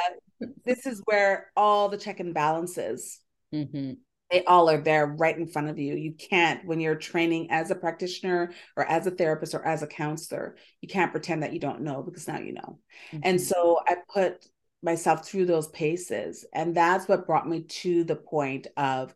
this 0.65 0.85
is 0.85 1.01
where 1.05 1.51
all 1.55 1.89
the 1.89 1.97
check 1.97 2.19
and 2.19 2.33
balances. 2.33 3.19
Mm-hmm 3.53 3.93
they 4.31 4.43
all 4.43 4.69
are 4.69 4.81
there 4.81 5.05
right 5.05 5.37
in 5.37 5.47
front 5.47 5.69
of 5.69 5.79
you. 5.79 5.95
You 5.95 6.13
can't, 6.13 6.65
when 6.65 6.79
you're 6.79 6.95
training 6.95 7.49
as 7.49 7.71
a 7.71 7.75
practitioner 7.75 8.51
or 8.75 8.85
as 8.85 9.07
a 9.07 9.11
therapist 9.11 9.55
or 9.55 9.65
as 9.65 9.83
a 9.83 9.87
counselor, 9.87 10.57
you 10.81 10.89
can't 10.89 11.11
pretend 11.11 11.43
that 11.43 11.53
you 11.53 11.59
don't 11.59 11.81
know 11.81 12.01
because 12.01 12.27
now 12.27 12.39
you 12.39 12.53
know. 12.53 12.79
Mm-hmm. 13.11 13.19
And 13.23 13.41
so 13.41 13.79
I 13.87 13.97
put 14.13 14.45
myself 14.81 15.25
through 15.25 15.45
those 15.45 15.67
paces. 15.69 16.45
And 16.53 16.75
that's 16.75 17.07
what 17.07 17.25
brought 17.25 17.47
me 17.47 17.63
to 17.63 18.03
the 18.03 18.15
point 18.15 18.67
of 18.77 19.15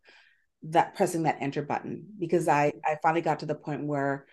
that 0.63 0.95
pressing 0.95 1.23
that 1.23 1.37
enter 1.41 1.61
button 1.61 2.05
because 2.19 2.47
I, 2.47 2.73
I 2.85 2.97
finally 3.01 3.21
got 3.21 3.39
to 3.39 3.45
the 3.45 3.55
point 3.55 3.85
where 3.85 4.25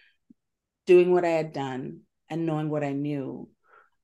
doing 0.86 1.12
what 1.12 1.24
I 1.24 1.30
had 1.30 1.52
done 1.52 2.00
and 2.28 2.46
knowing 2.46 2.68
what 2.68 2.84
I 2.84 2.92
knew, 2.92 3.48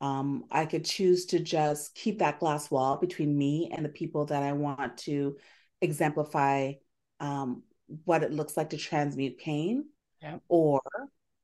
um, 0.01 0.45
I 0.51 0.67
could 0.67 0.85
choose 0.85 1.27
to 1.27 1.39
just 1.39 1.95
keep 1.95 2.19
that 2.19 2.41
glass 2.41 2.71
wall 2.71 2.97
between 2.97 3.37
me 3.37 3.71
and 3.75 3.85
the 3.85 3.91
people 3.91 4.27
that 4.27 4.43
I 4.43 4.53
want 4.53 4.99
to 4.99 5.37
exemplify 5.81 6.73
um, 7.21 7.63
what 8.05 8.23
it 8.23 8.33
looks 8.33 8.57
like 8.57 8.71
to 8.71 8.77
transmute 8.77 9.39
pain 9.39 9.87
yeah. 10.23 10.39
or 10.49 10.81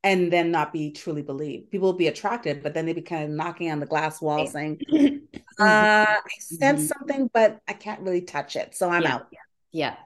and 0.03 0.33
then 0.33 0.51
not 0.51 0.72
be 0.72 0.93
truly 0.93 1.22
believed. 1.22 1.70
People 1.70 1.89
will 1.89 1.99
be 1.99 2.09
attracted, 2.09 2.62
but 2.62 2.72
then 2.72 2.87
they 2.87 2.95
be 2.95 3.03
kind 3.03 3.24
of 3.24 3.31
knocking 3.31 3.70
on 3.70 3.81
the 3.81 3.87
glass 3.87 4.20
wall 4.20 4.47
saying, 4.47 4.81
mm-hmm. 4.91 5.37
uh, 5.61 6.07
I 6.07 6.21
sense 6.39 6.81
mm-hmm. 6.81 6.87
something, 6.87 7.31
but 7.33 7.61
I 7.69 7.73
can't 7.73 8.01
really 8.01 8.23
touch 8.23 8.57
it. 8.57 8.75
So 8.75 8.89
I'm 8.89 9.03
yeah. 9.03 9.15
out. 9.15 9.27
Yeah. 9.73 9.97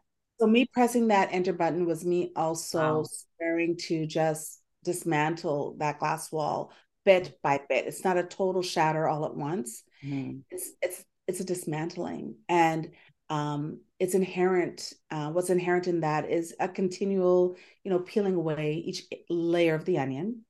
So 0.40 0.46
me 0.46 0.66
pressing 0.72 1.08
that 1.08 1.28
enter 1.32 1.52
button 1.52 1.86
was 1.86 2.04
me 2.04 2.32
also 2.34 2.78
wow. 2.78 3.04
swearing 3.36 3.76
to 3.88 4.06
just 4.06 4.60
dismantle 4.84 5.76
that 5.78 5.98
glass 5.98 6.30
wall 6.32 6.72
bit 7.04 7.38
by 7.42 7.60
bit. 7.68 7.86
It's 7.86 8.04
not 8.04 8.18
a 8.18 8.24
total 8.24 8.62
shatter 8.62 9.08
all 9.08 9.24
at 9.24 9.34
once. 9.34 9.82
Mm. 10.04 10.42
It's 10.50 10.70
it's 10.82 11.04
it's 11.26 11.40
a 11.40 11.44
dismantling. 11.44 12.36
And 12.48 12.90
um, 13.30 13.80
it's 13.98 14.14
inherent 14.14 14.92
uh, 15.10 15.30
what's 15.30 15.50
inherent 15.50 15.86
in 15.86 16.00
that 16.00 16.28
is 16.28 16.54
a 16.60 16.68
continual 16.68 17.56
you 17.84 17.90
know 17.90 18.00
peeling 18.00 18.34
away 18.34 18.82
each 18.84 19.04
layer 19.30 19.74
of 19.74 19.84
the 19.84 19.98
onion 19.98 20.44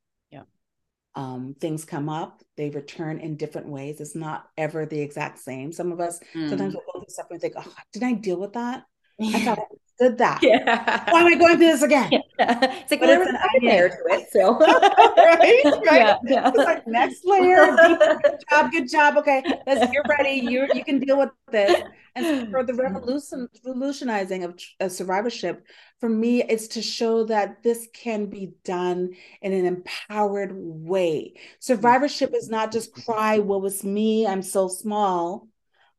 um, 1.15 1.55
things 1.59 1.85
come 1.85 2.09
up 2.09 2.41
they 2.57 2.69
return 2.69 3.19
in 3.19 3.35
different 3.35 3.67
ways. 3.67 3.99
It's 3.99 4.15
not 4.15 4.45
ever 4.57 4.85
the 4.85 4.99
exact 4.99 5.39
same. 5.39 5.71
Some 5.71 5.91
of 5.91 5.99
us 5.99 6.19
mm. 6.33 6.49
sometimes 6.49 6.73
we'll 6.73 6.83
go 6.93 6.99
through 6.99 7.09
stuff 7.09 7.27
and 7.29 7.41
think 7.41 7.53
oh 7.57 7.73
did 7.91 8.03
i 8.03 8.13
deal 8.13 8.39
with 8.39 8.53
that? 8.53 8.83
I 9.21 9.39
thought 9.43 9.59
did 9.99 10.17
that 10.17 10.39
yeah. 10.41 11.11
why 11.11 11.21
am 11.21 11.27
i 11.27 11.35
going 11.35 11.57
through 11.57 11.67
this 11.67 11.81
again 11.81 12.11
yeah. 12.39 12.59
it's 12.61 12.91
like 12.91 13.01
well, 13.01 13.21
it's 13.21 13.29
an 13.29 13.37
layer 13.61 13.89
to 13.89 13.95
it 14.09 14.27
so 14.31 14.57
right 14.59 15.61
right 15.65 15.83
yeah, 15.91 16.17
yeah. 16.25 16.49
it's 16.49 16.57
like 16.57 16.85
next 16.87 17.25
layer 17.25 17.75
good 18.23 18.37
job 18.49 18.71
good 18.71 18.89
job 18.89 19.17
okay 19.17 19.43
let's 19.65 19.91
you're 19.93 20.03
ready 20.09 20.39
you 20.39 20.67
you 20.73 20.83
can 20.83 20.99
deal 20.99 21.17
with 21.17 21.29
this 21.51 21.81
and 22.15 22.49
for 22.49 22.63
the 22.63 22.73
revolution, 22.73 23.49
revolutionizing 23.65 24.45
of 24.45 24.57
uh, 24.79 24.87
survivorship, 24.87 25.67
for 25.99 26.07
me, 26.07 26.41
it's 26.43 26.67
to 26.69 26.81
show 26.81 27.25
that 27.25 27.61
this 27.61 27.87
can 27.93 28.27
be 28.27 28.53
done 28.63 29.15
in 29.41 29.51
an 29.51 29.65
empowered 29.65 30.51
way. 30.53 31.33
Survivorship 31.59 32.33
is 32.33 32.49
not 32.49 32.71
just 32.71 32.93
cry, 33.05 33.39
"What 33.39 33.61
was 33.61 33.83
me? 33.83 34.25
I'm 34.25 34.41
so 34.41 34.69
small." 34.69 35.49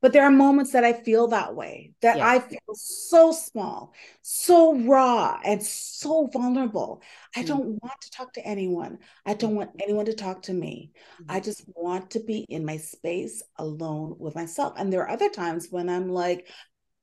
But 0.07 0.13
there 0.13 0.23
are 0.23 0.31
moments 0.31 0.71
that 0.71 0.85
I 0.85 0.93
feel 0.93 1.27
that 1.27 1.57
way, 1.57 1.91
that 2.01 2.19
yeah. 2.19 2.29
I 2.29 2.39
feel 2.39 2.61
so 2.75 3.33
small, 3.33 3.93
so 4.23 4.79
raw, 4.83 5.41
and 5.45 5.61
so 5.61 6.29
vulnerable. 6.33 7.03
I 7.35 7.43
mm. 7.43 7.47
don't 7.49 7.83
want 7.83 8.01
to 8.03 8.11
talk 8.13 8.33
to 8.35 8.47
anyone. 8.47 9.01
I 9.25 9.35
don't 9.35 9.57
want 9.57 9.71
anyone 9.83 10.07
to 10.07 10.15
talk 10.15 10.43
to 10.43 10.53
me. 10.53 10.93
Mm. 11.21 11.25
I 11.29 11.41
just 11.41 11.65
want 11.75 12.11
to 12.11 12.21
be 12.21 12.47
in 12.49 12.65
my 12.65 12.77
space 12.77 13.43
alone 13.57 14.15
with 14.21 14.37
myself. 14.37 14.75
And 14.77 14.93
there 14.93 15.01
are 15.01 15.11
other 15.11 15.29
times 15.29 15.73
when 15.73 15.89
I'm 15.89 16.09
like, 16.09 16.47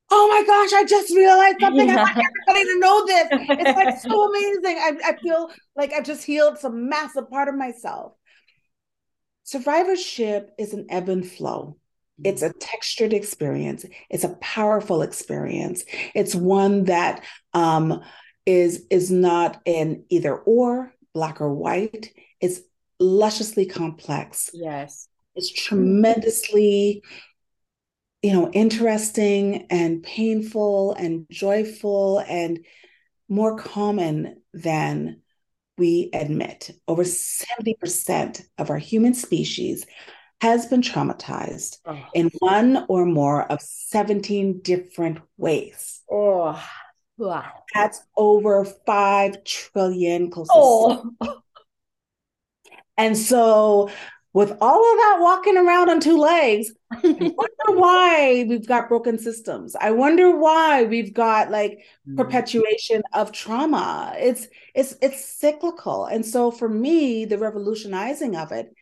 oh 0.09 0.27
my 0.29 0.45
gosh, 0.47 0.71
I 0.71 0.85
just 0.85 1.13
realized 1.13 1.57
something. 1.59 1.89
Yeah. 1.89 1.95
I 1.95 2.03
want 2.03 2.25
everybody 2.47 2.73
to 2.73 2.79
know 2.79 3.05
this. 3.05 3.27
It's 3.31 3.77
like 3.77 3.97
so 3.99 4.29
amazing. 4.29 4.77
I, 4.77 5.09
I 5.09 5.17
feel 5.17 5.51
like 5.75 5.91
I've 5.91 6.05
just 6.05 6.23
healed 6.23 6.57
some 6.57 6.87
massive 6.87 7.29
part 7.29 7.49
of 7.49 7.55
myself. 7.55 8.13
Survivorship 9.43 10.51
is 10.57 10.71
an 10.71 10.85
ebb 10.89 11.09
and 11.09 11.29
flow. 11.29 11.75
It's 12.23 12.41
a 12.41 12.53
textured 12.53 13.13
experience. 13.13 13.85
It's 14.09 14.23
a 14.23 14.35
powerful 14.35 15.01
experience. 15.01 15.83
It's 16.13 16.35
one 16.35 16.85
that 16.85 17.23
um, 17.53 18.01
is 18.45 18.85
is 18.89 19.09
not 19.09 19.61
an 19.65 20.05
either 20.09 20.35
or, 20.35 20.93
black 21.13 21.41
or 21.41 21.53
white. 21.53 22.13
It's 22.39 22.61
lusciously 22.99 23.65
complex. 23.65 24.49
Yes. 24.53 25.07
It's 25.35 25.51
tremendously, 25.51 27.03
you 28.21 28.33
know, 28.33 28.51
interesting 28.51 29.65
and 29.69 30.03
painful 30.03 30.93
and 30.93 31.25
joyful 31.31 32.19
and 32.19 32.59
more 33.27 33.57
common 33.57 34.41
than 34.53 35.21
we 35.77 36.11
admit. 36.13 36.69
Over 36.87 37.03
70% 37.03 38.43
of 38.59 38.69
our 38.69 38.77
human 38.77 39.15
species 39.15 39.87
has 40.43 40.65
been 40.65 40.81
traumatized 40.81 41.77
oh. 41.85 41.97
in 42.13 42.29
one 42.39 42.85
or 42.89 43.05
more 43.05 43.49
of 43.49 43.61
17 43.61 44.59
different 44.59 45.19
ways. 45.37 46.01
Oh, 46.11 46.61
wow. 47.17 47.49
That's 47.73 48.01
over 48.17 48.65
5 48.65 49.43
trillion, 49.45 50.29
oh. 50.49 51.13
And 52.97 53.17
so, 53.17 53.89
with 54.33 54.57
all 54.59 54.91
of 54.93 54.97
that 54.97 55.17
walking 55.21 55.55
around 55.55 55.89
on 55.89 56.01
two 56.01 56.17
legs, 56.17 56.73
I 56.91 56.97
wonder 57.03 57.79
why 57.79 58.45
we've 58.49 58.67
got 58.67 58.89
broken 58.89 59.17
systems. 59.17 59.77
I 59.79 59.91
wonder 59.91 60.37
why 60.37 60.83
we've 60.83 61.13
got 61.13 61.51
like 61.51 61.79
mm. 62.05 62.17
perpetuation 62.17 63.01
of 63.13 63.31
trauma. 63.31 64.13
It's 64.17 64.47
it's 64.75 64.95
it's 65.01 65.23
cyclical. 65.23 66.05
And 66.05 66.25
so 66.25 66.51
for 66.51 66.67
me, 66.67 67.23
the 67.23 67.37
revolutionizing 67.37 68.35
of 68.35 68.51
it 68.51 68.75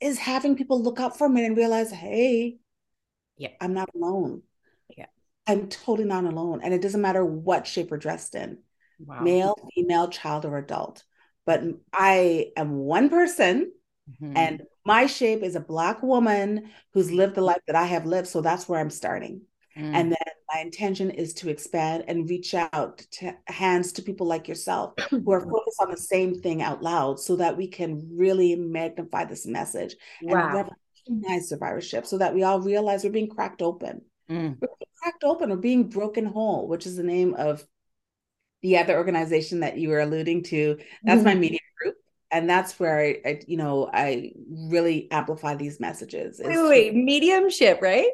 is 0.00 0.18
having 0.18 0.56
people 0.56 0.82
look 0.82 1.00
up 1.00 1.16
for 1.16 1.28
me 1.28 1.44
and 1.44 1.56
realize, 1.56 1.90
hey, 1.90 2.58
yeah, 3.36 3.50
I'm 3.60 3.74
not 3.74 3.90
alone. 3.94 4.42
Yeah. 4.96 5.06
I'm 5.46 5.68
totally 5.68 6.06
not 6.06 6.24
alone. 6.24 6.60
And 6.62 6.74
it 6.74 6.82
doesn't 6.82 7.00
matter 7.00 7.24
what 7.24 7.66
shape 7.66 7.90
we're 7.90 7.98
dressed 7.98 8.34
in 8.34 8.58
wow. 9.04 9.20
male, 9.20 9.54
female, 9.74 10.08
child, 10.08 10.44
or 10.44 10.58
adult. 10.58 11.04
But 11.44 11.62
I 11.92 12.52
am 12.56 12.76
one 12.76 13.08
person 13.08 13.72
mm-hmm. 14.10 14.36
and 14.36 14.62
my 14.84 15.06
shape 15.06 15.42
is 15.42 15.56
a 15.56 15.60
Black 15.60 16.02
woman 16.02 16.70
who's 16.92 17.10
lived 17.10 17.34
the 17.34 17.40
life 17.40 17.60
that 17.66 17.76
I 17.76 17.86
have 17.86 18.06
lived. 18.06 18.28
So 18.28 18.40
that's 18.40 18.68
where 18.68 18.80
I'm 18.80 18.90
starting. 18.90 19.42
Mm. 19.76 19.94
And 19.94 20.12
then 20.12 20.34
my 20.52 20.60
intention 20.60 21.10
is 21.10 21.34
to 21.34 21.48
expand 21.48 22.04
and 22.08 22.28
reach 22.28 22.54
out 22.54 22.98
to 23.12 23.34
hands 23.46 23.92
to 23.92 24.02
people 24.02 24.26
like 24.26 24.48
yourself 24.48 24.94
who 25.10 25.30
are 25.32 25.40
focused 25.40 25.80
on 25.80 25.90
the 25.90 25.96
same 25.96 26.34
thing 26.40 26.62
out 26.62 26.82
loud 26.82 27.20
so 27.20 27.36
that 27.36 27.56
we 27.56 27.68
can 27.68 28.08
really 28.12 28.54
magnify 28.56 29.24
this 29.24 29.46
message 29.46 29.96
wow. 30.22 30.56
and 30.56 30.70
recognize 31.06 31.48
survivorship 31.48 32.06
so 32.06 32.18
that 32.18 32.34
we 32.34 32.42
all 32.42 32.60
realize 32.60 33.04
we're 33.04 33.10
being 33.10 33.28
cracked 33.28 33.62
open. 33.62 34.02
Mm. 34.30 34.56
We're 34.60 34.68
being 34.68 34.96
cracked 35.02 35.24
open 35.24 35.52
or 35.52 35.56
being 35.56 35.88
broken 35.88 36.24
whole, 36.24 36.68
which 36.68 36.86
is 36.86 36.96
the 36.96 37.02
name 37.02 37.34
of 37.34 37.66
the 38.62 38.78
other 38.78 38.96
organization 38.96 39.60
that 39.60 39.78
you 39.78 39.90
were 39.90 40.00
alluding 40.00 40.42
to, 40.42 40.78
that's 41.04 41.18
mm-hmm. 41.18 41.24
my 41.24 41.34
media 41.34 41.60
group. 41.80 41.94
And 42.32 42.50
that's 42.50 42.80
where 42.80 42.98
I, 42.98 43.20
I, 43.24 43.40
you 43.46 43.56
know, 43.56 43.88
I 43.92 44.32
really 44.48 45.08
amplify 45.12 45.54
these 45.54 45.78
messages. 45.78 46.40
Wait, 46.42 46.56
wait, 46.56 46.68
wait, 46.68 46.94
mediumship, 46.94 47.80
right? 47.80 48.10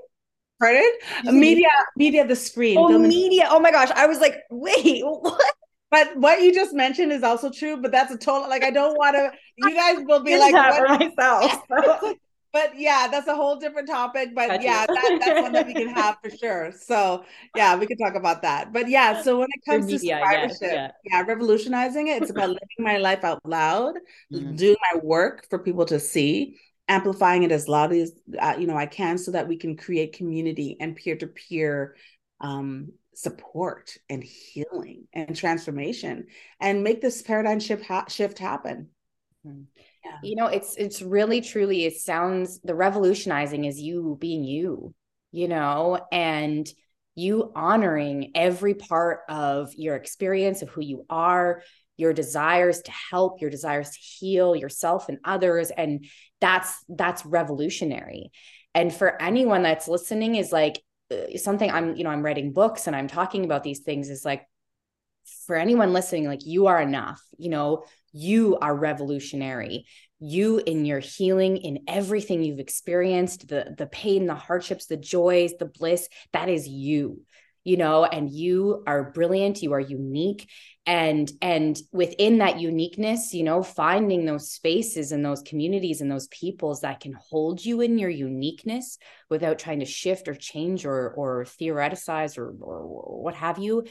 Pardon? 0.62 0.92
Media, 1.24 1.68
media, 1.96 2.24
the 2.24 2.36
screen. 2.36 2.78
Oh, 2.78 2.96
media. 2.96 3.48
Oh 3.50 3.58
my 3.58 3.72
gosh. 3.72 3.90
I 3.96 4.06
was 4.06 4.20
like, 4.20 4.36
wait, 4.48 5.02
what? 5.04 5.54
But 5.90 6.16
what 6.16 6.40
you 6.40 6.54
just 6.54 6.72
mentioned 6.72 7.12
is 7.12 7.24
also 7.24 7.50
true, 7.50 7.76
but 7.82 7.90
that's 7.90 8.12
a 8.12 8.16
total 8.16 8.48
like 8.48 8.62
I 8.62 8.70
don't 8.70 8.96
want 8.96 9.16
to. 9.16 9.32
You 9.56 9.74
guys 9.74 9.98
will 10.06 10.22
be 10.22 10.38
like 10.38 10.54
myself. 10.54 11.52
So. 11.68 12.16
but 12.52 12.78
yeah, 12.78 13.08
that's 13.10 13.26
a 13.28 13.34
whole 13.34 13.56
different 13.56 13.88
topic. 13.88 14.34
But 14.34 14.48
gotcha. 14.48 14.62
yeah, 14.62 14.86
that, 14.86 15.18
that's 15.20 15.42
one 15.42 15.52
that 15.52 15.66
we 15.66 15.74
can 15.74 15.88
have 15.88 16.18
for 16.22 16.30
sure. 16.30 16.72
So 16.72 17.24
yeah, 17.56 17.76
we 17.76 17.86
could 17.86 17.98
talk 17.98 18.14
about 18.14 18.42
that. 18.42 18.72
But 18.72 18.88
yeah, 18.88 19.20
so 19.22 19.40
when 19.40 19.48
it 19.50 19.64
comes 19.68 19.86
media, 19.86 20.18
to 20.18 20.24
survivorship, 20.24 20.58
yes, 20.62 20.72
yeah. 20.72 20.90
yeah, 21.04 21.24
revolutionizing 21.26 22.08
it, 22.08 22.22
it's 22.22 22.30
about 22.30 22.50
living 22.50 22.78
my 22.78 22.98
life 22.98 23.24
out 23.24 23.40
loud, 23.44 23.96
mm-hmm. 24.32 24.54
doing 24.54 24.76
my 24.92 25.00
work 25.00 25.48
for 25.50 25.58
people 25.58 25.86
to 25.86 25.98
see, 25.98 26.58
amplifying 26.88 27.42
it 27.42 27.52
as 27.52 27.68
loudly 27.68 28.00
as 28.02 28.12
uh, 28.38 28.56
you 28.58 28.66
know 28.66 28.76
I 28.76 28.86
can, 28.86 29.18
so 29.18 29.30
that 29.32 29.48
we 29.48 29.56
can 29.56 29.76
create 29.76 30.14
community 30.14 30.76
and 30.80 30.96
peer 30.96 31.16
to 31.16 31.26
peer 31.26 31.96
um, 32.40 32.92
support 33.14 33.96
and 34.08 34.22
healing 34.22 35.06
and 35.12 35.36
transformation 35.36 36.26
and 36.60 36.82
make 36.82 37.00
this 37.00 37.22
paradigm 37.22 37.60
shift 37.60 37.84
ha- 37.84 38.06
shift 38.08 38.38
happen 38.38 38.88
mm-hmm. 39.46 39.62
yeah. 40.04 40.18
you 40.22 40.34
know 40.34 40.46
it's 40.46 40.76
it's 40.76 41.02
really 41.02 41.40
truly 41.42 41.84
it 41.84 41.96
sounds 41.96 42.58
the 42.60 42.74
revolutionizing 42.74 43.66
is 43.66 43.78
you 43.78 44.16
being 44.18 44.44
you 44.44 44.94
you 45.30 45.46
know 45.46 46.00
and 46.10 46.68
you 47.14 47.52
honoring 47.54 48.32
every 48.34 48.74
part 48.74 49.20
of 49.28 49.74
your 49.74 49.94
experience 49.94 50.62
of 50.62 50.70
who 50.70 50.80
you 50.80 51.04
are 51.10 51.62
your 52.02 52.12
desires 52.12 52.82
to 52.82 52.92
help 53.10 53.40
your 53.40 53.48
desires 53.48 53.90
to 53.90 53.98
heal 53.98 54.54
yourself 54.54 55.08
and 55.08 55.18
others. 55.24 55.70
And 55.70 56.04
that's 56.40 56.84
that's 56.88 57.24
revolutionary. 57.24 58.32
And 58.74 58.92
for 58.92 59.20
anyone 59.22 59.62
that's 59.62 59.88
listening 59.88 60.34
is 60.34 60.52
like 60.52 60.82
uh, 61.10 61.36
something 61.36 61.70
I'm, 61.70 61.94
you 61.96 62.04
know, 62.04 62.10
I'm 62.10 62.24
writing 62.24 62.52
books 62.52 62.86
and 62.86 62.96
I'm 62.96 63.08
talking 63.08 63.44
about 63.44 63.62
these 63.62 63.80
things 63.80 64.10
is 64.10 64.24
like 64.24 64.44
for 65.46 65.56
anyone 65.56 65.92
listening, 65.92 66.26
like 66.26 66.44
you 66.44 66.66
are 66.66 66.82
enough, 66.82 67.22
you 67.38 67.48
know, 67.48 67.84
you 68.12 68.58
are 68.60 68.74
revolutionary. 68.74 69.86
You 70.18 70.58
in 70.58 70.84
your 70.84 71.00
healing, 71.00 71.56
in 71.56 71.80
everything 71.88 72.42
you've 72.42 72.60
experienced, 72.60 73.48
the 73.48 73.74
the 73.76 73.86
pain, 73.86 74.26
the 74.26 74.34
hardships, 74.34 74.86
the 74.86 74.96
joys, 74.96 75.52
the 75.58 75.66
bliss, 75.66 76.08
that 76.32 76.48
is 76.48 76.68
you 76.68 77.22
you 77.64 77.76
know 77.76 78.04
and 78.04 78.30
you 78.30 78.82
are 78.86 79.12
brilliant 79.12 79.62
you 79.62 79.72
are 79.72 79.80
unique. 79.80 80.48
And 80.84 81.30
and 81.40 81.78
within 81.92 82.38
that 82.38 82.58
uniqueness 82.58 83.32
you 83.34 83.44
know 83.44 83.62
finding 83.62 84.24
those 84.24 84.50
spaces 84.50 85.12
and 85.12 85.24
those 85.24 85.42
communities 85.42 86.00
and 86.00 86.10
those 86.10 86.26
peoples 86.28 86.80
that 86.80 87.00
can 87.00 87.14
hold 87.30 87.64
you 87.64 87.80
in 87.80 87.98
your 87.98 88.10
uniqueness 88.10 88.98
without 89.30 89.60
trying 89.60 89.78
to 89.78 89.84
shift 89.84 90.26
or 90.26 90.34
change 90.34 90.84
or 90.84 91.10
or 91.10 91.44
theoreticize 91.44 92.36
or 92.36 92.54
or 92.60 93.22
what 93.22 93.34
have 93.34 93.58
you 93.58 93.84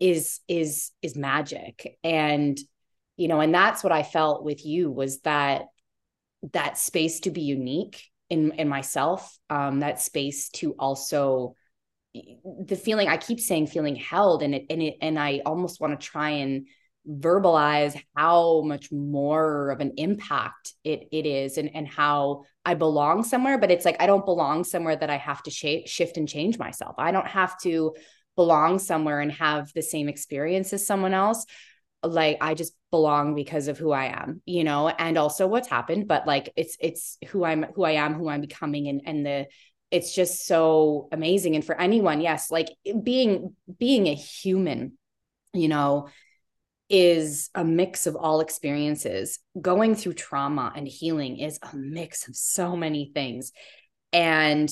is 0.00 0.40
is 0.48 0.90
is 1.02 1.14
magic. 1.14 1.98
And 2.02 2.58
you 3.16 3.28
know 3.28 3.40
and 3.40 3.54
that's 3.54 3.82
what 3.82 3.92
i 3.92 4.02
felt 4.02 4.44
with 4.44 4.64
you 4.64 4.90
was 4.90 5.20
that 5.20 5.66
that 6.52 6.76
space 6.78 7.20
to 7.20 7.30
be 7.30 7.42
unique 7.42 8.02
in 8.28 8.52
in 8.52 8.68
myself 8.68 9.38
um 9.50 9.80
that 9.80 10.00
space 10.00 10.48
to 10.50 10.72
also 10.72 11.54
the 12.14 12.76
feeling 12.76 13.08
I 13.08 13.16
keep 13.16 13.40
saying 13.40 13.66
feeling 13.66 13.96
held 13.96 14.42
and 14.42 14.54
it 14.54 14.66
and 14.70 14.82
it 14.82 14.94
and 15.00 15.18
I 15.18 15.42
almost 15.44 15.80
want 15.80 15.98
to 15.98 16.06
try 16.06 16.30
and 16.30 16.66
verbalize 17.08 18.00
how 18.16 18.62
much 18.62 18.90
more 18.90 19.70
of 19.70 19.80
an 19.80 19.92
impact 19.96 20.74
it 20.84 21.08
it 21.12 21.26
is 21.26 21.58
and 21.58 21.70
and 21.74 21.86
how 21.88 22.44
I 22.64 22.74
belong 22.74 23.24
somewhere 23.24 23.58
but 23.58 23.70
it's 23.70 23.84
like 23.84 24.00
I 24.00 24.06
don't 24.06 24.24
belong 24.24 24.64
somewhere 24.64 24.96
that 24.96 25.10
I 25.10 25.16
have 25.16 25.42
to 25.42 25.50
sh- 25.50 25.86
shift 25.86 26.16
and 26.16 26.28
change 26.28 26.58
myself. 26.58 26.94
I 26.98 27.10
don't 27.10 27.26
have 27.26 27.58
to 27.62 27.94
belong 28.36 28.78
somewhere 28.78 29.20
and 29.20 29.32
have 29.32 29.72
the 29.74 29.82
same 29.82 30.08
experience 30.08 30.72
as 30.72 30.86
someone 30.86 31.14
else 31.14 31.44
like 32.04 32.38
I 32.40 32.54
just 32.54 32.74
belong 32.90 33.34
because 33.34 33.68
of 33.68 33.78
who 33.78 33.90
I 33.90 34.06
am, 34.06 34.42
you 34.44 34.62
know, 34.62 34.88
and 34.88 35.16
also 35.16 35.46
what's 35.46 35.68
happened, 35.68 36.06
but 36.06 36.26
like 36.26 36.52
it's 36.54 36.76
it's 36.78 37.16
who 37.28 37.44
I'm 37.44 37.64
who 37.74 37.82
I 37.82 37.92
am, 37.92 38.14
who 38.14 38.28
I'm 38.28 38.42
becoming 38.42 38.88
and 38.88 39.00
and 39.06 39.26
the 39.26 39.46
it's 39.94 40.14
just 40.14 40.46
so 40.46 41.08
amazing. 41.12 41.54
And 41.54 41.64
for 41.64 41.80
anyone 41.80 42.20
yes 42.20 42.50
like 42.50 42.68
being 43.02 43.54
being 43.78 44.06
a 44.08 44.14
human 44.14 44.98
you 45.52 45.68
know 45.68 46.08
is 46.90 47.50
a 47.54 47.64
mix 47.64 48.06
of 48.06 48.16
all 48.16 48.40
experiences. 48.40 49.38
Going 49.60 49.94
through 49.94 50.14
trauma 50.14 50.72
and 50.76 50.86
healing 50.86 51.38
is 51.38 51.58
a 51.62 51.74
mix 51.74 52.28
of 52.28 52.36
so 52.36 52.76
many 52.76 53.10
things. 53.14 53.52
And 54.12 54.70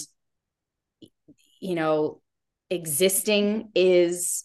you 1.62 1.76
know 1.76 2.20
existing 2.68 3.70
is 3.74 4.44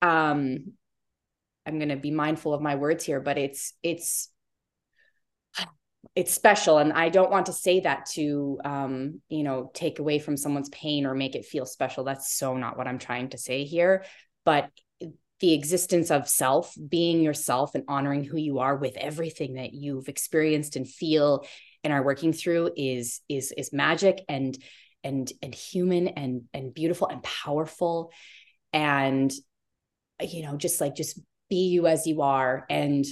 um 0.00 0.72
i'm 1.66 1.78
going 1.78 1.88
to 1.88 1.96
be 1.96 2.10
mindful 2.10 2.54
of 2.54 2.62
my 2.62 2.76
words 2.76 3.04
here 3.04 3.20
but 3.20 3.36
it's 3.36 3.74
it's 3.82 4.30
it's 6.14 6.32
special 6.32 6.78
and 6.78 6.92
i 6.92 7.08
don't 7.08 7.30
want 7.30 7.46
to 7.46 7.52
say 7.52 7.80
that 7.80 8.06
to 8.06 8.58
um, 8.64 9.20
you 9.28 9.42
know 9.42 9.70
take 9.74 9.98
away 9.98 10.18
from 10.18 10.36
someone's 10.36 10.68
pain 10.70 11.06
or 11.06 11.14
make 11.14 11.34
it 11.34 11.44
feel 11.44 11.66
special. 11.66 12.04
That's 12.04 12.36
so 12.36 12.56
not 12.56 12.76
what 12.76 12.86
i'm 12.86 12.98
trying 12.98 13.30
to 13.30 13.38
say 13.38 13.64
here. 13.64 14.04
But 14.44 14.70
the 15.40 15.52
existence 15.52 16.10
of 16.10 16.28
self 16.28 16.74
being 16.88 17.22
yourself 17.22 17.74
and 17.74 17.84
honoring 17.88 18.24
who 18.24 18.38
you 18.38 18.60
are 18.60 18.76
with 18.76 18.96
everything 18.96 19.54
that 19.54 19.74
you've 19.74 20.08
experienced 20.08 20.76
and 20.76 20.88
feel 20.88 21.44
and 21.82 21.92
are 21.92 22.04
working 22.04 22.32
through 22.32 22.70
is 22.76 23.20
is 23.28 23.52
is 23.52 23.72
magic 23.72 24.24
and 24.28 24.56
and 25.02 25.30
and 25.42 25.54
human 25.54 26.08
and 26.08 26.42
and 26.54 26.72
beautiful 26.72 27.08
and 27.08 27.22
powerful. 27.22 28.10
And 28.72 29.32
you 30.20 30.44
know 30.44 30.56
just 30.56 30.80
like 30.80 30.94
just 30.94 31.20
be 31.50 31.68
you 31.68 31.86
as 31.86 32.06
you 32.06 32.22
are. 32.22 32.64
And 32.70 33.04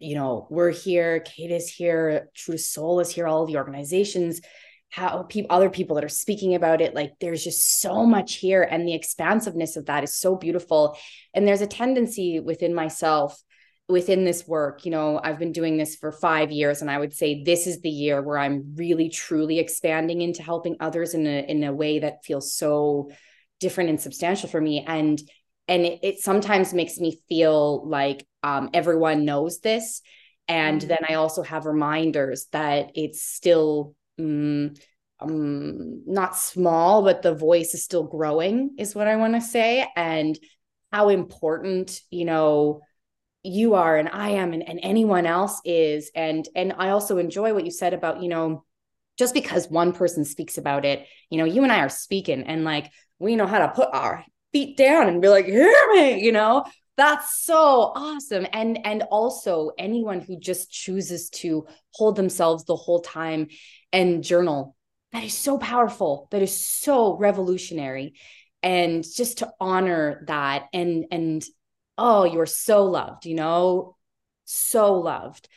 you 0.00 0.14
know, 0.14 0.46
we're 0.50 0.70
here, 0.70 1.20
Keda 1.20 1.52
is 1.52 1.68
here, 1.68 2.30
True2Soul 2.36 3.02
is 3.02 3.10
here, 3.10 3.28
all 3.28 3.46
the 3.46 3.56
organizations, 3.56 4.40
how 4.88 5.22
people 5.22 5.54
other 5.54 5.70
people 5.70 5.94
that 5.94 6.04
are 6.04 6.08
speaking 6.08 6.54
about 6.54 6.80
it. 6.80 6.94
Like 6.94 7.12
there's 7.20 7.44
just 7.44 7.80
so 7.80 8.04
much 8.04 8.34
here. 8.34 8.62
And 8.62 8.88
the 8.88 8.94
expansiveness 8.94 9.76
of 9.76 9.86
that 9.86 10.02
is 10.02 10.16
so 10.16 10.34
beautiful. 10.34 10.96
And 11.32 11.46
there's 11.46 11.60
a 11.60 11.66
tendency 11.66 12.40
within 12.40 12.74
myself 12.74 13.40
within 13.88 14.24
this 14.24 14.46
work 14.46 14.84
you 14.84 14.90
know 14.92 15.20
i've 15.22 15.40
been 15.40 15.50
doing 15.50 15.76
this 15.76 15.96
for 15.96 16.12
5 16.12 16.52
years 16.52 16.80
and 16.80 16.88
i 16.88 16.96
would 16.96 17.12
say 17.12 17.42
this 17.42 17.66
is 17.66 17.80
the 17.80 17.90
year 17.90 18.22
where 18.22 18.38
i'm 18.38 18.74
really 18.76 19.08
truly 19.08 19.58
expanding 19.58 20.22
into 20.22 20.44
helping 20.44 20.76
others 20.78 21.12
in 21.12 21.26
a 21.26 21.44
in 21.50 21.64
a 21.64 21.72
way 21.72 21.98
that 21.98 22.24
feels 22.24 22.54
so 22.54 23.10
different 23.58 23.90
and 23.90 24.00
substantial 24.00 24.48
for 24.48 24.60
me 24.60 24.84
and 24.86 25.20
and 25.70 25.86
it, 25.86 26.00
it 26.02 26.18
sometimes 26.18 26.74
makes 26.74 26.98
me 26.98 27.18
feel 27.28 27.88
like 27.88 28.26
um, 28.42 28.70
everyone 28.74 29.24
knows 29.24 29.60
this. 29.60 30.02
And 30.48 30.80
mm-hmm. 30.80 30.88
then 30.88 30.98
i 31.08 31.14
also 31.14 31.42
have 31.42 31.64
reminders 31.64 32.46
that 32.50 32.90
it's 32.94 33.22
still 33.22 33.94
um, 34.18 34.74
um, 35.20 36.02
not 36.06 36.36
small 36.36 37.02
but 37.02 37.22
the 37.22 37.34
voice 37.34 37.72
is 37.74 37.84
still 37.84 38.02
growing 38.02 38.74
is 38.78 38.94
what 38.94 39.06
i 39.06 39.16
want 39.16 39.34
to 39.34 39.40
say. 39.40 39.86
And 39.96 40.38
how 40.92 41.08
important 41.08 42.00
you 42.10 42.24
know 42.24 42.80
you 43.44 43.74
are 43.74 43.96
and 43.96 44.08
i 44.08 44.30
am 44.30 44.52
and, 44.52 44.68
and 44.68 44.80
anyone 44.82 45.24
else 45.24 45.60
is. 45.64 46.10
And 46.16 46.48
and 46.56 46.74
i 46.78 46.90
also 46.90 47.18
enjoy 47.18 47.54
what 47.54 47.64
you 47.64 47.70
said 47.70 47.94
about 47.94 48.22
you 48.22 48.28
know 48.28 48.64
just 49.18 49.34
because 49.34 49.68
one 49.68 49.92
person 49.92 50.24
speaks 50.24 50.58
about 50.58 50.84
it 50.84 51.06
you 51.28 51.38
know 51.38 51.44
you 51.44 51.62
and 51.62 51.70
i 51.70 51.80
are 51.80 51.90
speaking 51.90 52.42
and 52.44 52.64
like 52.64 52.90
we 53.18 53.36
know 53.36 53.46
how 53.46 53.58
to 53.58 53.68
put 53.68 53.88
our 53.92 54.24
feet 54.52 54.76
down 54.76 55.08
and 55.08 55.22
be 55.22 55.28
like, 55.28 55.46
hear 55.46 55.92
me, 55.92 56.22
you 56.22 56.32
know? 56.32 56.64
That's 56.96 57.44
so 57.44 57.92
awesome. 57.94 58.46
And 58.52 58.84
and 58.84 59.04
also 59.04 59.70
anyone 59.78 60.20
who 60.20 60.38
just 60.38 60.70
chooses 60.70 61.30
to 61.30 61.66
hold 61.94 62.16
themselves 62.16 62.64
the 62.64 62.76
whole 62.76 63.00
time 63.00 63.48
and 63.90 64.22
journal. 64.22 64.76
That 65.12 65.24
is 65.24 65.32
so 65.32 65.56
powerful. 65.56 66.28
That 66.30 66.42
is 66.42 66.66
so 66.66 67.16
revolutionary. 67.16 68.14
And 68.62 69.02
just 69.02 69.38
to 69.38 69.50
honor 69.58 70.24
that 70.26 70.66
and 70.74 71.06
and 71.10 71.42
oh, 71.96 72.24
you're 72.24 72.44
so 72.44 72.84
loved, 72.84 73.24
you 73.24 73.34
know, 73.34 73.96
so 74.44 74.94
loved 75.00 75.48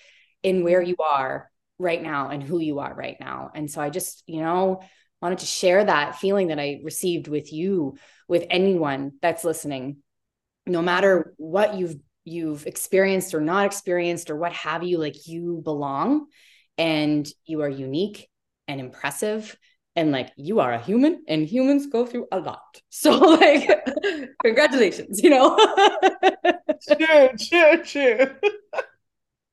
in 0.44 0.64
where 0.64 0.80
mm-hmm. 0.80 0.90
you 0.90 0.96
are 1.00 1.50
right 1.78 2.02
now 2.02 2.30
and 2.30 2.42
who 2.42 2.60
you 2.60 2.80
are 2.80 2.94
right 2.94 3.18
now. 3.20 3.52
And 3.54 3.70
so 3.70 3.82
I 3.82 3.90
just, 3.90 4.24
you 4.28 4.42
know, 4.42 4.82
wanted 5.24 5.40
to 5.40 5.46
share 5.46 5.84
that 5.86 6.18
feeling 6.18 6.48
that 6.48 6.60
I 6.60 6.82
received 6.84 7.28
with 7.28 7.54
you, 7.54 7.96
with 8.28 8.46
anyone 8.50 9.14
that's 9.22 9.44
listening, 9.44 9.98
no 10.66 10.82
matter 10.82 11.34
what 11.38 11.76
you've 11.76 11.96
you've 12.26 12.68
experienced 12.68 13.34
or 13.34 13.42
not 13.42 13.66
experienced 13.66 14.30
or 14.30 14.36
what 14.36 14.54
have 14.54 14.84
you, 14.84 14.98
like 14.98 15.28
you 15.28 15.62
belong 15.64 16.28
and 16.78 17.28
you 17.46 17.62
are 17.62 17.70
unique 17.70 18.30
and 18.68 18.80
impressive 18.80 19.58
and 19.96 20.12
like 20.12 20.32
you 20.38 20.60
are 20.60 20.74
a 20.74 20.80
human 20.80 21.24
and 21.28 21.46
humans 21.46 21.88
go 21.88 22.06
through 22.06 22.28
a 22.32 22.40
lot. 22.40 22.82
So 22.90 23.12
like 23.18 23.70
congratulations 24.44 25.22
you 25.24 25.30
know? 25.30 25.58
True 26.88 27.30
true 27.40 27.84
true 27.84 28.26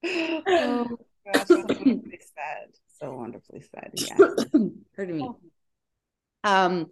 oh 0.04 0.98
gosh 1.34 1.46
so 1.46 1.56
wonderfully 1.56 2.20
said. 2.20 2.68
So 3.00 3.14
wonderfully 3.14 3.62
said 3.62 3.90
yeah. 3.94 4.16
Pardon 4.96 5.16
me 5.16 5.22
oh. 5.22 5.38
Um 6.44 6.86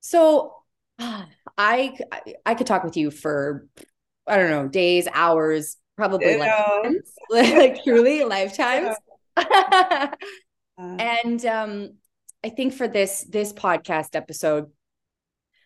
so 0.00 0.54
I 1.58 1.96
I 2.44 2.54
could 2.54 2.66
talk 2.66 2.84
with 2.84 2.96
you 2.96 3.10
for 3.10 3.66
I 4.26 4.36
don't 4.36 4.50
know 4.50 4.68
days, 4.68 5.08
hours, 5.12 5.76
probably 5.96 6.36
lifetimes, 6.36 7.12
like 7.30 7.82
truly 7.84 8.24
lifetimes. 8.24 8.96
uh, 9.36 10.08
and 10.78 11.44
um, 11.46 11.94
I 12.44 12.50
think 12.50 12.74
for 12.74 12.88
this 12.88 13.26
this 13.28 13.52
podcast 13.52 14.14
episode, 14.14 14.70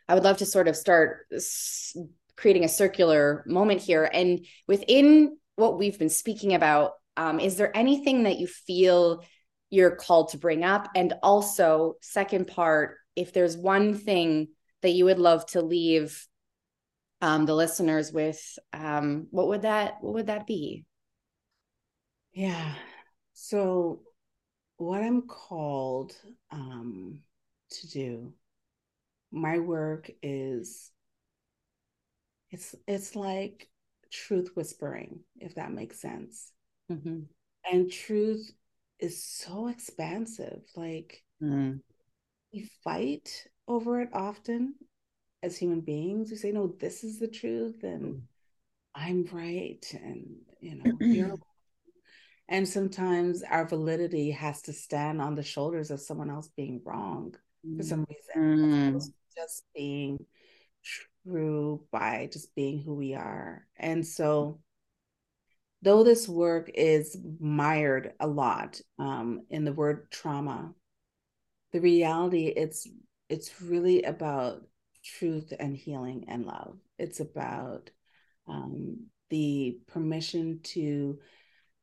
I 0.08 0.14
would 0.14 0.24
love 0.24 0.38
to 0.38 0.46
sort 0.46 0.68
of 0.68 0.76
start 0.76 1.26
s- 1.32 1.96
creating 2.36 2.64
a 2.64 2.68
circular 2.68 3.44
moment 3.46 3.80
here. 3.80 4.08
And 4.12 4.46
within 4.66 5.36
what 5.56 5.78
we've 5.78 5.98
been 5.98 6.08
speaking 6.08 6.54
about, 6.54 6.92
um, 7.16 7.40
is 7.40 7.56
there 7.56 7.76
anything 7.76 8.24
that 8.24 8.38
you 8.38 8.46
feel 8.46 9.24
you're 9.70 9.96
called 9.96 10.30
to 10.30 10.38
bring 10.38 10.64
up? 10.64 10.88
And 10.94 11.14
also, 11.22 11.94
second 12.02 12.46
part, 12.48 12.96
if 13.16 13.32
there's 13.32 13.56
one 13.56 13.94
thing 13.94 14.48
that 14.82 14.90
you 14.90 15.04
would 15.06 15.18
love 15.18 15.46
to 15.46 15.62
leave 15.62 16.26
um, 17.20 17.46
the 17.46 17.54
listeners 17.54 18.12
with, 18.12 18.58
um, 18.72 19.28
what 19.30 19.48
would 19.48 19.62
that 19.62 19.98
what 20.00 20.14
would 20.14 20.26
that 20.26 20.46
be? 20.46 20.84
Yeah. 22.32 22.74
So 23.32 24.02
what 24.76 25.02
I'm 25.02 25.22
called 25.22 26.14
um, 26.50 27.20
to 27.70 27.88
do, 27.88 28.32
my 29.30 29.58
work 29.58 30.10
is 30.22 30.90
it's 32.50 32.74
it's 32.86 33.14
like 33.14 33.68
truth 34.10 34.50
whispering, 34.54 35.20
if 35.38 35.54
that 35.54 35.72
makes 35.72 36.00
sense. 36.00 36.52
Mm-hmm. 36.90 37.20
And 37.70 37.92
truth 37.92 38.50
is 39.00 39.24
so 39.24 39.68
expansive. 39.68 40.62
Like 40.76 41.22
mm. 41.42 41.80
we 42.52 42.68
fight 42.84 43.46
over 43.66 44.00
it 44.00 44.10
often 44.12 44.74
as 45.42 45.56
human 45.56 45.80
beings. 45.80 46.30
We 46.30 46.36
say, 46.36 46.52
no, 46.52 46.74
this 46.78 47.04
is 47.04 47.18
the 47.18 47.28
truth, 47.28 47.82
and 47.82 48.14
mm. 48.14 48.20
I'm 48.94 49.28
right, 49.32 49.84
and 50.02 50.26
you 50.60 50.76
know, 50.76 50.92
you're 51.00 51.36
and 52.48 52.68
sometimes 52.68 53.42
our 53.42 53.66
validity 53.66 54.32
has 54.32 54.62
to 54.62 54.72
stand 54.72 55.22
on 55.22 55.34
the 55.34 55.42
shoulders 55.42 55.90
of 55.90 56.00
someone 56.00 56.30
else 56.30 56.50
being 56.56 56.80
wrong 56.84 57.34
mm. 57.66 57.76
for 57.76 57.82
some 57.82 58.06
reason. 58.08 58.94
Mm. 58.94 59.12
Just 59.36 59.64
being 59.74 60.18
true 61.24 61.84
by 61.92 62.28
just 62.32 62.54
being 62.54 62.82
who 62.82 62.94
we 62.94 63.14
are. 63.14 63.66
And 63.76 64.06
so, 64.06 64.60
though 65.82 66.04
this 66.04 66.28
work 66.28 66.70
is 66.74 67.16
mired 67.38 68.12
a 68.20 68.26
lot 68.26 68.80
um, 68.98 69.42
in 69.50 69.64
the 69.64 69.72
word 69.72 70.10
trauma, 70.10 70.74
the 71.72 71.80
reality 71.80 72.46
it's 72.46 72.86
it's 73.28 73.62
really 73.62 74.02
about 74.02 74.62
truth 75.04 75.52
and 75.58 75.76
healing 75.76 76.24
and 76.28 76.44
love. 76.44 76.76
It's 76.98 77.20
about 77.20 77.90
um, 78.48 79.06
the 79.30 79.78
permission 79.86 80.60
to 80.64 81.18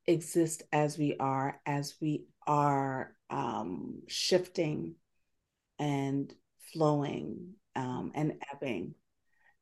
exist 0.06 0.64
as 0.72 0.98
we 0.98 1.16
are, 1.20 1.60
as 1.66 1.96
we 2.02 2.26
are 2.46 3.14
um, 3.30 4.02
shifting 4.08 4.96
and 5.80 6.34
flowing 6.74 7.54
um, 7.76 8.12
and 8.16 8.34
ebbing, 8.54 8.96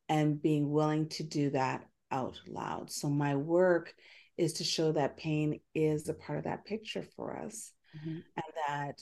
and 0.09 0.41
being 0.41 0.71
willing 0.71 1.09
to 1.09 1.23
do 1.23 1.51
that 1.51 1.85
out 2.11 2.39
loud. 2.47 2.91
So, 2.91 3.09
my 3.09 3.35
work 3.35 3.93
is 4.37 4.53
to 4.53 4.63
show 4.63 4.91
that 4.91 5.17
pain 5.17 5.59
is 5.73 6.09
a 6.09 6.13
part 6.13 6.37
of 6.37 6.43
that 6.45 6.65
picture 6.65 7.05
for 7.15 7.37
us, 7.37 7.71
mm-hmm. 7.97 8.19
and 8.19 8.53
that 8.67 9.01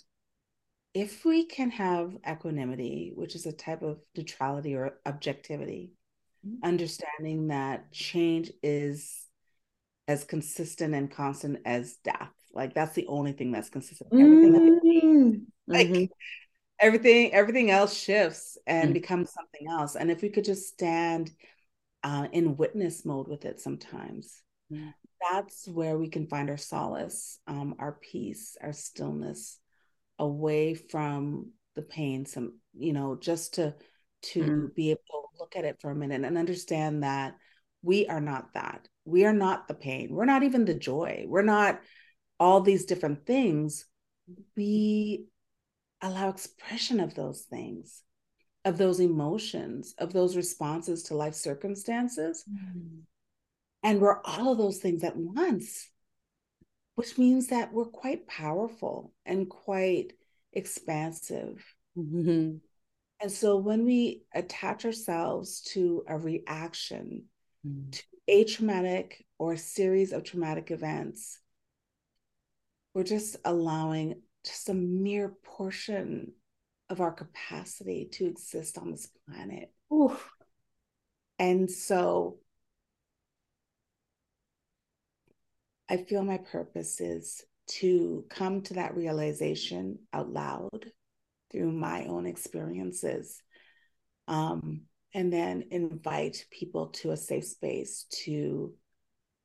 if 0.93 1.25
we 1.25 1.45
can 1.45 1.71
have 1.71 2.15
equanimity, 2.29 3.11
which 3.15 3.36
is 3.36 3.45
a 3.45 3.51
type 3.51 3.81
of 3.81 3.99
neutrality 4.15 4.75
or 4.75 4.99
objectivity, 5.05 5.93
mm-hmm. 6.45 6.63
understanding 6.63 7.47
that 7.47 7.91
change 7.91 8.51
is 8.61 9.25
as 10.07 10.23
consistent 10.23 10.93
and 10.93 11.11
constant 11.11 11.59
as 11.65 11.95
death. 12.03 12.31
Like 12.53 12.75
that's 12.75 12.93
the 12.93 13.07
only 13.07 13.31
thing 13.31 13.51
that's 13.51 13.69
consistent. 13.69 14.09
Everything 14.13 14.79
mm-hmm. 14.84 15.38
like 15.65 15.88
mm-hmm. 15.88 16.05
everything, 16.79 17.34
everything 17.34 17.71
else 17.71 17.97
shifts 17.97 18.57
and 18.67 18.86
mm-hmm. 18.86 18.93
becomes 18.93 19.31
something 19.34 19.67
else. 19.67 19.95
And 19.95 20.11
if 20.11 20.21
we 20.21 20.29
could 20.29 20.45
just 20.45 20.67
stand 20.67 21.31
uh, 22.03 22.27
in 22.31 22.57
witness 22.57 23.05
mode 23.05 23.27
with 23.27 23.45
it 23.45 23.59
sometimes, 23.59 24.43
mm-hmm. 24.71 24.89
That's 25.32 25.67
where 25.67 25.97
we 25.97 26.09
can 26.09 26.28
find 26.28 26.49
our 26.49 26.57
solace, 26.57 27.39
um, 27.47 27.76
our 27.80 27.93
peace, 27.93 28.57
our 28.61 28.74
stillness, 28.74 29.59
away 30.19 30.74
from 30.76 31.51
the 31.76 31.82
pain. 31.82 32.26
Some, 32.26 32.59
you 32.78 32.93
know, 32.93 33.17
just 33.19 33.55
to 33.55 33.76
to 34.24 34.41
mm-hmm. 34.41 34.65
be 34.76 34.91
able 34.91 35.01
to 35.09 35.39
look 35.39 35.55
at 35.55 35.65
it 35.65 35.78
for 35.82 35.91
a 35.91 35.95
minute 35.95 36.24
and 36.24 36.38
understand 36.38 37.03
that 37.03 37.36
we 37.82 38.07
are 38.07 38.21
not 38.21 38.53
that 38.53 38.88
we 39.05 39.26
are 39.26 39.34
not 39.34 39.67
the 39.67 39.74
pain. 39.74 40.09
We're 40.11 40.26
not 40.26 40.43
even 40.43 40.65
the 40.65 40.74
joy. 40.74 41.26
We're 41.28 41.41
not 41.41 41.82
all 42.39 42.61
these 42.61 42.86
different 42.86 43.26
things. 43.26 43.86
We 44.55 45.26
allow 46.01 46.30
expression 46.30 46.99
of 46.99 47.15
those 47.15 47.41
things, 47.41 48.03
of 48.65 48.78
those 48.78 48.99
emotions, 48.99 49.93
of 49.97 50.13
those 50.13 50.36
responses 50.36 51.03
to 51.03 51.15
life 51.15 51.36
circumstances. 51.36 52.43
Mm-hmm. 52.49 52.99
And 53.84 53.99
we're 53.99 54.21
all 54.23 54.53
of 54.53 54.57
those 54.57 54.77
things 54.77 55.03
at 55.03 55.17
once, 55.17 55.89
which 56.95 57.17
means 57.17 57.47
that 57.47 57.73
we're 57.73 57.86
quite 57.86 58.27
powerful 58.27 59.13
and 59.25 59.49
quite 59.49 60.13
expansive. 60.53 61.63
Mm-hmm. 61.97 62.57
And 63.19 63.31
so 63.31 63.57
when 63.57 63.86
we 63.86 64.23
attach 64.34 64.86
ourselves 64.86 65.61
to 65.73 66.03
a 66.07 66.17
reaction, 66.17 67.25
mm-hmm. 67.67 67.89
to 67.91 68.03
a 68.27 68.43
traumatic 68.45 69.25
or 69.38 69.53
a 69.53 69.57
series 69.57 70.13
of 70.13 70.23
traumatic 70.23 70.71
events, 70.71 71.39
we're 72.93 73.03
just 73.03 73.36
allowing 73.43 74.21
just 74.45 74.69
a 74.69 74.73
mere 74.73 75.29
portion 75.43 76.34
of 76.89 77.01
our 77.01 77.11
capacity 77.11 78.09
to 78.13 78.25
exist 78.25 78.77
on 78.77 78.91
this 78.91 79.07
planet. 79.27 79.71
Oof. 79.91 80.29
And 81.39 81.69
so 81.69 82.38
I 85.94 85.98
feel 85.98 86.24
my 86.24 86.39
purpose 86.39 87.00
is 87.00 87.44
to 87.68 88.26
come 88.28 88.62
to 88.64 88.74
that 88.74 88.96
realization 88.96 90.00
out 90.12 90.28
loud 90.28 90.91
through 91.52 91.72
my 91.72 92.06
own 92.06 92.26
experiences. 92.26 93.39
Um, 94.28 94.86
and 95.14 95.32
then 95.32 95.66
invite 95.70 96.46
people 96.50 96.88
to 96.88 97.12
a 97.12 97.18
safe 97.18 97.46
space 97.46 98.08
to 98.24 98.74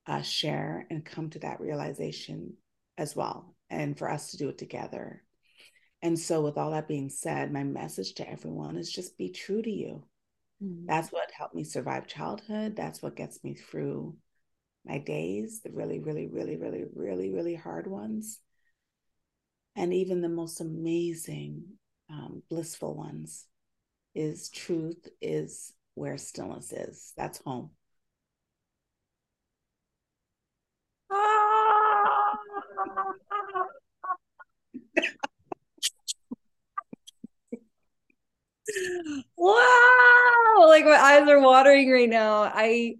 uh, 0.06 0.22
share 0.22 0.86
and 0.88 1.04
come 1.04 1.28
to 1.30 1.38
that 1.40 1.60
realization 1.60 2.54
as 2.96 3.14
well, 3.14 3.54
and 3.68 3.98
for 3.98 4.10
us 4.10 4.30
to 4.30 4.38
do 4.38 4.48
it 4.48 4.56
together. 4.56 5.22
And 6.00 6.18
so, 6.18 6.40
with 6.40 6.56
all 6.56 6.70
that 6.70 6.88
being 6.88 7.10
said, 7.10 7.52
my 7.52 7.62
message 7.62 8.14
to 8.14 8.30
everyone 8.30 8.78
is 8.78 8.90
just 8.90 9.18
be 9.18 9.28
true 9.28 9.60
to 9.60 9.70
you. 9.70 10.02
Mm-hmm. 10.64 10.86
That's 10.86 11.12
what 11.12 11.30
helped 11.30 11.54
me 11.54 11.64
survive 11.64 12.06
childhood. 12.06 12.74
That's 12.74 13.02
what 13.02 13.16
gets 13.16 13.44
me 13.44 13.52
through 13.52 14.16
my 14.88 14.98
days, 14.98 15.60
the 15.60 15.70
really, 15.70 16.00
really, 16.00 16.26
really, 16.26 16.56
really, 16.56 16.84
really, 16.94 17.32
really 17.32 17.54
hard 17.54 17.86
ones. 17.86 18.40
And 19.76 19.92
even 19.92 20.22
the 20.22 20.28
most 20.28 20.60
amazing, 20.60 21.64
um, 22.10 22.42
blissful 22.48 22.94
ones 22.94 23.46
is 24.14 24.48
truth 24.48 25.06
is 25.20 25.72
where 25.94 26.16
stillness 26.16 26.72
is. 26.72 27.12
That's 27.16 27.38
home. 27.44 27.70
wow 39.36 40.66
like 40.68 40.84
my 40.84 40.96
eyes 40.96 41.28
are 41.28 41.40
watering 41.40 41.90
right 41.90 42.08
now 42.08 42.42
i 42.54 42.94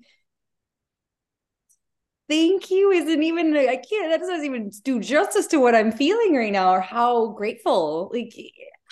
thank 2.29 2.71
you 2.71 2.91
isn't 2.91 3.23
even 3.23 3.57
i 3.57 3.77
can't 3.77 4.11
that 4.11 4.21
doesn't 4.21 4.45
even 4.45 4.71
do 4.83 5.01
justice 5.01 5.47
to 5.47 5.59
what 5.59 5.75
i'm 5.75 5.93
feeling 5.93 6.35
right 6.35 6.53
now 6.53 6.73
or 6.73 6.81
how 6.81 7.29
grateful 7.29 8.11
like 8.13 8.35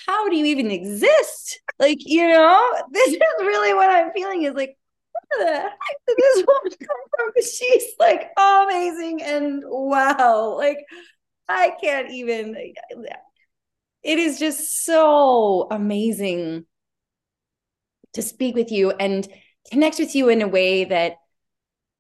how 0.05 0.28
do 0.28 0.37
you 0.37 0.45
even 0.47 0.70
exist? 0.70 1.61
Like, 1.78 1.99
you 2.01 2.28
know, 2.28 2.70
this 2.91 3.09
is 3.09 3.20
really 3.41 3.74
what 3.74 3.91
I'm 3.91 4.12
feeling 4.12 4.43
is 4.43 4.55
like, 4.55 4.76
where 5.12 5.47
the 5.47 5.61
heck 5.61 5.97
did 6.07 6.16
this 6.16 6.45
woman 6.47 6.78
come 6.80 6.97
from? 7.16 7.43
She's 7.43 7.95
like 7.99 8.30
amazing 8.39 9.22
and 9.22 9.62
wow. 9.64 10.55
Like, 10.57 10.78
I 11.49 11.72
can't 11.80 12.11
even. 12.11 12.57
it 14.03 14.18
is 14.18 14.39
just 14.39 14.84
so 14.84 15.68
amazing 15.70 16.66
to 18.14 18.22
speak 18.22 18.55
with 18.55 18.70
you 18.72 18.91
and 18.91 19.28
connect 19.70 19.99
with 19.99 20.14
you 20.14 20.28
in 20.28 20.43
a 20.43 20.49
way 20.49 20.84
that 20.84 21.16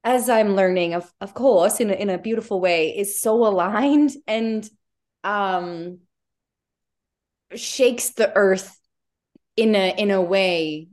as 0.06 0.28
I'm 0.28 0.54
learning, 0.54 0.94
of 0.94 1.12
of 1.20 1.34
course, 1.34 1.80
in 1.80 1.90
a, 1.90 1.94
in 1.94 2.10
a 2.10 2.16
beautiful 2.16 2.60
way, 2.60 2.96
is 2.96 3.20
so 3.20 3.44
aligned 3.44 4.12
and 4.26 4.68
um 5.24 5.98
shakes 7.54 8.10
the 8.10 8.34
earth 8.36 8.78
in 9.56 9.74
a 9.74 9.94
in 9.98 10.12
a 10.12 10.22
way 10.22 10.88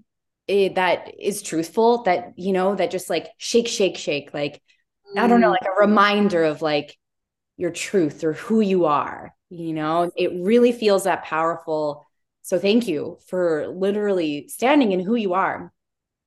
eh, 0.50 0.70
that 0.74 1.14
is 1.20 1.44
truthful 1.44 2.04
that 2.04 2.34
you 2.38 2.54
know 2.54 2.76
that 2.76 2.90
just 2.90 3.10
like 3.10 3.28
shake 3.38 3.68
shake 3.68 3.98
shake 3.98 4.34
like 4.34 4.62
i 5.18 5.28
don't 5.28 5.42
know 5.42 5.50
mm. 5.50 5.58
like 5.60 5.66
a 5.66 5.82
reminder 5.82 6.44
of 6.44 6.62
like 6.62 6.96
your 7.58 7.72
truth 7.72 8.24
or 8.24 8.34
who 8.34 8.62
you 8.62 8.86
are 8.86 9.34
you 9.50 9.74
know 9.74 10.12
it 10.16 10.32
really 10.44 10.72
feels 10.72 11.04
that 11.04 11.24
powerful 11.24 12.06
so 12.42 12.58
thank 12.60 12.88
you 12.88 13.18
for 13.28 13.68
literally 13.68 14.48
standing 14.48 14.92
in 14.92 15.00
who 15.00 15.16
you 15.16 15.34
are 15.34 15.74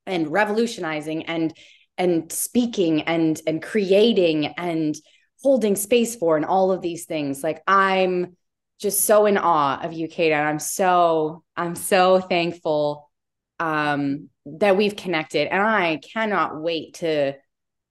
and 0.06 0.30
revolutionizing 0.30 1.24
and 1.26 1.54
and 1.98 2.30
speaking 2.30 3.02
and 3.02 3.40
and 3.46 3.62
creating 3.62 4.46
and 4.58 4.94
holding 5.42 5.76
space 5.76 6.16
for 6.16 6.36
and 6.36 6.44
all 6.44 6.72
of 6.72 6.82
these 6.82 7.04
things. 7.04 7.42
Like 7.42 7.62
i'm 7.66 8.36
just 8.78 9.02
so 9.02 9.26
in 9.26 9.38
awe 9.38 9.80
of 9.82 9.92
you 9.92 10.06
Keda 10.06 10.32
and 10.32 10.48
i'm 10.48 10.58
so 10.58 11.42
i'm 11.56 11.74
so 11.74 12.20
thankful 12.20 13.10
um 13.58 14.28
that 14.44 14.76
we've 14.76 14.96
connected. 14.96 15.48
And 15.48 15.62
i 15.62 15.96
cannot 15.98 16.60
wait 16.60 16.94
to 16.94 17.34